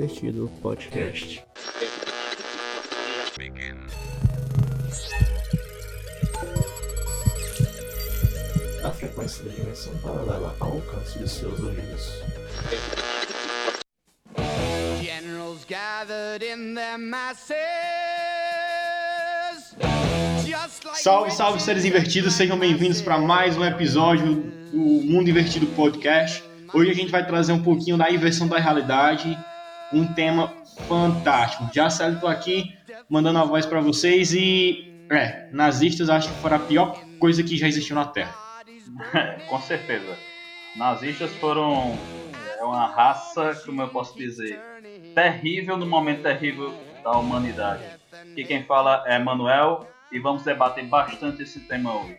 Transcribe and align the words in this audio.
Invertido 0.00 0.50
Podcast. 0.62 1.44
A 8.82 8.90
frequência 8.92 9.44
da 9.44 9.50
dimensão 9.50 9.94
paralela 9.98 10.56
ao 10.58 10.72
alcance 10.72 11.18
de 11.18 11.28
seus 11.28 11.60
ouvidos. 11.60 12.22
Generals 15.02 15.66
gathered 15.68 16.46
in 16.46 16.74
their 16.74 16.96
masses. 16.96 17.58
Like 20.82 21.02
Salve, 21.02 21.30
salve, 21.30 21.60
seres 21.60 21.84
invertidos, 21.84 22.32
sejam 22.32 22.58
bem-vindos 22.58 23.02
para 23.02 23.18
mais 23.18 23.54
um 23.58 23.64
episódio 23.66 24.36
do 24.72 24.78
Mundo 24.78 25.28
Invertido 25.28 25.66
Podcast. 25.66 26.42
Hoje 26.72 26.90
a 26.90 26.94
gente 26.94 27.12
vai 27.12 27.26
trazer 27.26 27.52
um 27.52 27.62
pouquinho 27.62 27.98
da 27.98 28.10
inversão 28.10 28.48
da 28.48 28.58
realidade, 28.58 29.36
um 29.92 30.06
tema 30.12 30.52
fantástico. 30.88 31.68
Já 31.72 31.90
Célio, 31.90 32.20
tô 32.20 32.26
aqui 32.26 32.76
mandando 33.08 33.38
a 33.38 33.44
voz 33.44 33.66
para 33.66 33.80
vocês 33.80 34.32
e, 34.32 35.06
é, 35.10 35.48
nazistas 35.52 36.08
acho 36.08 36.28
que 36.28 36.40
foram 36.40 36.56
a 36.56 36.60
pior 36.60 36.98
coisa 37.18 37.42
que 37.42 37.56
já 37.56 37.66
existiu 37.66 37.96
na 37.96 38.06
Terra. 38.06 38.34
Com 39.48 39.60
certeza. 39.60 40.16
Nazistas 40.76 41.32
foram 41.36 41.98
é 42.58 42.64
uma 42.64 42.86
raça, 42.86 43.54
como 43.64 43.80
eu 43.80 43.88
posso 43.88 44.16
dizer, 44.16 44.60
terrível 45.14 45.76
no 45.76 45.86
momento 45.86 46.22
terrível 46.22 46.74
da 47.02 47.12
humanidade. 47.12 47.82
Aqui 48.12 48.44
quem 48.44 48.62
fala 48.64 49.02
é 49.06 49.18
Manuel 49.18 49.88
e 50.12 50.18
vamos 50.18 50.42
debater 50.42 50.84
bastante 50.84 51.42
esse 51.42 51.60
tema 51.60 51.94
hoje. 51.94 52.18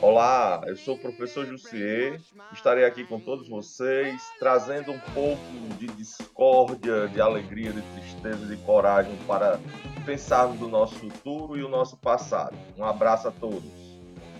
Olá, 0.00 0.62
eu 0.64 0.76
sou 0.76 0.94
o 0.94 0.98
professor 0.98 1.44
Jussier, 1.44 2.20
estarei 2.52 2.84
aqui 2.84 3.02
com 3.02 3.18
todos 3.18 3.48
vocês, 3.48 4.22
trazendo 4.38 4.92
um 4.92 4.98
pouco 5.12 5.42
de 5.76 5.88
discórdia, 5.88 7.08
de 7.08 7.20
alegria, 7.20 7.72
de 7.72 7.82
tristeza, 7.82 8.46
de 8.46 8.56
coragem 8.58 9.16
para 9.26 9.58
pensarmos 10.06 10.56
do 10.60 10.68
nosso 10.68 10.94
futuro 10.94 11.58
e 11.58 11.64
o 11.64 11.68
nosso 11.68 11.96
passado. 11.96 12.56
Um 12.76 12.84
abraço 12.84 13.26
a 13.26 13.32
todos. 13.32 13.64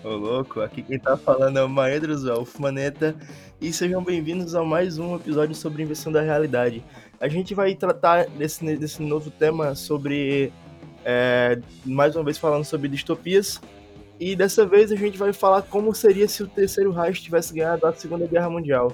Ô 0.04 0.10
louco, 0.10 0.60
aqui 0.60 0.80
quem 0.80 0.96
tá 0.96 1.16
falando 1.16 1.58
é 1.58 1.64
o 1.64 1.68
Maedros 1.68 2.24
Alfumaneta 2.28 3.16
e 3.60 3.72
sejam 3.72 4.00
bem-vindos 4.00 4.54
a 4.54 4.62
mais 4.62 4.96
um 4.96 5.16
episódio 5.16 5.56
sobre 5.56 5.82
inversão 5.82 6.12
da 6.12 6.20
realidade. 6.20 6.84
A 7.20 7.26
gente 7.26 7.52
vai 7.52 7.74
tratar 7.74 8.28
desse, 8.28 8.64
desse 8.76 9.02
novo 9.02 9.28
tema 9.28 9.74
sobre, 9.74 10.52
é, 11.04 11.60
mais 11.84 12.14
uma 12.14 12.22
vez 12.22 12.38
falando 12.38 12.64
sobre 12.64 12.86
distopias, 12.86 13.60
e 14.20 14.34
dessa 14.34 14.66
vez 14.66 14.90
a 14.90 14.96
gente 14.96 15.16
vai 15.16 15.32
falar 15.32 15.62
como 15.62 15.94
seria 15.94 16.26
se 16.26 16.42
o 16.42 16.48
terceiro 16.48 16.90
Reich 16.90 17.22
tivesse 17.22 17.54
ganhado 17.54 17.86
a 17.86 17.92
Segunda 17.92 18.26
Guerra 18.26 18.50
Mundial. 18.50 18.92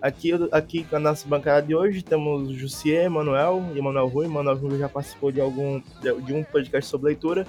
Aqui, 0.00 0.32
aqui 0.50 0.86
na 0.90 0.98
nossa 0.98 1.28
bancada 1.28 1.66
de 1.66 1.74
hoje 1.74 2.02
temos 2.02 2.50
Jussier, 2.52 3.08
Manuel 3.10 3.62
e 3.74 3.80
Manuel 3.80 4.08
Rui. 4.08 4.26
Manuel 4.26 4.56
Rui 4.56 4.78
já 4.78 4.88
participou 4.88 5.30
de 5.30 5.40
algum 5.40 5.80
de 6.24 6.32
um 6.32 6.42
podcast 6.42 6.90
sobre 6.90 7.08
leitura. 7.08 7.46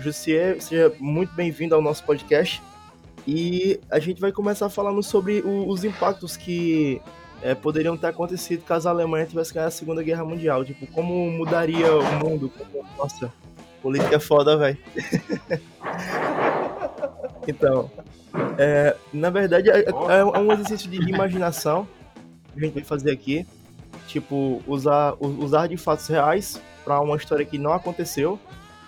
Jussier, 0.00 0.60
seja 0.60 0.92
muito 0.98 1.32
bem-vindo 1.34 1.74
ao 1.74 1.80
nosso 1.80 2.04
podcast. 2.04 2.60
E 3.26 3.80
a 3.90 3.98
gente 3.98 4.20
vai 4.20 4.32
começar 4.32 4.68
falando 4.68 5.02
sobre 5.02 5.40
o, 5.40 5.68
os 5.68 5.82
impactos 5.82 6.36
que 6.36 7.00
é, 7.40 7.54
poderiam 7.54 7.96
ter 7.96 8.08
acontecido 8.08 8.64
caso 8.64 8.88
a 8.88 8.90
Alemanha 8.90 9.26
tivesse 9.26 9.54
ganhado 9.54 9.68
a 9.68 9.70
Segunda 9.70 10.02
Guerra 10.02 10.24
Mundial. 10.24 10.64
Tipo, 10.64 10.86
como 10.88 11.30
mudaria 11.30 11.90
o 11.96 12.04
mundo? 12.18 12.52
Nossa, 12.98 13.32
política 13.80 14.16
é 14.16 14.20
foda, 14.20 14.56
velho. 14.58 14.78
então, 17.46 17.90
é, 18.58 18.96
na 19.12 19.30
verdade, 19.30 19.70
é, 19.70 19.84
é 19.88 20.24
um 20.24 20.52
exercício 20.52 20.90
de 20.90 20.96
imaginação 20.96 21.86
que 22.52 22.58
a 22.60 22.64
gente 22.64 22.74
vai 22.74 22.84
fazer 22.84 23.10
aqui. 23.10 23.46
Tipo, 24.08 24.62
usar, 24.66 25.14
usar 25.20 25.66
de 25.66 25.76
fatos 25.76 26.06
reais 26.06 26.60
para 26.84 27.00
uma 27.00 27.16
história 27.16 27.44
que 27.44 27.58
não 27.58 27.72
aconteceu 27.72 28.38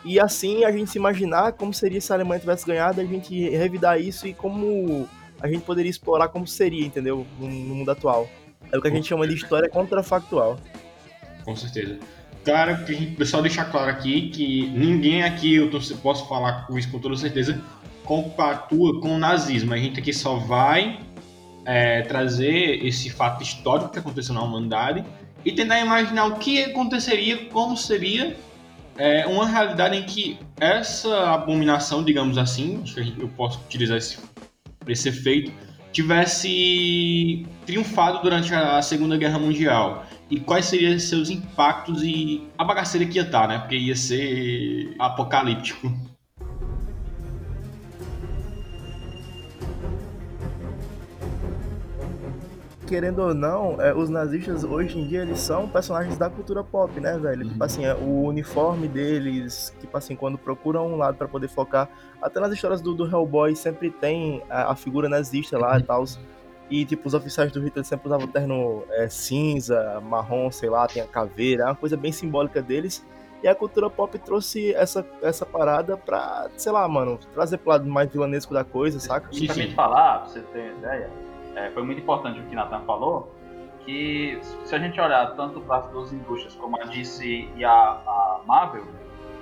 e 0.06 0.20
assim 0.20 0.64
a 0.64 0.70
gente 0.70 0.88
se 0.88 0.98
imaginar 0.98 1.52
como 1.54 1.74
seria 1.74 2.00
se 2.00 2.12
a 2.12 2.14
Alemanha 2.14 2.38
tivesse 2.38 2.64
ganhado, 2.64 3.00
a 3.00 3.04
gente 3.04 3.48
revidar 3.50 4.00
isso 4.00 4.28
e 4.28 4.32
como 4.32 5.08
a 5.40 5.48
gente 5.48 5.62
poderia 5.62 5.90
explorar 5.90 6.28
como 6.28 6.46
seria, 6.46 6.86
entendeu? 6.86 7.26
No, 7.40 7.48
no 7.48 7.74
mundo 7.74 7.90
atual. 7.90 8.28
É 8.70 8.78
o 8.78 8.80
que 8.80 8.86
a 8.86 8.90
gente 8.90 9.08
chama 9.08 9.26
de 9.26 9.34
história 9.34 9.68
contrafactual. 9.68 10.58
Com 11.44 11.56
certeza. 11.56 11.98
Claro 12.44 12.84
que 12.84 12.92
a 12.92 12.94
gente 12.94 13.26
só 13.26 13.42
deixar 13.42 13.64
claro 13.64 13.90
aqui 13.90 14.30
que 14.30 14.68
ninguém 14.70 15.24
aqui, 15.24 15.56
eu 15.56 15.68
tô, 15.72 15.80
posso 15.96 16.28
falar 16.28 16.68
com 16.68 16.78
isso 16.78 16.88
com 16.88 17.00
toda 17.00 17.16
certeza, 17.16 17.60
compactua 18.06 19.00
com 19.00 19.16
o 19.16 19.18
nazismo. 19.18 19.74
A 19.74 19.76
gente 19.76 20.00
aqui 20.00 20.12
só 20.12 20.36
vai 20.36 21.00
é, 21.66 22.02
trazer 22.02 22.82
esse 22.86 23.10
fato 23.10 23.42
histórico 23.42 23.90
que 23.90 23.98
aconteceu 23.98 24.34
na 24.34 24.42
humanidade 24.42 25.04
e 25.44 25.52
tentar 25.52 25.78
imaginar 25.80 26.26
o 26.26 26.36
que 26.36 26.64
aconteceria, 26.64 27.46
como 27.46 27.76
seria 27.76 28.36
é 28.98 29.26
uma 29.26 29.46
realidade 29.46 29.96
em 29.96 30.02
que 30.04 30.38
essa 30.58 31.34
abominação, 31.34 32.02
digamos 32.02 32.38
assim, 32.38 32.80
acho 32.82 32.94
que 32.94 33.14
eu 33.20 33.28
posso 33.28 33.60
utilizar 33.60 33.98
esse, 33.98 34.18
esse 34.88 35.08
efeito, 35.08 35.52
tivesse 35.92 37.46
triunfado 37.64 38.22
durante 38.22 38.54
a 38.54 38.80
Segunda 38.82 39.16
Guerra 39.16 39.38
Mundial. 39.38 40.06
E 40.30 40.40
quais 40.40 40.64
seriam 40.66 40.98
seus 40.98 41.30
impactos 41.30 42.02
e 42.02 42.48
a 42.58 42.64
bagaceira 42.64 43.06
que 43.06 43.16
ia 43.16 43.22
estar, 43.22 43.46
né? 43.46 43.58
Porque 43.58 43.76
ia 43.76 43.94
ser 43.94 44.94
apocalíptico. 44.98 45.92
Querendo 52.86 53.18
ou 53.20 53.34
não, 53.34 53.80
é, 53.80 53.92
os 53.92 54.08
nazistas 54.08 54.62
hoje 54.64 54.98
em 54.98 55.06
dia 55.06 55.22
eles 55.22 55.40
são 55.40 55.68
personagens 55.68 56.16
da 56.16 56.30
cultura 56.30 56.62
pop, 56.62 56.98
né, 57.00 57.18
velho? 57.18 57.48
Tipo 57.48 57.64
assim, 57.64 57.84
é, 57.84 57.94
o 57.94 58.22
uniforme 58.22 58.86
deles, 58.86 59.74
tipo 59.80 59.96
assim, 59.96 60.14
quando 60.14 60.38
procuram 60.38 60.86
um 60.86 60.96
lado 60.96 61.16
para 61.16 61.26
poder 61.26 61.48
focar, 61.48 61.88
até 62.22 62.38
nas 62.40 62.52
histórias 62.52 62.80
do, 62.80 62.94
do 62.94 63.04
Hellboy 63.04 63.54
sempre 63.56 63.90
tem 63.90 64.42
a, 64.48 64.72
a 64.72 64.76
figura 64.76 65.08
nazista 65.08 65.58
lá 65.58 65.78
e 65.78 65.82
tal. 65.82 66.04
E 66.70 66.84
tipo, 66.84 67.06
os 67.06 67.14
oficiais 67.14 67.52
do 67.52 67.60
Hitler 67.60 67.84
sempre 67.84 68.06
usavam 68.06 68.26
terno 68.26 68.84
é, 68.90 69.08
cinza, 69.08 70.00
marrom, 70.00 70.50
sei 70.50 70.68
lá, 70.68 70.86
tem 70.86 71.02
a 71.02 71.06
caveira, 71.06 71.64
é 71.64 71.66
uma 71.66 71.76
coisa 71.76 71.96
bem 71.96 72.12
simbólica 72.12 72.62
deles. 72.62 73.04
E 73.42 73.48
a 73.48 73.54
cultura 73.54 73.90
pop 73.90 74.18
trouxe 74.18 74.74
essa, 74.74 75.06
essa 75.22 75.44
parada 75.44 75.96
pra, 75.96 76.48
sei 76.56 76.72
lá, 76.72 76.88
mano, 76.88 77.18
trazer 77.34 77.58
pro 77.58 77.70
lado 77.70 77.86
mais 77.86 78.10
vilanesco 78.10 78.54
da 78.54 78.64
coisa, 78.64 78.98
saca? 78.98 79.28
Justamente 79.30 79.74
falar, 79.74 80.20
pra 80.20 80.28
você 80.28 80.40
ter 80.40 80.72
ideia, 80.72 81.10
é, 81.56 81.70
foi 81.70 81.82
muito 81.82 82.00
importante 82.02 82.38
o 82.38 82.44
que 82.44 82.54
Nathan 82.54 82.80
falou, 82.80 83.34
que 83.84 84.38
se 84.64 84.74
a 84.74 84.78
gente 84.78 85.00
olhar 85.00 85.34
tanto 85.34 85.60
para 85.62 85.78
as 85.78 85.88
duas 85.88 86.12
indústrias 86.12 86.54
como 86.54 86.80
a 86.80 86.84
DC 86.84 87.48
e 87.56 87.64
a, 87.64 87.72
a 87.72 88.40
Marvel, 88.46 88.84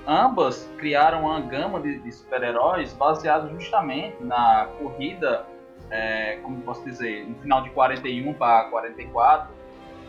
ambas 0.06 0.70
criaram 0.78 1.22
uma 1.22 1.40
gama 1.40 1.80
de, 1.80 1.98
de 1.98 2.12
super-heróis 2.12 2.92
baseados 2.92 3.50
justamente 3.50 4.22
na 4.22 4.68
corrida, 4.78 5.44
é, 5.90 6.38
como 6.42 6.60
posso 6.62 6.84
dizer, 6.84 7.26
no 7.26 7.34
final 7.36 7.62
de 7.62 7.70
41 7.70 8.32
para 8.34 8.70
44, 8.70 9.52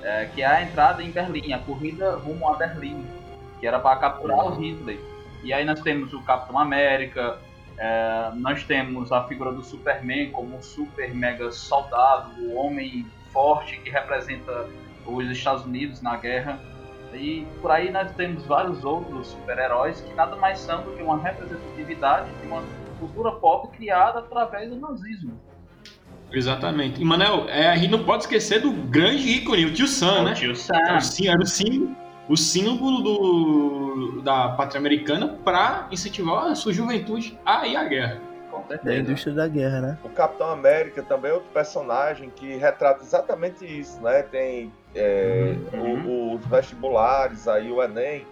é, 0.04 0.26
que 0.28 0.44
é 0.44 0.46
a 0.46 0.62
entrada 0.62 1.02
em 1.02 1.10
Berlim, 1.10 1.54
a 1.54 1.60
corrida 1.60 2.18
rumo 2.18 2.48
a 2.48 2.56
Berlim, 2.56 3.04
que 3.60 3.66
era 3.66 3.80
para 3.80 3.96
capturar 3.96 4.46
o 4.46 4.52
Hitler. 4.52 5.00
E 5.44 5.52
aí 5.52 5.66
nós 5.66 5.80
temos 5.80 6.14
o 6.14 6.22
Capitão 6.24 6.60
América, 6.60 7.40
é, 7.78 8.32
nós 8.36 8.64
temos 8.64 9.12
a 9.12 9.24
figura 9.24 9.52
do 9.52 9.64
Superman 9.64 10.32
como 10.32 10.56
um 10.56 10.62
super 10.62 11.14
mega 11.14 11.52
soldado, 11.52 12.32
o 12.42 12.56
homem 12.56 13.06
forte 13.32 13.78
que 13.80 13.90
representa 13.90 14.68
os 15.06 15.30
Estados 15.30 15.66
Unidos 15.66 16.02
na 16.02 16.16
guerra. 16.16 16.60
E 17.14 17.46
por 17.62 17.72
aí 17.72 17.92
nós 17.92 18.12
temos 18.14 18.46
vários 18.46 18.84
outros 18.84 19.28
super-heróis 19.28 20.02
que 20.02 20.14
nada 20.14 20.36
mais 20.36 20.60
são 20.60 20.84
do 20.84 20.92
que 20.92 21.04
uma 21.04 21.18
representatividade 21.18 22.30
de 22.42 22.48
uma 22.48 22.62
cultura 23.00 23.32
pop 23.32 23.76
criada 23.76 24.20
através 24.20 24.70
do 24.70 24.80
nazismo. 24.80 25.40
Exatamente. 26.32 27.02
E, 27.02 27.06
Manel, 27.06 27.48
é, 27.48 27.70
a 27.70 27.76
gente 27.76 27.92
não 27.92 28.04
pode 28.04 28.24
esquecer 28.24 28.60
do 28.60 28.72
grande 28.72 29.30
ícone, 29.30 29.66
o 29.66 29.74
Tio 29.74 29.88
Sam, 29.88 30.22
o 30.22 30.24
né? 30.26 30.34
Tio 30.34 30.56
Sam. 30.56 30.76
Era 30.76 30.98
o, 30.98 31.28
era 31.28 31.42
o 31.42 31.46
símbolo 31.46 32.05
o 32.28 32.36
símbolo 32.36 33.02
do, 33.02 34.22
da 34.22 34.50
pátria 34.50 34.80
americana 34.80 35.38
para 35.44 35.88
incentivar 35.92 36.48
a 36.48 36.56
sua 36.56 36.74
juventude 36.74 37.38
a 37.46 37.68
ir 37.68 37.76
à 37.76 37.84
guerra. 37.84 38.22
Da 38.84 38.96
indústria 38.96 39.34
da 39.34 39.48
guerra, 39.48 39.82
né? 39.82 39.98
O 40.04 40.10
Capitão 40.10 40.50
América 40.50 41.04
também 41.04 41.30
é 41.30 41.34
outro 41.34 41.50
personagem 41.54 42.32
que 42.36 42.56
retrata 42.56 43.04
exatamente 43.04 43.66
isso, 43.66 44.02
né? 44.02 44.24
Tem 44.24 44.72
é, 44.96 45.56
uhum. 45.74 46.06
o, 46.08 46.36
os 46.36 46.46
vestibulares, 46.46 47.48
aí 47.48 47.70
o 47.72 47.84
Enem 47.84 48.26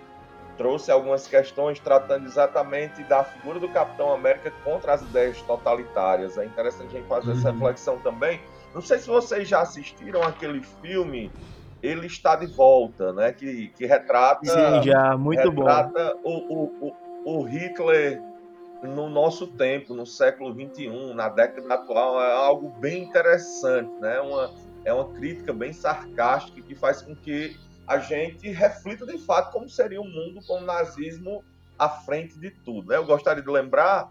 trouxe 0.58 0.92
algumas 0.92 1.28
questões 1.28 1.80
tratando 1.80 2.26
exatamente 2.26 3.04
da 3.04 3.24
figura 3.24 3.60
do 3.60 3.68
Capitão 3.70 4.14
América 4.14 4.52
contra 4.64 4.94
as 4.94 5.02
ideias 5.02 5.42
totalitárias. 5.42 6.38
É 6.38 6.46
interessante 6.46 6.96
a 6.96 7.00
gente 7.00 7.08
fazer 7.08 7.32
uhum. 7.32 7.38
essa 7.38 7.52
reflexão 7.52 8.00
também. 8.00 8.40
Não 8.74 8.82
sei 8.82 9.00
se 9.00 9.08
vocês 9.08 9.48
já 9.48 9.62
assistiram 9.62 10.24
aquele 10.24 10.62
filme 10.82 11.32
ele 11.84 12.08
está 12.08 12.38
de 12.38 12.48
volta, 12.48 13.12
né? 13.12 13.34
Que, 13.34 13.68
que 13.68 13.86
retrata, 13.86 14.46
Sim, 14.46 14.84
já, 14.84 15.18
muito 15.18 15.50
retrata 15.50 16.18
bom. 16.24 16.46
O, 16.50 16.64
o, 16.88 17.40
o, 17.40 17.44
Hitler 17.44 18.22
no 18.82 19.10
nosso 19.10 19.48
tempo, 19.48 19.94
no 19.94 20.06
século 20.06 20.54
XXI, 20.54 21.14
na 21.14 21.28
década 21.28 21.74
atual, 21.74 22.22
é 22.22 22.32
algo 22.32 22.70
bem 22.80 23.04
interessante, 23.04 23.92
né? 24.00 24.22
Uma, 24.22 24.52
é 24.86 24.94
uma 24.94 25.10
crítica 25.14 25.52
bem 25.52 25.74
sarcástica 25.74 26.62
que 26.62 26.74
faz 26.74 27.02
com 27.02 27.14
que 27.14 27.58
a 27.86 28.00
gente 28.00 28.50
reflita 28.50 29.06
de 29.06 29.18
fato 29.18 29.52
como 29.52 29.68
seria 29.68 30.02
o 30.02 30.06
mundo 30.06 30.40
com 30.48 30.60
o 30.60 30.66
nazismo 30.66 31.44
à 31.78 31.90
frente 31.90 32.40
de 32.40 32.50
tudo. 32.50 32.90
Né? 32.90 32.96
Eu 32.96 33.06
gostaria 33.06 33.44
de 33.44 33.50
lembrar 33.50 34.10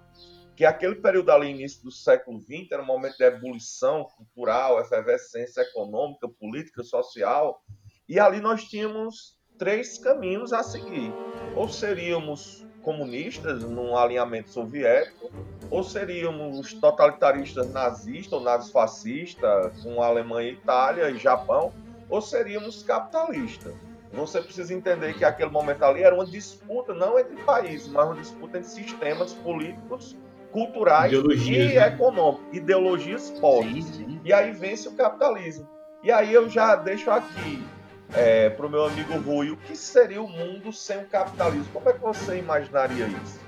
que 0.55 0.65
aquele 0.65 0.97
período 0.97 1.31
ali, 1.31 1.51
início 1.51 1.83
do 1.83 1.91
século 1.91 2.41
XX, 2.41 2.73
era 2.73 2.83
um 2.83 2.87
momento 2.87 3.17
de 3.17 3.25
ebulição 3.25 4.05
cultural, 4.05 4.81
efervescência 4.81 5.63
econômica, 5.63 6.29
política, 6.29 6.83
social, 6.83 7.63
e 8.09 8.21
ali 8.21 8.41
nós 8.41 8.65
tínhamos 8.65 9.39
três 9.59 9.99
caminhos 9.99 10.53
a 10.53 10.63
seguir. 10.63 11.13
Ou 11.57 11.69
seríamos 11.69 12.67
comunistas 12.83 13.63
num 13.63 13.97
alinhamento 13.97 14.51
soviético, 14.51 15.31
ou 15.71 15.83
seríamos 15.83 16.75
totalitaristas 16.75 17.71
nazistas 17.71 18.33
ou 18.33 18.41
nazifascistas 18.41 19.83
com 19.83 20.03
Alemanha, 20.03 20.51
Itália 20.51 21.11
e 21.11 21.19
Japão, 21.19 21.73
ou 22.11 22.21
seríamos 22.21 22.83
capitalistas. 22.83 23.75
Você 24.13 24.43
precisa 24.43 24.75
entender 24.75 25.15
que 25.15 25.25
aquele 25.25 25.51
momento 25.51 25.83
ali 25.85 26.03
era 26.03 26.15
uma 26.15 26.27
disputa 26.27 26.93
não 26.93 27.19
entre 27.19 27.37
países, 27.45 27.89
mas 27.89 28.05
uma 28.05 28.17
disputa 28.17 28.59
entre 28.59 28.69
sistemas 28.69 29.33
políticos, 29.33 30.15
culturais 30.53 31.13
e 31.13 31.75
né? 31.75 31.89
econômicos, 31.89 32.47
ideologias 32.53 33.31
fortes. 33.41 34.01
E 34.25 34.33
aí 34.33 34.53
vence 34.53 34.89
o 34.89 34.93
capitalismo. 34.93 35.69
E 36.03 36.13
aí 36.13 36.33
eu 36.33 36.49
já 36.49 36.77
deixo 36.77 37.11
aqui 37.11 37.65
é, 38.15 38.51
para 38.51 38.67
o 38.67 38.71
meu 38.71 38.85
amigo 38.85 39.19
Rui, 39.19 39.51
o 39.51 39.57
que 39.57 39.75
seria 39.75 40.23
o 40.23 40.29
mundo 40.29 40.73
sem 40.73 40.99
o 40.99 41.07
capitalismo? 41.07 41.73
Como 41.73 41.89
é 41.89 41.93
que 41.93 42.01
você 42.01 42.39
imaginaria 42.39 43.07
isso? 43.07 43.41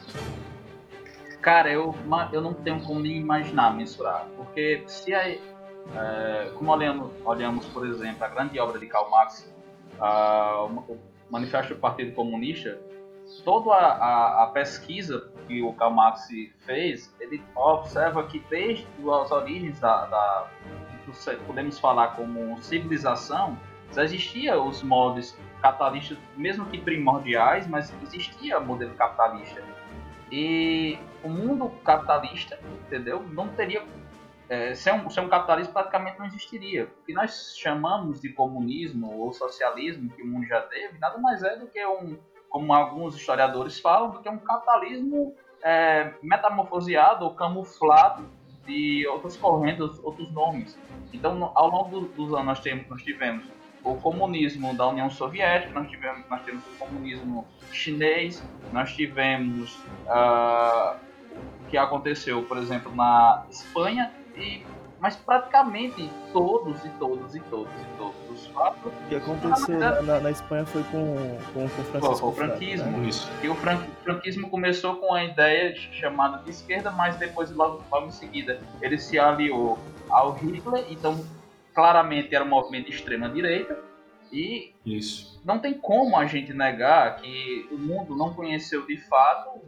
Cara, 1.41 1.71
eu, 1.71 1.95
eu 2.33 2.41
não 2.41 2.55
tenho 2.55 2.81
como 2.81 3.01
nem 3.01 3.19
imaginar 3.19 3.77
mensurar, 3.77 4.27
porque 4.37 4.83
se 4.87 5.15
a, 5.15 5.29
é, 5.29 6.51
como 6.57 6.73
olhamos, 6.73 7.13
olhamos, 7.25 7.67
por 7.67 7.87
exemplo, 7.87 8.25
a 8.25 8.29
grande 8.29 8.59
obra 8.59 8.79
de 8.79 8.87
Karl 8.87 9.11
Marx, 9.11 9.53
a, 10.01 10.65
o 10.65 10.99
Manifesto 11.31 11.75
do 11.75 11.81
Partido 11.81 12.13
Comunista, 12.13 12.79
toda 13.45 13.73
a, 13.73 13.93
a, 13.93 14.45
a, 14.45 14.47
pesquisa 14.47 15.31
que 15.47 15.63
o 15.63 15.73
Karl 15.73 15.93
Marx 15.93 16.29
fez, 16.61 17.15
ele 17.21 17.43
observa 17.55 18.25
que 18.27 18.39
desde 18.51 18.87
as 19.11 19.31
origens 19.31 19.81
da, 19.81 20.07
da 20.07 20.49
podemos 21.47 21.79
falar 21.79 22.09
como 22.17 22.61
civilização, 22.63 23.59
já 23.93 24.03
existia 24.03 24.61
os 24.61 24.83
moldes 24.83 25.39
capitalistas, 25.63 26.19
mesmo 26.37 26.67
que 26.67 26.79
primordiais, 26.79 27.67
mas 27.67 27.93
existia 28.03 28.59
o 28.59 28.67
modelo 28.67 28.95
capitalista. 28.95 29.63
E 30.31 30.99
o 31.23 31.29
mundo 31.29 31.71
capitalista, 31.85 32.59
entendeu? 32.87 33.23
Não 33.23 33.49
teria. 33.49 33.85
É, 34.49 34.73
um, 34.73 35.09
ser 35.09 35.21
um 35.21 35.29
capitalismo 35.29 35.73
praticamente 35.73 36.19
não 36.19 36.27
existiria. 36.27 36.85
O 36.85 37.07
que 37.07 37.15
nós 37.15 37.55
chamamos 37.57 38.21
de 38.21 38.31
comunismo 38.31 39.17
ou 39.17 39.33
socialismo, 39.33 40.11
que 40.11 40.23
o 40.23 40.27
mundo 40.27 40.47
já 40.47 40.61
teve, 40.63 40.99
nada 40.99 41.17
mais 41.19 41.43
é 41.43 41.57
do 41.57 41.67
que 41.67 41.85
um, 41.87 42.19
como 42.55 42.73
alguns 42.73 43.17
historiadores 43.17 43.81
falam, 43.81 44.13
do 44.13 44.21
que 44.21 44.29
um 44.29 44.39
capitalismo 44.39 45.35
é, 45.61 46.13
metamorfoseado 46.23 47.25
ou 47.25 47.35
camuflado 47.35 48.31
de 48.65 49.05
outras 49.09 49.37
correntes, 49.37 49.99
outros 50.05 50.31
nomes. 50.31 50.79
Então, 51.13 51.51
ao 51.53 51.69
longo 51.69 52.03
dos 52.03 52.33
anos, 52.33 52.47
nós, 52.47 52.61
temos, 52.61 52.89
nós 52.89 53.03
tivemos 53.03 53.45
o 53.83 53.97
comunismo 53.97 54.73
da 54.73 54.87
União 54.87 55.11
Soviética, 55.11 55.75
nós, 55.75 55.91
tivemos, 55.91 56.25
nós 56.31 56.43
temos 56.43 56.63
o 56.65 56.79
comunismo 56.79 57.45
chinês, 57.73 58.41
nós 58.73 58.95
tivemos 58.95 59.75
uh, 60.07 60.97
o 61.61 61.71
que 61.71 61.77
aconteceu, 61.77 62.45
por 62.45 62.57
exemplo, 62.59 62.95
na 62.95 63.47
Espanha, 63.51 64.13
e, 64.37 64.65
mas 65.05 65.17
praticamente 65.17 66.11
todos 66.33 66.83
e 66.83 66.89
todos 66.99 67.35
e 67.35 67.41
todos 67.41 67.71
e 67.71 67.99
todos 67.99 68.31
os 68.31 68.47
fatos. 68.47 68.91
O 68.91 69.09
que 69.11 69.17
aconteceu 69.17 69.79
na, 69.79 70.01
na, 70.01 70.21
na, 70.21 70.31
Espanha 70.31 70.65
foi 70.65 70.83
com, 70.85 71.39
com, 71.53 71.53
com 71.53 71.65
o 71.67 71.69
Francisco 71.69 72.21
com 72.21 72.29
o 72.29 72.33
franquismo. 72.33 72.91
Né? 72.91 73.09
Isso. 73.09 73.31
E 73.43 73.49
o 73.51 73.55
fran, 73.55 73.77
franquismo 74.03 74.49
começou 74.49 74.97
com 74.97 75.13
a 75.13 75.23
ideia 75.23 75.77
chamada 75.77 76.43
de 76.43 76.49
esquerda, 76.49 76.91
mas 76.91 77.17
depois, 77.17 77.51
logo, 77.51 77.85
logo 77.93 78.07
em 78.07 78.13
seguida, 78.13 78.59
ele 78.81 78.97
se 78.97 79.19
aliou 79.19 79.79
ao 80.09 80.33
Hitler, 80.37 80.87
então 80.89 81.23
claramente 81.75 82.35
era 82.35 82.43
um 82.43 82.49
movimento 82.49 82.87
de 82.87 82.95
extrema 82.95 83.29
direita 83.29 83.79
e 84.33 84.73
Isso. 84.87 85.39
não 85.45 85.59
tem 85.59 85.75
como 85.75 86.17
a 86.17 86.25
gente 86.25 86.55
negar 86.55 87.17
que 87.17 87.69
o 87.71 87.77
mundo 87.77 88.17
não 88.17 88.33
conheceu 88.33 88.87
de 88.87 88.97
fato 88.97 89.61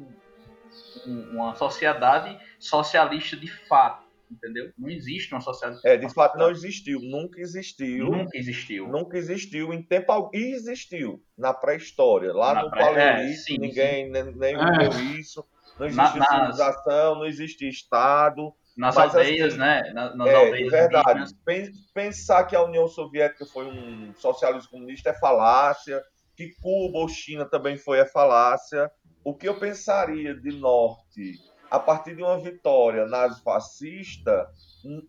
uma 1.05 1.55
sociedade 1.55 2.39
socialista 2.59 3.37
de 3.37 3.49
fato 3.49 4.06
entendeu? 4.31 4.73
Não 4.79 4.89
existe 4.89 5.33
uma 5.33 5.41
sociedade. 5.41 5.81
É, 5.85 5.97
de 5.97 6.13
fato 6.13 6.39
não 6.39 6.51
existiu, 6.51 7.01
nunca 7.01 7.41
existiu. 7.41 8.07
Nunca 8.11 8.37
existiu. 8.37 8.89
Nunca 8.89 9.17
existiu 9.17 9.73
em 9.73 9.83
tempo 9.83 10.13
algum. 10.13 10.31
E 10.35 10.53
existiu 10.53 11.23
na 11.37 11.53
pré-história. 11.53 12.33
Lá 12.33 12.55
na 12.55 12.63
no 12.65 12.71
pré... 12.71 12.85
Paleolítico, 12.85 13.55
é, 13.55 13.59
ninguém 13.59 14.11
nem, 14.11 14.37
nem 14.37 14.55
ah. 14.57 14.79
viveu 14.79 15.19
isso. 15.19 15.45
Não 15.79 15.87
existe 15.87 16.19
na, 16.19 16.27
civilização, 16.27 17.11
nas... 17.11 17.19
não 17.19 17.27
existe 17.27 17.69
Estado. 17.69 18.53
Nas 18.77 18.95
Mas, 18.95 19.15
aldeias, 19.15 19.53
assim, 19.53 19.59
né? 19.59 19.93
Nas, 19.95 20.17
nas 20.17 20.29
é, 20.29 20.35
aldeias. 20.35 20.71
verdade. 20.71 21.21
Indígenas. 21.21 21.73
Pensar 21.95 22.45
que 22.45 22.55
a 22.55 22.63
União 22.63 22.87
Soviética 22.87 23.47
foi 23.47 23.67
um 23.67 24.13
socialismo 24.17 24.71
comunista 24.71 25.11
é 25.11 25.15
falácia, 25.15 26.03
que 26.37 26.55
Cuba 26.61 26.99
ou 26.99 27.09
China 27.09 27.47
também 27.47 27.77
foi 27.77 27.99
é 27.99 28.07
falácia. 28.07 28.91
O 29.25 29.35
que 29.35 29.49
eu 29.49 29.59
pensaria 29.59 30.35
de 30.35 30.53
norte 30.53 31.35
a 31.77 31.81
partir 31.81 32.17
de 32.17 32.23
uma 32.23 32.39
vitória 32.39 33.07
nazifascista 33.07 34.49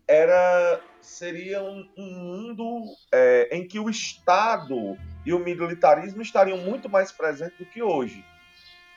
era 0.06 0.80
seria 1.00 1.62
um, 1.62 1.88
um 1.96 2.12
mundo 2.12 2.84
é, 3.12 3.56
em 3.56 3.66
que 3.66 3.78
o 3.78 3.88
Estado 3.88 4.96
e 5.24 5.32
o 5.32 5.38
militarismo 5.38 6.20
estariam 6.20 6.58
muito 6.58 6.88
mais 6.88 7.10
presentes 7.10 7.58
do 7.58 7.64
que 7.64 7.82
hoje. 7.82 8.24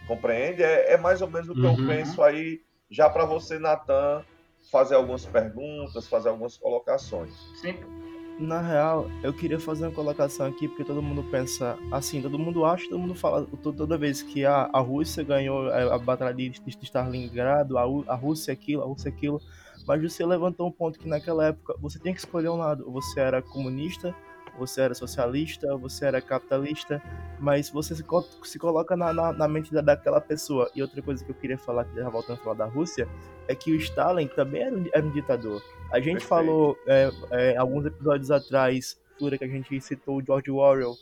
Compreende? 0.08 0.64
É, 0.64 0.94
é 0.94 0.98
mais 0.98 1.22
ou 1.22 1.30
menos 1.30 1.50
o 1.50 1.54
que 1.54 1.62
uhum. 1.62 1.80
eu 1.80 1.88
penso 1.88 2.22
aí, 2.22 2.62
já 2.90 3.10
para 3.10 3.26
você, 3.26 3.60
Natan, 3.60 4.26
fazer 4.72 4.96
algumas 4.96 5.26
perguntas, 5.26 6.08
fazer 6.08 6.30
algumas 6.30 6.58
colocações. 6.58 7.34
Sim. 7.62 8.01
Na 8.42 8.60
real, 8.60 9.08
eu 9.22 9.32
queria 9.32 9.60
fazer 9.60 9.86
uma 9.86 9.92
colocação 9.92 10.48
aqui, 10.48 10.68
porque 10.68 10.84
todo 10.84 11.00
mundo 11.00 11.24
pensa 11.30 11.78
assim, 11.92 12.24
todo 12.24 12.40
mundo 12.40 12.66
acha, 12.66 12.90
todo 12.90 12.98
mundo 12.98 13.14
fala, 13.14 13.46
toda 13.62 14.00
vez 14.00 14.24
que 14.24 14.44
a, 14.44 14.68
a 14.74 14.80
Rússia 14.80 15.24
ganhou 15.24 15.70
a, 15.70 15.94
a 15.94 15.98
batalha 16.00 16.34
de, 16.34 16.50
de 16.50 16.84
Stalingrado, 16.84 17.78
a, 17.78 17.84
a 17.84 18.16
Rússia 18.16 18.52
aquilo, 18.52 18.82
a 18.82 18.86
Rússia 18.86 19.10
aquilo, 19.10 19.40
mas 19.88 20.02
você 20.02 20.26
levantou 20.26 20.68
um 20.68 20.72
ponto 20.72 20.98
que 20.98 21.08
naquela 21.08 21.50
época 21.50 21.76
você 21.80 22.00
tinha 22.00 22.16
que 22.16 22.20
escolher 22.20 22.50
um 22.50 22.58
lado, 22.58 22.90
você 22.92 23.20
era 23.20 23.44
comunista 23.44 24.12
você 24.58 24.82
era 24.82 24.94
socialista, 24.94 25.76
você 25.78 26.06
era 26.06 26.22
capitalista, 26.22 27.02
mas 27.40 27.70
você 27.70 27.96
se, 27.96 28.04
se 28.44 28.60
coloca 28.60 28.96
na, 28.96 29.14
na, 29.14 29.34
na, 29.34 29.48
mente 29.48 29.74
daquela 29.74 30.20
pessoa. 30.20 30.70
E 30.76 30.82
outra 30.82 31.02
coisa 31.02 31.24
que 31.24 31.32
eu 31.32 31.36
queria 31.36 31.58
falar, 31.58 31.88
já 31.96 32.10
voltando 32.10 32.40
a 32.40 32.44
falar 32.44 32.56
da 32.56 32.66
Rússia, 32.66 33.08
é 33.48 33.56
que 33.56 33.72
o 33.72 33.76
Stalin 33.76 34.28
também 34.28 34.62
era 34.62 34.76
um, 34.76 34.86
era 34.94 35.06
um 35.06 35.12
ditador. 35.12 35.62
A 35.92 35.98
gente 35.98 36.20
Perfeito. 36.20 36.28
falou 36.28 36.78
é, 36.88 37.12
é, 37.32 37.58
alguns 37.58 37.86
episódios 37.86 38.32
atrás, 38.32 39.00
que 39.18 39.44
a 39.44 39.48
gente 39.48 39.80
citou 39.82 40.18
o 40.18 40.26
George 40.26 40.50
Orwell, 40.50 40.96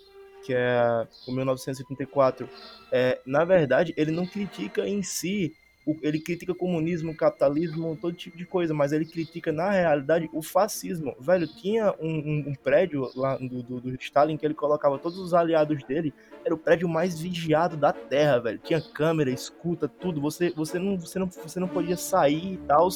que 0.44 0.54
é 0.54 1.08
o 1.28 1.32
1984. 1.32 2.50
É, 2.92 3.20
na 3.26 3.46
verdade, 3.46 3.94
ele 3.96 4.12
não 4.12 4.26
critica 4.26 4.88
em 4.88 5.02
si 5.02 5.56
ele 6.02 6.20
critica 6.20 6.54
comunismo, 6.54 7.16
capitalismo, 7.16 7.98
todo 8.00 8.14
tipo 8.14 8.38
de 8.38 8.46
coisa, 8.46 8.74
mas 8.74 8.92
ele 8.92 9.06
critica, 9.06 9.52
na 9.52 9.72
realidade, 9.72 10.30
o 10.34 10.42
fascismo. 10.42 11.16
Velho, 11.20 11.48
tinha 11.48 11.94
um, 12.00 12.10
um, 12.10 12.46
um 12.50 12.56
prédio 12.56 13.10
lá 13.16 13.38
do, 13.38 13.64
do, 13.64 13.82
do, 13.82 13.96
Stalin 13.96 14.38
que 14.38 14.46
ele 14.46 14.54
colocava 14.54 15.00
todos 15.00 15.18
os 15.18 15.34
aliados 15.34 15.84
dele, 15.84 16.14
era 16.44 16.54
o 16.54 16.58
prédio 16.58 16.88
mais 16.88 17.20
vigiado 17.20 17.78
da 17.78 17.94
Terra, 17.94 18.40
velho. 18.40 18.60
Tinha 18.60 18.82
câmera, 18.82 19.32
escuta, 19.32 19.88
tudo. 19.88 20.22
Você, 20.22 20.52
você, 20.52 20.78
não, 20.78 20.98
você, 20.98 21.18
não, 21.18 21.28
você 21.28 21.60
não 21.60 21.68
podia 21.68 21.98
sair 21.98 22.54
e 22.54 22.58
tal 22.58 22.90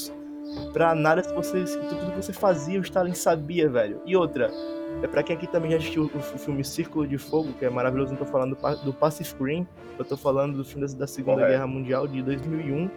pra 0.72 0.94
nada 0.96 1.24
se 1.24 1.34
você. 1.34 1.64
Tudo 1.64 2.12
que 2.12 2.22
você 2.22 2.34
fazia, 2.34 2.80
o 2.80 2.84
Stalin 2.84 3.14
sabia, 3.14 3.70
velho. 3.70 4.02
E 4.06 4.16
outra, 4.16 4.52
é 5.02 5.08
pra 5.08 5.24
quem 5.24 5.36
aqui 5.36 5.48
também 5.48 5.72
já 5.72 5.78
assistiu 5.78 6.10
o, 6.14 6.38
filme 6.40 6.64
Círculo 6.64 7.08
de 7.08 7.18
Fogo, 7.18 7.54
que 7.54 7.66
é 7.66 7.70
maravilhoso, 7.70 8.12
não 8.12 8.18
tô 8.18 8.26
falando 8.26 8.58
do 8.84 8.94
Pacific 8.94 9.44
Rim, 9.44 9.68
eu 9.98 10.06
tô 10.06 10.16
falando 10.16 10.58
do 10.58 10.64
filme 10.64 10.88
da 10.96 11.08
Segunda 11.08 11.38
Correto. 11.38 11.52
Guerra 11.52 11.68
Mundial 11.68 12.08
de 12.08 12.22
2001, 12.22 12.90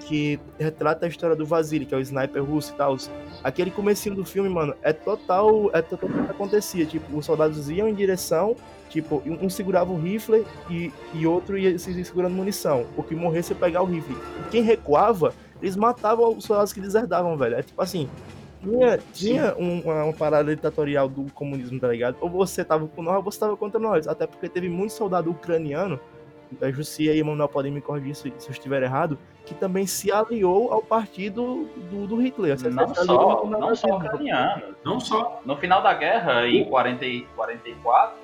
que 0.00 0.38
retrata 0.58 1.06
a 1.06 1.08
história 1.08 1.36
do 1.36 1.44
Vasily, 1.44 1.86
que 1.86 1.94
é 1.94 1.98
o 1.98 2.00
sniper 2.00 2.42
russo 2.42 2.72
e 2.72 2.76
tal. 2.76 2.96
Aquele 3.42 3.70
comecinho 3.70 4.14
do 4.14 4.24
filme, 4.24 4.48
mano, 4.48 4.74
é 4.82 4.92
total, 4.92 5.70
é 5.72 5.82
total 5.82 6.08
o 6.08 6.12
que 6.12 6.30
acontecia, 6.30 6.86
tipo, 6.86 7.16
os 7.16 7.26
soldados 7.26 7.68
iam 7.70 7.88
em 7.88 7.94
direção, 7.94 8.56
tipo, 8.88 9.22
um 9.26 9.48
segurava 9.48 9.92
o 9.92 10.00
rifle 10.00 10.46
e, 10.70 10.92
e 11.12 11.26
outro 11.26 11.58
ia 11.58 11.78
se 11.78 12.04
segurando 12.04 12.34
munição. 12.34 12.86
O 12.96 13.02
que 13.02 13.14
morresse 13.14 13.52
ia 13.52 13.58
pegar 13.58 13.82
o 13.82 13.86
rifle. 13.86 14.16
E 14.46 14.50
quem 14.50 14.62
recuava, 14.62 15.34
eles 15.64 15.76
matavam 15.76 16.36
os 16.36 16.44
soldados 16.44 16.74
que 16.74 16.80
deserdavam, 16.80 17.38
velho. 17.38 17.56
É 17.56 17.62
tipo 17.62 17.80
assim, 17.80 18.06
tinha, 18.60 18.98
tinha 19.14 19.54
um, 19.56 19.80
uma, 19.80 20.04
uma, 20.04 20.12
parada 20.12 20.54
ditatorial 20.54 21.08
do 21.08 21.24
comunismo, 21.32 21.80
tá 21.80 21.88
ligado? 21.88 22.18
Ou 22.20 22.28
você 22.28 22.62
tava 22.62 22.86
com 22.86 23.02
nós, 23.02 23.16
ou 23.16 23.22
você 23.22 23.40
tava 23.40 23.56
contra 23.56 23.80
nós. 23.80 24.06
Até 24.06 24.26
porque 24.26 24.46
teve 24.46 24.68
muito 24.68 24.92
soldado 24.92 25.30
ucraniano, 25.30 25.98
a 26.60 26.70
Jussia 26.70 27.14
e 27.14 27.18
Emanuel 27.18 27.48
podem 27.48 27.72
me 27.72 27.80
corrigir 27.80 28.14
se, 28.14 28.32
se 28.36 28.48
eu 28.48 28.52
estiver 28.52 28.82
errado, 28.82 29.18
que 29.46 29.54
também 29.54 29.86
se 29.86 30.12
aliou 30.12 30.70
ao 30.70 30.82
partido 30.82 31.66
do, 31.90 32.06
do 32.06 32.16
Hitler. 32.16 32.58
Você 32.58 32.68
não 32.68 32.94
só, 32.94 33.46
não 33.46 33.74
só 33.74 33.96
ucraniano. 33.96 34.76
Não 34.84 35.00
só. 35.00 35.40
No 35.46 35.56
final 35.56 35.82
da 35.82 35.94
guerra, 35.94 36.46
em 36.46 36.66
40, 36.66 37.26
44, 37.34 38.18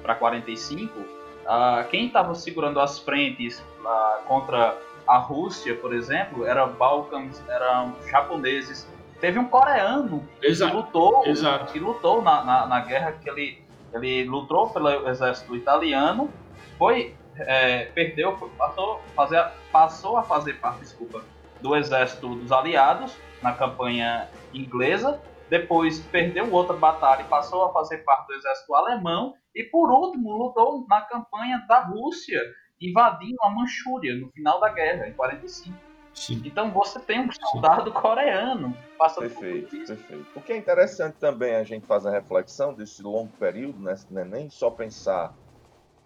para 0.00 0.14
45, 0.14 1.00
uh, 1.00 1.88
quem 1.90 2.06
estava 2.06 2.36
segurando 2.36 2.78
as 2.78 3.00
frentes 3.00 3.58
uh, 3.80 4.24
contra 4.28 4.78
a 5.06 5.18
Rússia, 5.18 5.74
por 5.74 5.94
exemplo, 5.94 6.46
era 6.46 6.66
Balcãs, 6.66 7.42
eram 7.48 7.94
japoneses. 8.08 8.88
Teve 9.20 9.38
um 9.38 9.46
coreano 9.46 10.26
Exato. 10.42 10.70
que 10.70 10.76
lutou, 10.76 11.26
Exato. 11.26 11.72
que 11.72 11.78
lutou 11.78 12.22
na, 12.22 12.44
na, 12.44 12.66
na, 12.66 12.80
guerra 12.80 13.12
que 13.12 13.28
ele, 13.28 13.62
ele 13.92 14.24
lutou 14.24 14.70
pelo 14.70 15.08
exército 15.08 15.54
italiano, 15.56 16.30
foi 16.78 17.14
é, 17.36 17.86
perdeu, 17.86 18.36
passou, 18.56 19.00
fazer, 19.14 19.46
passou 19.72 20.16
a 20.16 20.22
fazer 20.22 20.54
parte, 20.54 20.80
desculpa, 20.80 21.22
do 21.60 21.74
exército 21.74 22.34
dos 22.34 22.52
aliados 22.52 23.16
na 23.42 23.52
campanha 23.52 24.28
inglesa, 24.52 25.20
depois 25.48 26.00
perdeu 26.00 26.52
outra 26.52 26.76
batalha 26.76 27.22
e 27.22 27.24
passou 27.24 27.64
a 27.64 27.72
fazer 27.72 27.98
parte 27.98 28.26
do 28.28 28.34
exército 28.34 28.74
alemão 28.74 29.34
e 29.54 29.62
por 29.64 29.90
último 29.90 30.32
lutou 30.32 30.86
na 30.88 31.00
campanha 31.02 31.62
da 31.68 31.80
Rússia 31.80 32.40
invadindo 32.88 33.36
a 33.42 33.50
Manchúria 33.50 34.14
no 34.14 34.28
final 34.30 34.60
da 34.60 34.68
guerra, 34.68 35.08
em 35.08 35.12
45. 35.12 35.76
Sim. 36.14 36.42
Então 36.44 36.70
você 36.70 37.00
tem 37.00 37.20
um 37.20 37.32
soldado 37.32 37.90
Sim. 37.90 37.96
coreano 37.96 38.76
passando 38.96 39.28
perfeito, 39.28 39.76
por 39.76 39.86
perfeito. 39.86 40.26
O 40.36 40.40
que 40.40 40.52
é 40.52 40.56
interessante 40.56 41.16
também 41.18 41.56
a 41.56 41.64
gente 41.64 41.86
fazer 41.86 42.08
a 42.08 42.12
reflexão 42.12 42.72
desse 42.72 43.02
longo 43.02 43.32
período, 43.36 43.80
né? 43.80 43.94
Não 44.10 44.22
é 44.22 44.24
nem 44.24 44.48
só 44.48 44.70
pensar 44.70 45.34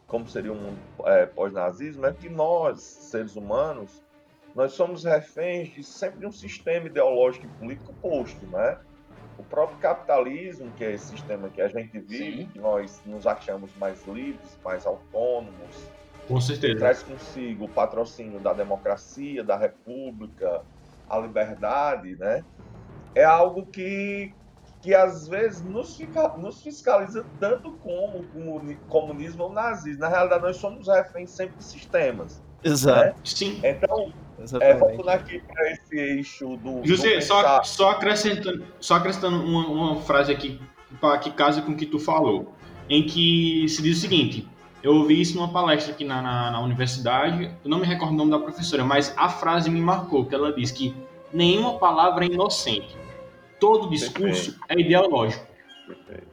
como 0.07 0.27
seria 0.27 0.53
um 0.53 0.57
mundo 0.57 0.79
é, 1.05 1.27
pós-nazismo, 1.27 2.07
é 2.07 2.13
que 2.15 2.31
nós, 2.31 2.81
seres 2.81 3.37
humanos, 3.37 4.03
nós 4.55 4.73
somos 4.73 5.05
reféns 5.05 5.69
de 5.75 5.85
sempre 5.85 6.27
um 6.27 6.33
sistema 6.33 6.87
ideológico 6.87 7.45
e 7.45 7.49
político 7.61 7.93
posto, 8.01 8.47
né? 8.47 8.79
O 9.37 9.45
próprio 9.45 9.79
capitalismo, 9.79 10.73
que 10.73 10.83
é 10.83 10.93
esse 10.93 11.09
sistema 11.09 11.51
que 11.51 11.61
a 11.61 11.69
gente 11.69 11.99
vive, 12.01 12.39
Sim. 12.39 12.47
que 12.47 12.59
nós 12.59 13.03
nos 13.05 13.27
achamos 13.27 13.71
mais 13.77 14.05
livres, 14.07 14.59
mais 14.65 14.87
autônomos, 14.87 15.77
com 16.29 16.41
certeza. 16.41 16.79
Traz 16.79 17.03
consigo 17.03 17.65
o 17.65 17.69
patrocínio 17.69 18.39
da 18.39 18.53
democracia, 18.53 19.43
da 19.43 19.57
república, 19.57 20.63
a 21.09 21.19
liberdade, 21.19 22.17
né? 22.17 22.45
É 23.15 23.25
algo 23.25 23.65
que, 23.67 24.33
que 24.83 24.95
às 24.95 25.27
vezes 25.27 25.63
nos, 25.63 25.97
fica, 25.97 26.29
nos 26.37 26.63
fiscaliza 26.63 27.25
tanto 27.41 27.73
como 27.83 28.19
o 28.19 28.77
comunismo 28.89 29.45
ou 29.45 29.51
o 29.51 29.53
nazismo. 29.53 30.01
Na 30.01 30.09
realidade, 30.09 30.43
nós 30.43 30.57
somos 30.57 30.87
reféns 30.87 31.31
sempre 31.31 31.57
de 31.57 31.65
sistemas. 31.65 32.43
Exato. 32.63 33.07
Né? 33.07 33.15
Sim. 33.25 33.61
Então, 33.65 34.13
é, 34.61 34.75
voltando 34.75 35.09
aqui 35.09 35.41
para 35.41 35.73
esse 35.73 35.97
eixo 35.97 36.57
do. 36.59 36.85
José, 36.85 37.17
do 37.17 37.23
só, 37.23 37.63
só 37.63 37.91
acrescentando, 37.91 38.67
só 38.79 38.97
acrescentando 38.97 39.43
uma, 39.43 39.67
uma 39.67 40.03
frase 40.03 40.31
aqui 40.31 40.61
que 41.23 41.31
casa 41.33 41.63
com 41.63 41.73
o 41.73 41.77
que 41.77 41.87
tu 41.87 41.99
falou, 41.99 42.53
em 42.89 43.05
que 43.05 43.67
se 43.69 43.83
diz 43.83 43.99
o 43.99 44.01
seguinte: 44.01 44.49
eu 44.83 44.95
ouvi 44.95 45.21
isso 45.21 45.37
numa 45.37 45.53
palestra 45.53 45.93
aqui 45.93 46.05
na, 46.05 46.23
na, 46.23 46.51
na, 46.51 46.61
universidade, 46.61 47.51
eu 47.65 47.71
não 47.71 47.79
me 47.79 47.87
recordo 47.87 48.15
o 48.15 48.17
nome 48.17 48.31
da 48.31 48.39
professora, 48.39 48.85
mas 48.85 49.13
a 49.17 49.29
frase 49.29 49.71
me 49.71 49.81
marcou, 49.81 50.25
que 50.25 50.35
ela 50.35 50.53
diz 50.53 50.71
que 50.71 50.95
nenhuma 51.33 51.79
palavra 51.79 52.25
é 52.25 52.29
inocente, 52.29 52.97
todo 53.59 53.91
discurso 53.91 54.53
Perfeito. 54.53 54.61
é 54.69 54.81
ideológico. 54.81 55.47
Perfeito. 55.87 56.29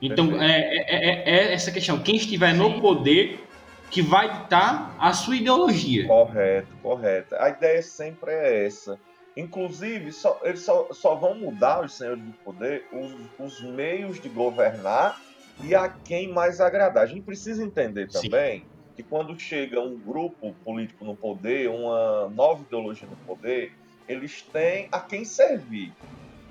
Então, 0.00 0.28
Perfeito. 0.28 0.50
É, 0.50 0.58
é, 0.58 0.94
é, 0.96 1.50
é, 1.50 1.52
essa 1.54 1.70
questão, 1.70 1.98
quem 2.00 2.16
estiver 2.16 2.52
Sim. 2.52 2.58
no 2.58 2.80
poder 2.80 3.42
que 3.90 4.02
vai 4.02 4.32
ditar 4.32 4.96
a 4.98 5.12
sua 5.12 5.36
ideologia. 5.36 6.06
Correto, 6.06 6.68
correto. 6.82 7.34
A 7.36 7.50
ideia 7.50 7.82
sempre 7.82 8.32
é 8.32 8.66
essa. 8.66 8.98
Inclusive, 9.36 10.12
só, 10.12 10.38
eles 10.42 10.60
só, 10.60 10.88
só 10.92 11.14
vão 11.14 11.34
mudar 11.34 11.84
os 11.84 11.94
senhores 11.94 12.22
do 12.22 12.32
poder 12.44 12.86
os, 12.92 13.14
os 13.38 13.62
meios 13.62 14.20
de 14.20 14.28
governar 14.28 15.20
e 15.60 15.74
a 15.74 15.88
quem 15.88 16.32
mais 16.32 16.60
agradar. 16.60 17.04
A 17.04 17.06
gente 17.06 17.22
precisa 17.22 17.64
entender 17.64 18.08
também 18.10 18.60
Sim. 18.60 18.66
que 18.96 19.02
quando 19.04 19.38
chega 19.38 19.80
um 19.80 19.98
grupo 20.00 20.54
político 20.64 21.04
no 21.04 21.16
poder, 21.16 21.68
uma 21.68 22.28
nova 22.30 22.62
ideologia 22.62 23.08
no 23.08 23.16
poder, 23.26 23.72
eles 24.08 24.42
têm 24.50 24.88
a 24.92 25.00
quem 25.00 25.24
servir. 25.24 25.92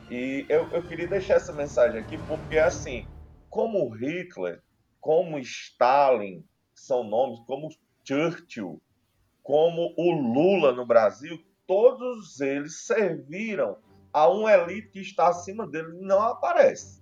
E 0.09 0.45
eu, 0.49 0.69
eu 0.73 0.83
queria 0.87 1.07
deixar 1.07 1.35
essa 1.35 1.53
mensagem 1.53 1.99
aqui 1.99 2.17
porque, 2.17 2.57
assim, 2.57 3.05
como 3.49 3.89
Hitler, 3.89 4.61
como 4.99 5.39
Stalin, 5.39 6.43
são 6.75 7.03
nomes, 7.03 7.39
como 7.45 7.69
Churchill, 8.05 8.81
como 9.43 9.93
o 9.97 10.11
Lula 10.11 10.71
no 10.73 10.85
Brasil, 10.85 11.37
todos 11.65 12.39
eles 12.41 12.85
serviram 12.85 13.77
a 14.13 14.27
uma 14.29 14.51
elite 14.53 14.89
que 14.89 14.99
está 14.99 15.29
acima 15.29 15.67
dele 15.67 15.97
e 15.97 16.05
não 16.05 16.21
aparece. 16.21 17.00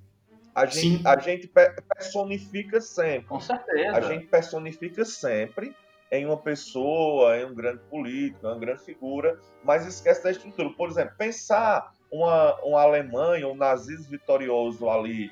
A 0.60 0.66
gente, 0.66 1.08
a 1.08 1.18
gente 1.18 1.48
personifica 1.48 2.82
sempre. 2.82 3.28
Com 3.28 3.40
certeza. 3.40 3.96
A 3.96 4.02
gente 4.02 4.28
personifica 4.28 5.06
sempre 5.06 5.74
em 6.12 6.26
uma 6.26 6.38
pessoa, 6.38 7.38
em 7.38 7.46
um 7.46 7.54
grande 7.54 7.82
político, 7.90 8.46
em 8.46 8.50
uma 8.50 8.60
grande 8.60 8.84
figura, 8.84 9.40
mas 9.64 9.86
esquece 9.86 10.24
da 10.24 10.32
estrutura. 10.32 10.70
Por 10.72 10.90
exemplo, 10.90 11.14
pensar 11.18 11.94
uma, 12.12 12.60
uma 12.64 12.82
Alemanha, 12.82 13.48
um 13.48 13.56
nazismo 13.56 14.10
vitorioso 14.10 14.90
ali 14.90 15.32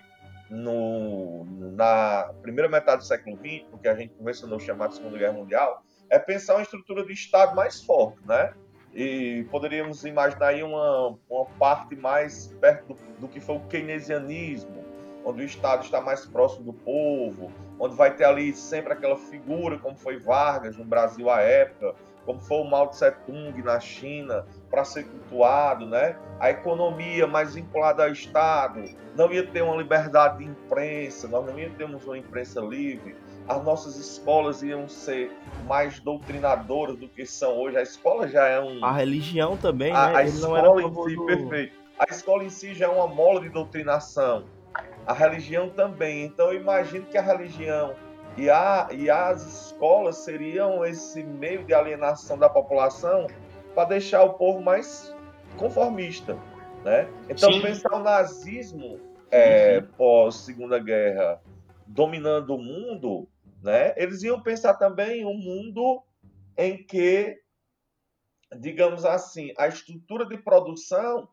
no, 0.49 1.45
na 1.73 2.31
primeira 2.41 2.69
metade 2.69 2.99
do 2.99 3.05
século 3.05 3.37
XX, 3.37 3.65
porque 3.69 3.87
a 3.87 3.95
gente 3.95 4.13
mencionou 4.21 4.59
chamado 4.59 4.93
Segunda 4.93 5.17
Guerra 5.17 5.33
Mundial, 5.33 5.83
é 6.09 6.17
pensar 6.17 6.55
uma 6.55 6.61
estrutura 6.61 7.05
de 7.05 7.11
Estado 7.11 7.55
mais 7.55 7.83
forte, 7.83 8.19
né? 8.25 8.53
E 8.93 9.45
poderíamos 9.51 10.05
imaginar 10.05 10.47
aí 10.47 10.63
uma, 10.63 11.17
uma 11.29 11.45
parte 11.59 11.95
mais 11.95 12.47
perto 12.61 12.93
do, 12.93 12.99
do 13.19 13.27
que 13.27 13.39
foi 13.39 13.57
o 13.57 13.67
keynesianismo, 13.67 14.85
onde 15.27 15.41
o 15.41 15.45
Estado 15.45 15.83
está 15.83 15.99
mais 15.99 16.25
próximo 16.25 16.63
do 16.63 16.73
povo, 16.73 17.51
onde 17.77 17.95
vai 17.95 18.15
ter 18.15 18.23
ali 18.23 18.53
sempre 18.53 18.93
aquela 18.93 19.17
figura, 19.17 19.77
como 19.77 19.97
foi 19.97 20.17
Vargas 20.17 20.77
no 20.77 20.85
Brasil 20.85 21.29
à 21.29 21.41
época, 21.41 21.95
como 22.25 22.39
foi 22.41 22.57
o 22.57 22.63
Mao 22.63 22.87
Tse 22.87 23.11
Tung 23.25 23.61
na 23.61 23.77
China, 23.79 24.45
para 24.69 24.85
ser 24.85 25.03
cultuado, 25.05 25.85
né? 25.85 26.17
A 26.39 26.49
economia 26.49 27.27
mais 27.27 27.55
vinculada 27.55 28.03
ao 28.03 28.11
Estado, 28.11 28.85
não 29.17 29.31
ia 29.31 29.45
ter 29.45 29.61
uma 29.61 29.75
liberdade 29.75 30.39
de 30.39 30.45
imprensa, 30.45 31.27
nós 31.27 31.45
não 31.45 31.59
ia 31.59 31.69
termos 31.71 32.05
uma 32.05 32.17
imprensa 32.17 32.61
livre, 32.61 33.15
as 33.49 33.61
nossas 33.63 33.97
escolas 33.97 34.63
iam 34.63 34.87
ser 34.87 35.31
mais 35.65 35.99
doutrinadoras 35.99 36.97
do 36.97 37.07
que 37.07 37.25
são 37.25 37.57
hoje. 37.57 37.77
A 37.77 37.81
escola 37.81 38.27
já 38.29 38.45
é 38.47 38.61
um. 38.61 38.83
A 38.83 38.93
religião 38.93 39.57
também, 39.57 39.91
a, 39.91 40.09
né? 40.09 40.15
A, 40.17 40.23
escola 40.23 40.81
em 40.81 40.93
si, 40.93 41.15
do... 41.15 41.25
perfeito. 41.25 41.77
A 41.99 42.05
escola 42.09 42.43
em 42.43 42.49
si 42.49 42.73
já 42.73 42.85
é 42.85 42.89
uma 42.89 43.07
mola 43.07 43.41
de 43.41 43.49
doutrinação 43.49 44.45
a 45.05 45.13
religião 45.13 45.69
também. 45.69 46.25
Então 46.25 46.51
eu 46.51 46.59
imagino 46.59 47.05
que 47.05 47.17
a 47.17 47.21
religião 47.21 47.95
e, 48.37 48.49
a, 48.49 48.87
e 48.91 49.09
as 49.09 49.45
escolas 49.45 50.17
seriam 50.17 50.85
esse 50.85 51.23
meio 51.23 51.63
de 51.63 51.73
alienação 51.73 52.37
da 52.37 52.49
população 52.49 53.27
para 53.73 53.89
deixar 53.89 54.23
o 54.23 54.33
povo 54.33 54.61
mais 54.61 55.15
conformista. 55.57 56.37
Né? 56.83 57.09
Então 57.29 57.51
Sim. 57.51 57.61
pensar 57.61 57.95
o 57.95 58.03
nazismo 58.03 58.99
é, 59.31 59.79
uhum. 59.79 59.87
pós 59.97 60.35
Segunda 60.35 60.77
Guerra 60.79 61.41
dominando 61.85 62.53
o 62.53 62.57
mundo, 62.57 63.27
né? 63.63 63.93
eles 63.97 64.21
iam 64.23 64.41
pensar 64.41 64.75
também 64.75 65.25
um 65.25 65.37
mundo 65.37 66.03
em 66.57 66.83
que, 66.83 67.39
digamos 68.59 69.05
assim, 69.05 69.53
a 69.57 69.67
estrutura 69.67 70.25
de 70.25 70.37
produção 70.37 71.27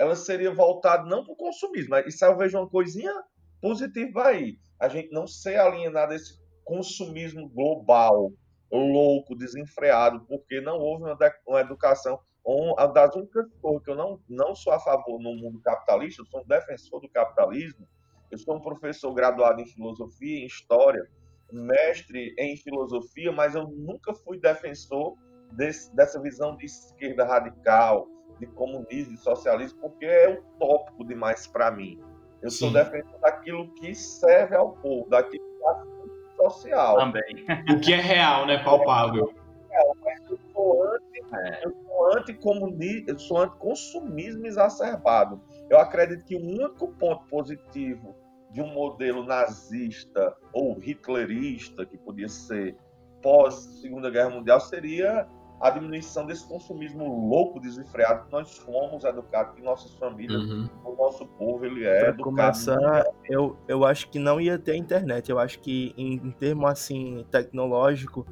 ela 0.00 0.16
seria 0.16 0.50
voltada 0.50 1.04
não 1.04 1.22
para 1.22 1.34
o 1.34 1.36
consumismo. 1.36 1.94
Isso 2.06 2.24
eu 2.24 2.34
vejo 2.34 2.56
uma 2.56 2.66
coisinha 2.66 3.12
positiva 3.60 4.28
aí. 4.28 4.58
A 4.80 4.88
gente 4.88 5.12
não 5.12 5.26
ser 5.26 5.60
alienado 5.60 6.14
desse 6.14 6.40
consumismo 6.64 7.46
global, 7.50 8.32
louco, 8.72 9.36
desenfreado, 9.36 10.24
porque 10.26 10.58
não 10.58 10.78
houve 10.78 11.04
uma, 11.04 11.18
uma 11.46 11.60
educação. 11.60 12.18
Uma 12.42 12.86
das 12.86 13.14
únicas 13.14 13.44
coisas 13.60 13.84
que 13.84 13.90
eu 13.90 13.94
não, 13.94 14.18
não 14.26 14.54
sou 14.54 14.72
a 14.72 14.80
favor 14.80 15.20
no 15.20 15.34
mundo 15.34 15.60
capitalista, 15.60 16.22
eu 16.22 16.26
sou 16.28 16.40
um 16.40 16.46
defensor 16.46 17.02
do 17.02 17.08
capitalismo, 17.10 17.86
eu 18.30 18.38
sou 18.38 18.56
um 18.56 18.60
professor 18.62 19.12
graduado 19.12 19.60
em 19.60 19.66
filosofia, 19.66 20.38
em 20.38 20.46
história, 20.46 21.06
mestre 21.52 22.34
em 22.38 22.56
filosofia, 22.56 23.30
mas 23.32 23.54
eu 23.54 23.68
nunca 23.68 24.14
fui 24.14 24.40
defensor 24.40 25.14
desse, 25.52 25.94
dessa 25.94 26.18
visão 26.22 26.56
de 26.56 26.64
esquerda 26.64 27.26
radical, 27.26 28.08
de 28.40 28.46
comunismo, 28.46 29.14
de 29.14 29.20
socialismo, 29.20 29.78
porque 29.80 30.06
é 30.06 30.30
utópico 30.30 31.04
demais 31.04 31.46
para 31.46 31.70
mim. 31.70 32.00
Eu 32.42 32.50
Sim. 32.50 32.56
sou 32.56 32.72
defensor 32.72 33.20
daquilo 33.20 33.68
que 33.74 33.94
serve 33.94 34.56
ao 34.56 34.72
povo, 34.72 35.08
daquilo 35.10 35.44
que 35.44 35.64
é 35.66 36.36
social. 36.36 36.96
Também. 36.96 37.46
O 37.70 37.80
que 37.80 37.92
é 37.92 38.00
real, 38.00 38.46
né? 38.46 38.58
Palpável. 38.64 39.32
É, 39.70 39.92
mas 40.02 40.30
eu 40.30 40.38
sou 40.52 40.82
anti, 40.84 41.22
é. 41.32 41.66
eu 41.66 41.76
sou 41.86 42.18
anti-comunismo, 42.18 43.04
eu 43.08 43.18
sou 43.18 43.38
anti-consumismo 43.38 44.46
exacerbado. 44.46 45.40
Eu 45.68 45.78
acredito 45.78 46.24
que 46.24 46.34
o 46.34 46.40
único 46.40 46.88
ponto 46.94 47.24
positivo 47.26 48.16
de 48.50 48.60
um 48.60 48.72
modelo 48.72 49.24
nazista 49.24 50.34
ou 50.52 50.76
hitlerista, 50.80 51.86
que 51.86 51.96
podia 51.98 52.28
ser 52.28 52.76
pós 53.22 53.54
Segunda 53.80 54.10
Guerra 54.10 54.30
Mundial, 54.30 54.60
seria 54.60 55.28
a 55.60 55.70
diminuição 55.70 56.26
desse 56.26 56.46
consumismo 56.48 57.04
louco, 57.28 57.60
desenfreado 57.60 58.26
que 58.26 58.32
nós 58.32 58.56
fomos 58.58 59.04
educados, 59.04 59.54
que 59.54 59.62
nossas 59.62 59.94
famílias, 59.96 60.42
Uhum. 60.42 60.68
o 60.84 60.94
nosso 60.96 61.26
povo, 61.26 61.64
ele 61.66 61.84
é 61.86 62.08
Pra 62.08 62.10
educado. 62.10 62.72
começar, 62.74 63.04
eu, 63.28 63.58
eu 63.68 63.84
acho 63.84 64.08
que 64.10 64.18
não 64.18 64.40
ia 64.40 64.58
ter 64.58 64.74
internet. 64.76 65.30
Eu 65.30 65.38
acho 65.38 65.60
que 65.60 65.92
em, 65.98 66.14
em 66.14 66.30
termo 66.32 66.66
assim 66.66 67.26
tecnológico 67.30 68.26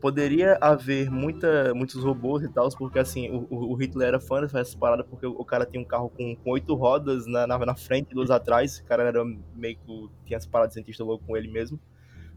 poderia 0.00 0.58
haver 0.60 1.10
muita, 1.10 1.72
muitos 1.74 2.04
robôs 2.04 2.42
e 2.44 2.48
tal, 2.52 2.68
porque 2.76 2.98
assim 2.98 3.30
o, 3.30 3.46
o- 3.48 3.72
o 3.72 3.74
Hitler 3.76 4.08
era 4.08 4.20
fã 4.20 4.42
dessas 4.42 4.74
paradas 4.74 5.06
porque 5.08 5.26
o, 5.26 5.30
o 5.32 5.44
cara 5.44 5.64
tinha 5.64 5.80
um 5.80 5.86
carro 5.86 6.10
com, 6.10 6.36
com 6.36 6.50
oito 6.50 6.74
rodas 6.74 7.26
na, 7.26 7.46
na, 7.46 7.58
na 7.58 7.74
frente 7.74 8.10
e 8.10 8.14
duas 8.14 8.30
atrás. 8.30 8.78
O 8.80 8.84
cara 8.84 9.04
era 9.04 9.24
meio 9.54 9.78
que 9.78 10.08
tinha 10.26 10.36
as 10.36 10.44
paradas 10.46 10.72
de 10.72 10.74
cientista 10.74 11.02
louco 11.02 11.24
com 11.26 11.34
ele 11.36 11.48
mesmo. 11.50 11.80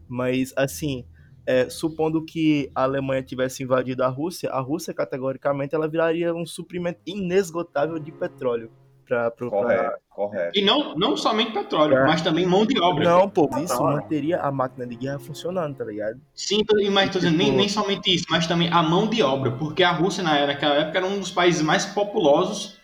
Mas 0.08 0.52
assim, 0.56 1.04
é, 1.50 1.70
supondo 1.70 2.22
que 2.22 2.70
a 2.74 2.82
Alemanha 2.82 3.22
tivesse 3.22 3.62
invadido 3.62 4.04
a 4.04 4.08
Rússia, 4.08 4.50
a 4.50 4.60
Rússia 4.60 4.92
categoricamente 4.92 5.74
ela 5.74 5.88
viraria 5.88 6.34
um 6.34 6.44
suprimento 6.44 7.00
inesgotável 7.06 7.98
de 7.98 8.12
petróleo 8.12 8.70
para 9.08 9.30
Correto, 9.30 9.96
correto. 10.10 10.58
E 10.58 10.62
não, 10.62 10.94
não 10.94 11.16
somente 11.16 11.52
petróleo, 11.52 11.96
É. 11.96 12.04
mas 12.06 12.20
também 12.20 12.44
mão 12.44 12.66
de 12.66 12.78
obra. 12.78 13.02
Não, 13.08 13.30
pô, 13.30 13.48
isso 13.64 13.82
manteria 13.82 14.38
a 14.42 14.52
máquina 14.52 14.86
de 14.86 14.94
guerra 14.96 15.18
funcionando, 15.18 15.74
tá 15.78 15.84
ligado? 15.86 16.20
Sim, 16.34 16.58
mas 16.92 17.10
tô 17.10 17.18
dizendo, 17.18 17.38
nem, 17.38 17.46
Tipo- 17.46 17.56
nem 17.58 17.68
somente 17.70 18.14
isso, 18.14 18.26
mas 18.28 18.46
também 18.46 18.68
a 18.70 18.82
mão 18.82 19.08
de 19.08 19.22
obra, 19.22 19.52
porque 19.52 19.82
a 19.82 19.90
Rússia 19.92 20.22
na- 20.22 20.46
naquela 20.46 20.74
época 20.74 20.98
era 20.98 21.06
um 21.06 21.18
dos 21.18 21.30
países 21.30 21.62
mais 21.62 21.86
populosos 21.86 22.76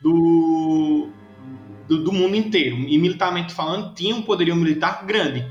do, 0.00 1.08
do, 1.88 2.04
do 2.04 2.12
mundo 2.12 2.36
inteiro. 2.36 2.76
E 2.76 2.96
militarmente 2.98 3.52
falando, 3.52 3.92
tinha 3.94 4.14
um 4.14 4.22
poderio 4.22 4.54
militar 4.54 5.04
grande 5.04 5.44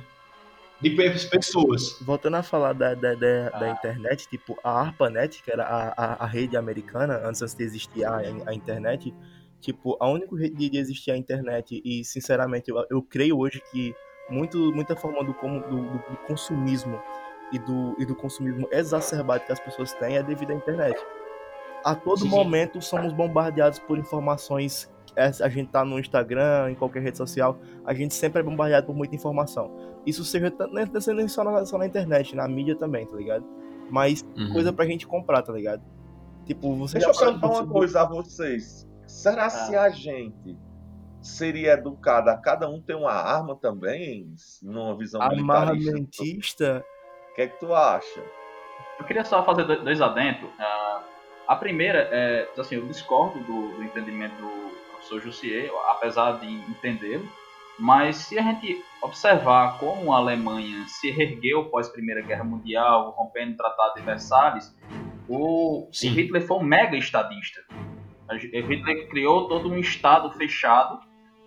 de 0.81 0.89
pe- 0.89 1.27
pessoas. 1.29 1.97
Voltando 2.01 2.35
a 2.38 2.43
falar 2.43 2.73
da, 2.73 2.93
da, 2.95 3.13
da, 3.15 3.50
da 3.50 3.65
Ah. 3.65 3.69
internet, 3.69 4.27
tipo, 4.27 4.57
a 4.63 4.81
ARPANET, 4.81 5.41
que 5.43 5.51
era 5.51 5.63
a, 5.63 5.89
a, 5.89 6.23
a 6.23 6.25
rede 6.25 6.57
americana, 6.57 7.21
antes, 7.23 7.53
de 7.53 7.63
existir 7.63 8.03
a, 8.03 8.17
a 8.47 8.53
internet, 8.53 9.13
tipo, 9.61 9.95
a 10.00 10.07
única 10.09 10.35
rede 10.35 10.69
de 10.69 10.77
existir 10.77 11.11
a 11.11 11.17
internet, 11.17 11.81
e 11.85 12.03
sinceramente, 12.03 12.69
eu, 12.71 12.83
eu 12.89 13.01
creio 13.03 13.38
hoje 13.38 13.61
que 13.71 13.93
muito, 14.29 14.57
muita 14.73 14.95
forma 14.95 15.23
do, 15.23 15.33
como- 15.33 15.61
do, 15.61 16.00
do- 16.00 16.17
consumismo 16.25 17.00
e 17.51 17.59
do, 17.59 17.95
e 18.00 18.05
do 18.05 18.15
consumismo 18.15 18.67
exacerbado 18.71 19.45
que 19.45 19.51
as 19.51 19.59
pessoas 19.59 19.91
têm 19.93 20.17
é 20.17 20.23
devido 20.23 20.51
à 20.51 20.55
internet. 20.55 20.97
A 21.83 21.95
todo 21.95 22.19
sim. 22.21 22.29
momento 22.29 22.81
somos 22.81 23.11
bombardeados 23.11 23.77
por 23.79 23.97
informações. 23.97 24.89
É, 25.15 25.25
A 25.44 25.50
gente 25.50 25.70
tá 25.70 25.84
no 25.86 26.00
Instagram, 26.00 26.72
em 26.72 26.75
qualquer 26.75 27.01
rede 27.03 27.18
social, 27.18 27.58
a 27.86 27.94
gente 27.94 28.13
sempre 28.13 28.39
é 28.39 28.44
bombardeado 28.44 28.86
por 28.88 28.96
muita 28.96 29.15
informação. 29.15 29.72
Isso 30.06 30.24
seja 30.24 30.50
tanto 30.51 30.74
nem 31.13 31.27
só 31.27 31.44
na, 31.44 31.65
só 31.65 31.77
na 31.77 31.86
internet, 31.86 32.36
na 32.36 32.48
mídia 32.48 32.75
também, 32.75 33.06
tá 33.06 33.15
ligado? 33.15 33.46
Mas 33.89 34.25
Uhum. 34.38 34.53
coisa 34.53 34.72
pra 34.74 34.86
gente 34.86 35.06
comprar, 35.06 35.41
tá 35.41 35.51
ligado? 35.53 35.82
Tipo, 36.46 36.74
você 36.75 36.98
Deixa 36.98 37.12
eu 37.12 37.18
perguntar 37.18 37.48
uma 37.48 37.68
coisa 37.68 38.01
a 38.01 38.06
vocês. 38.06 38.88
Será 39.06 39.50
se 39.50 39.75
a 39.75 39.89
gente 39.89 40.58
seria 41.22 41.74
educado 41.74 42.30
a 42.30 42.38
cada 42.38 42.68
um 42.70 42.82
ter 42.82 42.96
uma 42.96 43.12
arma 43.12 43.56
também, 43.56 44.34
numa 44.63 44.96
visão 44.98 45.22
militarista? 45.30 45.89
Armamentista, 45.91 46.86
O 47.32 47.36
que 47.36 47.41
é 47.44 47.48
que 47.48 47.60
tu 47.60 47.74
acha? 47.74 48.22
Eu 49.00 49.06
queria 49.06 49.24
só 49.24 49.44
fazer 49.44 49.63
do- 49.65 49.84
dois 49.84 50.01
adentros. 50.01 50.50
Ah, 50.60 51.03
a 51.48 51.56
primeira 51.56 52.08
é, 52.12 52.48
assim, 52.58 52.75
eu 52.75 52.88
discordo 52.88 53.39
do, 53.41 53.75
do 53.75 53.84
entendimento 53.84 54.34
do 54.36 54.61
professor 55.12 55.22
Jussier, 55.22 55.72
apesar 55.89 56.39
de 56.39 56.48
entendê-lo, 56.48 57.27
mas 57.77 58.15
se 58.18 58.39
a 58.39 58.41
gente 58.41 58.84
observar 59.01 59.77
como 59.80 60.13
a 60.13 60.18
Alemanha 60.18 60.86
se 60.88 61.10
ergueu 61.10 61.65
pós 61.65 61.89
Primeira 61.89 62.22
Guerra 62.22 62.44
Mundial, 62.44 63.12
rompendo 63.18 63.53
o 63.53 63.58
Tratado 63.58 63.96
de 63.96 64.01
Versalhes, 64.01 64.75
o, 65.27 65.89
Sim. 65.91 66.10
Hitler 66.10 66.46
foi 66.46 66.58
um 66.58 66.63
mega 66.63 66.96
estadista. 66.96 67.62
O 68.30 68.36
Hitler 68.36 69.10
criou 69.10 69.48
todo 69.48 69.70
um 69.70 69.77
estado 69.77 70.32
fechado. 70.32 71.00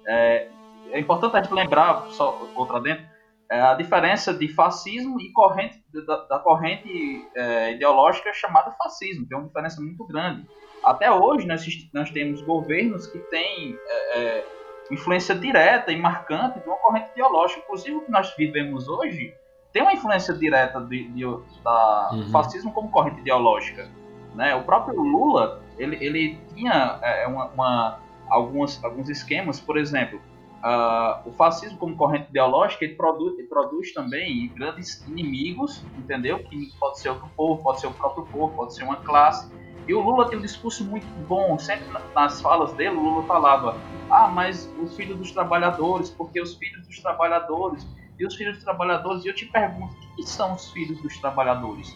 É, 0.07 0.49
é 0.91 0.99
importante 0.99 1.37
a 1.37 1.43
gente 1.43 1.55
lembrar, 1.55 2.09
só 2.09 2.47
outra 2.55 2.81
dentro, 2.81 3.05
é 3.51 3.61
a 3.61 3.75
diferença 3.75 4.33
de 4.35 4.49
fascismo 4.49 5.21
e 5.21 5.31
corrente 5.31 5.83
da, 6.07 6.17
da 6.25 6.39
corrente 6.39 7.27
é, 7.37 7.73
ideológica 7.75 8.33
chamada 8.33 8.73
fascismo. 8.73 9.27
Tem 9.29 9.39
uma 9.39 9.47
diferença 9.47 9.81
muito 9.81 10.05
grande. 10.07 10.47
Até 10.85 11.11
hoje 11.11 11.47
nós, 11.47 11.65
nós 11.93 12.11
temos 12.11 12.43
governos 12.43 13.07
que 13.07 13.19
têm 13.19 13.79
é, 13.87 14.19
é, 14.19 14.45
influência 14.91 15.35
direta 15.35 15.91
e 15.93 15.97
marcante 15.97 16.61
de 16.61 16.67
uma 16.67 16.77
corrente 16.77 17.11
ideológica. 17.13 17.61
Inclusive 17.61 17.97
o 17.97 18.01
que 18.03 18.11
nós 18.11 18.35
vivemos 18.37 18.89
hoje 18.89 19.35
tem 19.73 19.83
uma 19.83 19.93
influência 19.93 20.35
direta 20.35 20.81
de, 20.81 21.09
de, 21.09 21.25
da 21.63 22.11
Uhum. 22.13 22.31
fascismo 22.31 22.73
como 22.73 22.91
corrente 22.91 23.21
ideológica. 23.21 23.91
Né? 24.35 24.55
O 24.55 24.63
próprio 24.63 25.01
Lula 25.01 25.63
ele, 25.79 25.97
ele 26.05 26.39
tinha 26.55 26.99
é, 27.03 27.27
uma, 27.27 27.47
uma, 27.47 28.01
algumas, 28.29 28.83
alguns 28.85 29.09
esquemas, 29.09 29.61
por 29.61 29.77
exemplo, 29.77 30.21
ah, 30.63 31.23
o 31.27 31.33
fascismo 31.33 31.77
como 31.79 31.97
corrente 31.97 32.31
ideológica 32.31 32.85
ele 32.85 32.95
produz, 32.95 33.39
ele 33.39 33.49
produz 33.49 33.93
também 33.93 34.53
grandes 34.55 35.07
inimigos, 35.07 35.87
entendeu? 35.97 36.39
Que 36.39 36.57
pode 36.81 37.01
ser 37.01 37.11
outro 37.11 37.29
povo, 37.37 37.63
pode 37.63 37.81
ser 37.81 37.87
o 37.87 37.93
próprio 37.93 38.27
povo, 38.27 38.55
pode 38.55 38.75
ser 38.75 38.85
uma 38.85 38.97
classe. 38.97 39.53
E 39.87 39.95
o 39.95 40.01
Lula 40.01 40.29
tem 40.29 40.39
um 40.39 40.43
discurso 40.43 40.89
muito 40.89 41.13
bom, 41.17 41.59
sempre 41.59 41.89
na- 41.93 42.07
nas 42.15 42.41
falas 42.41 42.75
dele, 42.77 42.97
o 42.97 43.03
Lula 43.03 43.27
falava: 43.27 43.79
ah, 44.11 44.29
mas 44.29 44.73
o 44.77 44.87
filho 44.89 45.17
dos 45.17 45.33
trabalhadores, 45.33 46.11
porque 46.11 46.41
os 46.41 46.57
filhos 46.57 46.87
dos 46.87 47.01
trabalhadores, 47.03 47.85
e 48.19 48.27
os 48.27 48.35
filhos 48.37 48.55
dos 48.57 48.65
trabalhadores, 48.65 49.25
e 49.25 49.29
eu 49.29 49.35
te 49.35 49.47
pergunto: 49.47 49.95
o 49.95 50.15
que 50.17 50.23
são 50.25 50.55
os 50.55 50.71
filhos 50.71 51.01
dos 51.03 51.21
trabalhadores? 51.21 51.89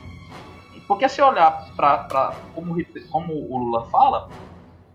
Porque 0.86 1.08
se 1.08 1.22
olhar 1.22 1.52
para 1.76 2.48
como, 2.52 2.74
como 3.10 3.32
o 3.34 3.58
Lula 3.58 3.88
fala, 3.90 4.28